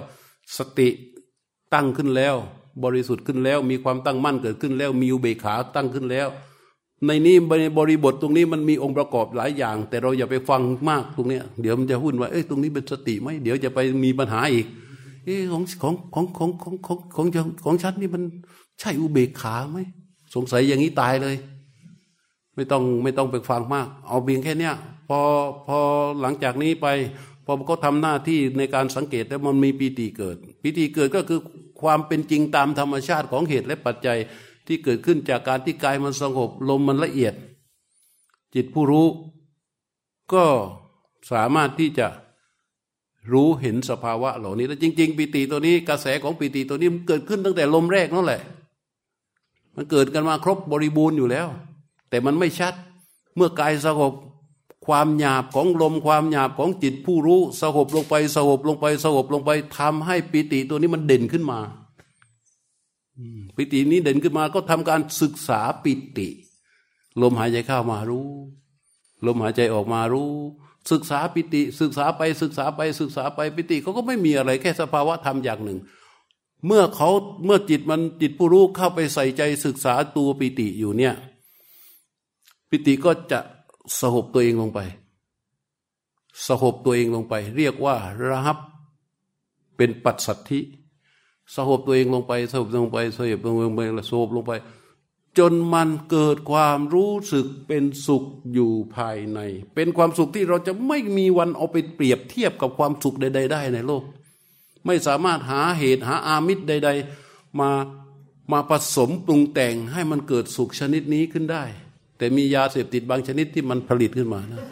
[0.56, 0.88] สติ
[1.74, 2.36] ตั้งขึ้นแล้ว
[2.84, 6.28] บริสุทธิ์ขึ้นแล้ว มีความตั้งมั่นเกิดขึ้นแล้ว มีอุเบกขาตั้งขึ้นแล้ว
[7.06, 14.66] ในนี้ในบริบทตรงนี้มันมีองค์ประกอบหลายอย่าง แต่เราอย่าไปฟังมากตรงเนี้ยเดี๋ยวมันจะหุ้นว่าเอ้ยตรงนี้เป็นสติไหมเดี๋ยวจะไปมีปัญหาอีก
[15.24, 18.22] เอ้ของของของของของของของของฉันนี่มัน
[18.80, 19.78] ใช่อุเบกขาไหม
[20.34, 21.36] สงสัยอย่างนี้ตายเลย
[22.54, 24.74] ไม่ต้องไม่ต้องไปฟังมาก เอาเพียงแค่เนี้ย
[25.08, 25.20] พอ
[25.66, 25.78] พอ
[26.20, 26.86] หลังจากนี้ไป
[27.44, 31.40] พอเขาทาหน้าที่ในการสังเกตแล้วมันมีปีติเกิดปีติเกิดก็คือ
[31.82, 34.18] ความเป็นจริงตามธรรมชาติของเหตุและปัจจัย
[34.66, 37.34] ที่เกิดขึ้นจากการที่กายมันสงบลมมันละเอียด
[38.54, 39.06] จิตผู้รู้
[40.32, 40.44] ก็
[41.32, 42.06] สามารถที่จะ
[43.32, 48.42] รู้เห็นสภาวะเหล่านี้แล้วจริง ๆ ปิติตัวนี้กระแสของปิติตัวนี้มันเกิดขึ้นตั้งแต่ลมแรกนั่นแหละ
[49.76, 51.48] มันเกิดกันมาครบบริบูรณ์อยู่แล้ว
[52.10, 52.74] แต่มันไม่ชัด
[53.36, 54.12] เมื่อกายสงบ
[54.90, 61.60] ความหยาบของลมความหยาบของจิตผู้รู้สงบลงไปสงบลงไปสงบลงไปทำให้ปิติตัวนี้มันเด่นขึ้นมา
[63.56, 66.28] ปิตินี้เด่นขึ้นมาก็ทำการศึกษาปิติ
[67.22, 68.28] ลมหายใจเข้ามารู้
[69.26, 70.32] ลมหายใจออกมารู้
[70.90, 75.78] ศึกษาปิติ ศึกษาไปศึกษาไปศึกษาไปปิติเขาก็ไม่มีอะไรแค่สภาวะธรรมอย่างหนึ่ง
[76.66, 77.10] เมื่อเขา
[77.44, 81.14] เมื่อจิตมันจิตผู้รู้เข้าไปใส่ใจศึกษาตัวปิติอยู่เนี่ย
[82.70, 83.40] ปิติก็จะ
[83.98, 84.80] สหบตัวเองลงไป
[86.46, 87.96] สหบตัวเองลงไป เรียกว่า
[88.28, 88.58] ระหับ
[89.76, 90.60] เป็นปัจสัทธิ
[91.54, 93.80] สหบตัวเองลงไปสหบลงไปสหบลงไป
[94.10, 94.52] สหบลงไป
[95.38, 99.38] จนมันเกิดความรู้สึกเป็นสุขอยู่ภายใน
[99.74, 104.02] เป็นความสุขที่เราจะไม่มีวันเอาไปเปรียบเทียบกับความสุขใด ๆ ได้ในโลก
[104.86, 106.90] ไม่สามารถหาเหตุหาอามิตรใด
[107.24, 107.70] ๆ มา
[108.52, 111.64] มาผสมปรุงแต่งให้มันเกิดสุขชนิดนี้ขึ้นได้
[112.20, 114.62] แต่มียาเสพติดบางชนิดที่มันผลิตขึ้นมานะ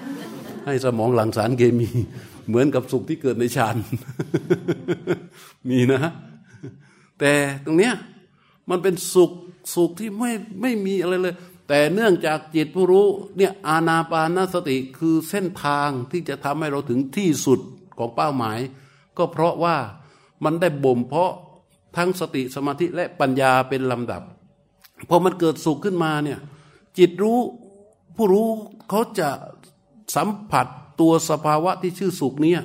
[0.66, 1.88] ให้สมองหลั่งสารเคมี
[2.48, 3.76] เหมือนกับสุขที่เกิดในฌาน
[5.68, 6.12] มีนะ
[7.20, 7.32] แต่
[7.64, 7.94] ตรงเนี้ย
[8.70, 9.30] มันเป็นสุข
[9.74, 11.34] สุขที่ไม่ไม่มีอะไรเลย
[11.68, 13.06] แต่เนื่องจากจิตผู้รู้
[13.36, 17.60] เนี่ยอาณาปานสติคือเส้นทางที่จะทำให้เราถึงที่สุด
[17.98, 18.58] ของเป้าหมาย
[19.18, 19.76] ก็เพราะว่า
[20.44, 21.32] มันได้บ่มเพาะ
[21.96, 24.22] ทั้งสติสมาธิและปัญญาเป็นลำดับ
[25.08, 26.38] พอมันเกิดสุขขึ้นมาเนี่ย
[26.98, 27.38] จิตรู้
[28.16, 28.48] ผู้รู้
[28.88, 29.28] เขาจะ
[30.16, 30.66] สัมผัส
[31.00, 32.60] ตัวสภาวะที่ชื่อสุขเนี่ย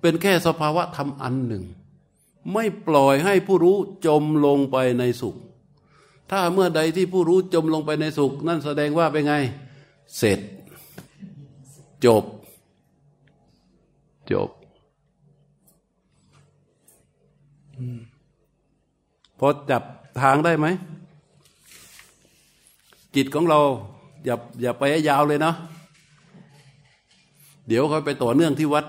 [0.00, 1.64] เป็นแค่สภาวะธรรมอันหนึ่ง
[2.52, 5.36] ไม่ปล่อยให้ผู้รู้จมลงไปในสุข
[6.30, 9.34] ถ้าเมื่อใดที่ผู้รู้จมลงไปในสุข นั่นแสดงว่าเป็นไง
[10.16, 10.40] เสร็จ
[12.04, 12.24] จบ
[14.32, 14.50] จบ
[19.38, 19.82] พอจับ
[20.20, 20.66] ทางได้ไหม
[23.16, 23.60] จิตของเรา
[24.24, 25.54] อย่าอย่าไปยาวเลยเนาะ
[27.68, 28.84] เดี๋ยวค่อยไปต่อเนื่องที่วัด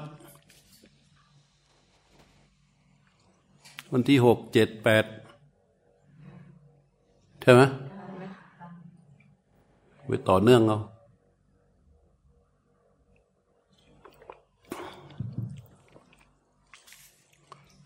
[3.92, 5.06] วันที่หกเจ็ดแปด
[7.42, 7.62] ใช่ไหม
[10.08, 10.80] ไปต่อเนื่องเอา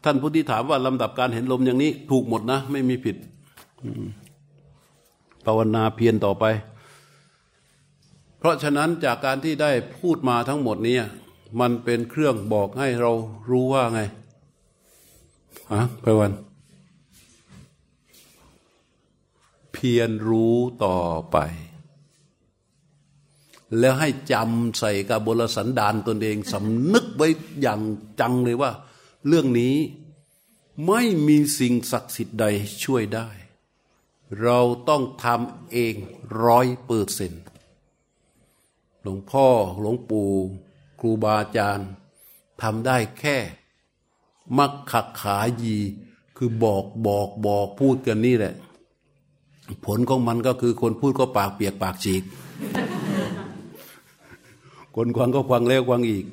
[0.03, 6.45] ท่านผู้ที่ถามว่าลำดับการเห็นลมอย่างนี้ ถูกหมดนะ ไม่มีผิดาวนาเพียรต่อไป
[8.37, 10.97] เพราะฉะนั้นจากการที่ได้พูดมาทั้งหมดนี้
[11.59, 13.11] มันเป็นเครื่องบอกให้เรา
[13.49, 14.01] รู้ว่าไง
[15.71, 16.31] ฮะไปวัน
[19.73, 20.97] เพียรรู้ต่อ
[21.31, 21.37] ไป
[23.79, 27.27] แล้วให้จำใส่กับบรสันดานตนเองสำนึกไว้
[27.61, 27.81] อย่าง
[28.19, 28.71] จังเลยว่า
[29.27, 29.75] เรื่องนี้
[30.87, 32.45] ไม่มีสิ่งศักดิ์สิทธิ์ใด
[32.83, 33.27] ช่วยได้
[34.43, 35.95] เราต้องทำเอง
[36.45, 37.43] ร้อยเปอร์เซนต์
[39.01, 39.47] หลวงพ่อ
[39.79, 40.29] หลวงปู่
[40.99, 41.89] ครูบาอาจารย์
[42.61, 43.37] ทำได้แค่
[44.57, 45.77] มักขักขายี
[46.37, 48.53] คือบอกบอกบอกพูดกันนี่แหละ
[49.85, 52.23] ผลของมันก็คือคนพูดก็ปากเปียกปากฉีก
[54.95, 56.25] คนควังก็ควังแล้วควังอีก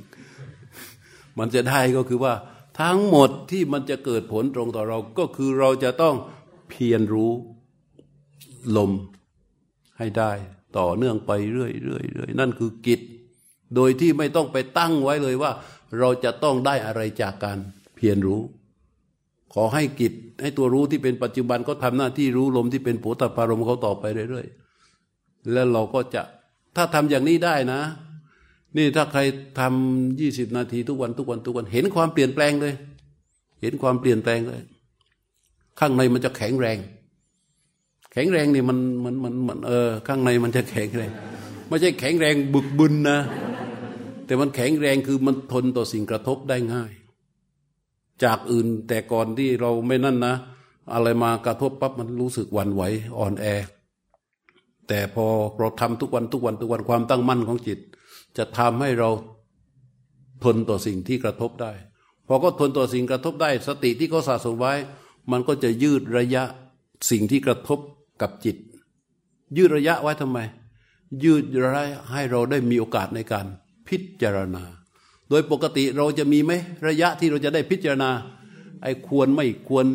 [1.38, 2.34] มันจะได้ก็คือว่า
[2.80, 6.14] ทั้งหมดที่มันจะเกิดผลตรงต่อเราก็คือเราจะต้อง
[6.68, 7.32] เพียรรู้
[8.76, 8.92] ลม
[9.98, 10.32] ให้ได้
[10.78, 13.00] ต่อเนื่องไปเรื่อยเรื่อยเรื่อยนั่นคือกิจ
[13.74, 15.50] โดยที่ไม่ต้องไปตั้งไว้เลยว่า
[15.98, 17.58] เราจะต้องได้อะไรจากการ
[17.94, 18.40] เพียรรู้
[19.54, 20.12] ขอให้กิจ
[20.42, 26.22] ให้ตัวรู้ที่เป็นปัจจุบันก็ทำหน้าที่รู้ลมที่เป็นโผฏฐารมเขาต่อไปเรื่อยๆแล้วเราก็จะ
[26.76, 27.80] ถ้าทำอย่างนี้ได้นะ
[28.76, 29.20] นี่ถ้าใคร
[29.60, 32.74] ทำยี่สิบนาทีทุกวันทุกวันทุกวันเห็นความเปลี่ยนแปลงเลย
[33.60, 34.62] เห็นความเปลี่ยนแปลงเลย
[35.80, 36.78] ข้างในมันจะแข็งแรง
[38.16, 41.10] ข็งแรงนี่มันมันมันมันเออข้างในมันจะแข็งแรง
[41.68, 43.18] ไม่ใช่แข็งแรงบึกบึนนะ
[44.26, 46.92] แต่มันแข็งแรงคือมันทนต่อสิ่งกระทบได้ง่าย
[48.24, 50.34] จากอื่นแต่ก่อนที่เราไม่นั่นนะ
[50.92, 52.82] อะไรมากระทบปั๊บมันรู้สึกหวั่นไหว
[53.18, 53.46] อ่อนแอ
[54.88, 55.26] แต่พอ
[55.58, 57.78] เราทำทุกวันทุกวันทุกวันความตั้งมั่นของจิต
[58.36, 59.10] จะทำให้เรา
[60.44, 61.72] ทนต่อสิ่งที่กระทบได้
[62.28, 64.74] พอก็ทนต่อสิ่งกระทบได้ สติที่เขาสะสมไว้
[65.30, 66.44] มันก็จะยืดระยะ
[67.10, 67.78] สิ่งที่กระทบ
[68.20, 68.56] กับจิต
[69.56, 70.38] ยืดระยะไว้ทำไม
[71.24, 73.46] ยืดระยะให้เราได้มีโอกาสในการ
[73.88, 74.64] พิจารณา
[75.28, 76.52] โดยปกติเราจะมีไหม
[76.86, 78.10] ระยะที่เราจะได้พิจารณา
[78.82, 79.86] ไอ้ควรไม่ควร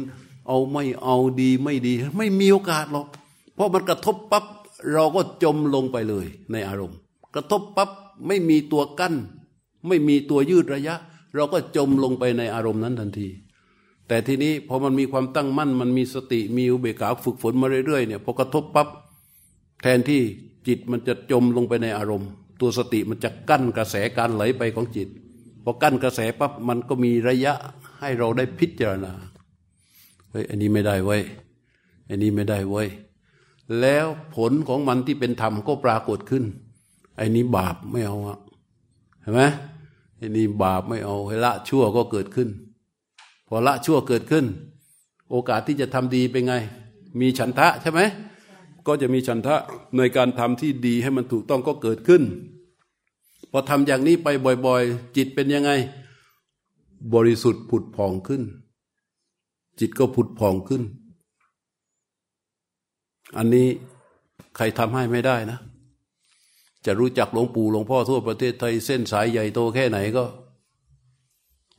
[0.47, 3.07] เอาไม่เอาดีไม่ดี ไม่มีโอกาสหรอก
[3.55, 4.45] เพราะมันกระทบปั๊บ
[4.93, 6.97] เราก็จมลงไปเลยในอารมณ์
[7.35, 7.89] กระทบปั๊บ
[8.27, 9.13] ไม่มีตัวกั้น
[9.87, 10.95] ไม่มีตัวยืดระยะ
[11.35, 13.27] เราก็จมลงไปในอารมณ์นั้นทันที
[14.07, 18.87] แต่ทีนี้พอมันมีความตั้งมั่น มันมีสติมีอุเบกขาฝึกฝนมาเรื่อยๆเนี่ยพอกระทบปั๊บ
[19.81, 20.21] แทนที่
[20.67, 22.29] จิตมันจะจมลงไปในอารมณ์
[22.59, 25.07] ตัวสติมันจะกั้นกระแสการไหลไปของจิต
[25.63, 27.53] พอกั้นกระแสปั๊บมันก็มีระยะ
[27.99, 29.13] ให้เราได้พิจารณา
[30.31, 31.23] เฮ้ยอันนี้ไม่ได้เว้ย
[32.09, 32.89] อันนี้ไม่ได้เว้ย
[33.81, 34.05] แล้ว
[34.35, 36.43] ผลของมันที่เป็นธรรมก็ปรากฏขึ้น
[37.17, 38.39] ไอ้นี้บาปไม่เอาอะ
[39.21, 39.41] เห็นไหม
[40.17, 42.49] ไอ้นี้บาปไม่เอาให้ละชั่วก็เกิดขึ้น
[43.53, 44.45] พอละชั่วเกิดขึ้น
[45.31, 46.53] โอกาสที่จะทำดีเป็นไง
[47.19, 48.01] มีฉันทะใช่ไหม
[48.87, 49.55] ก็จะมีฉันทะ
[49.97, 52.23] ในการทำที่ดีให้มันถูกต้องก็เกิดขึ้น
[53.51, 54.27] พอทำอย่างนี้ไป
[54.65, 55.71] บ่อยๆ จิตเป็นยังไง
[57.13, 58.41] บริสุทธิ์ผุดผ่องขึ้น
[59.79, 60.81] จิตก็ผุดผ่องขึ้น
[63.37, 63.67] อันนี้
[64.55, 65.59] ใครทำให้ไม่ได้นะ
[66.85, 70.23] จะรู้จักหลวงปู่หลวงพ่อทั่วประเทศไทยเส้นสายใหญ่โตแค่ไหนก็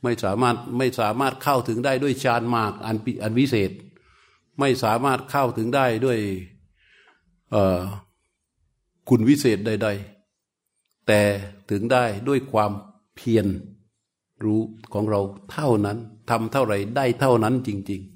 [0.03, 3.71] ไม่สามารถไม่สามารถเข้าถึงได้ด้วยฌานมากอันอันวิเศษ
[4.59, 6.19] ไม่สามารถเข้าถึงได้ด้วย
[9.09, 9.89] คุณวิเศษใด
[10.47, 11.21] ๆ แต่
[11.69, 12.71] ถึงได้ด้วยความ
[13.15, 13.47] เพียร
[14.43, 14.61] รู้
[14.93, 15.21] ของเรา
[15.51, 15.97] เท่านั้น
[16.29, 18.12] ทำเท่าไรได้เท่านั้นจริง ๆ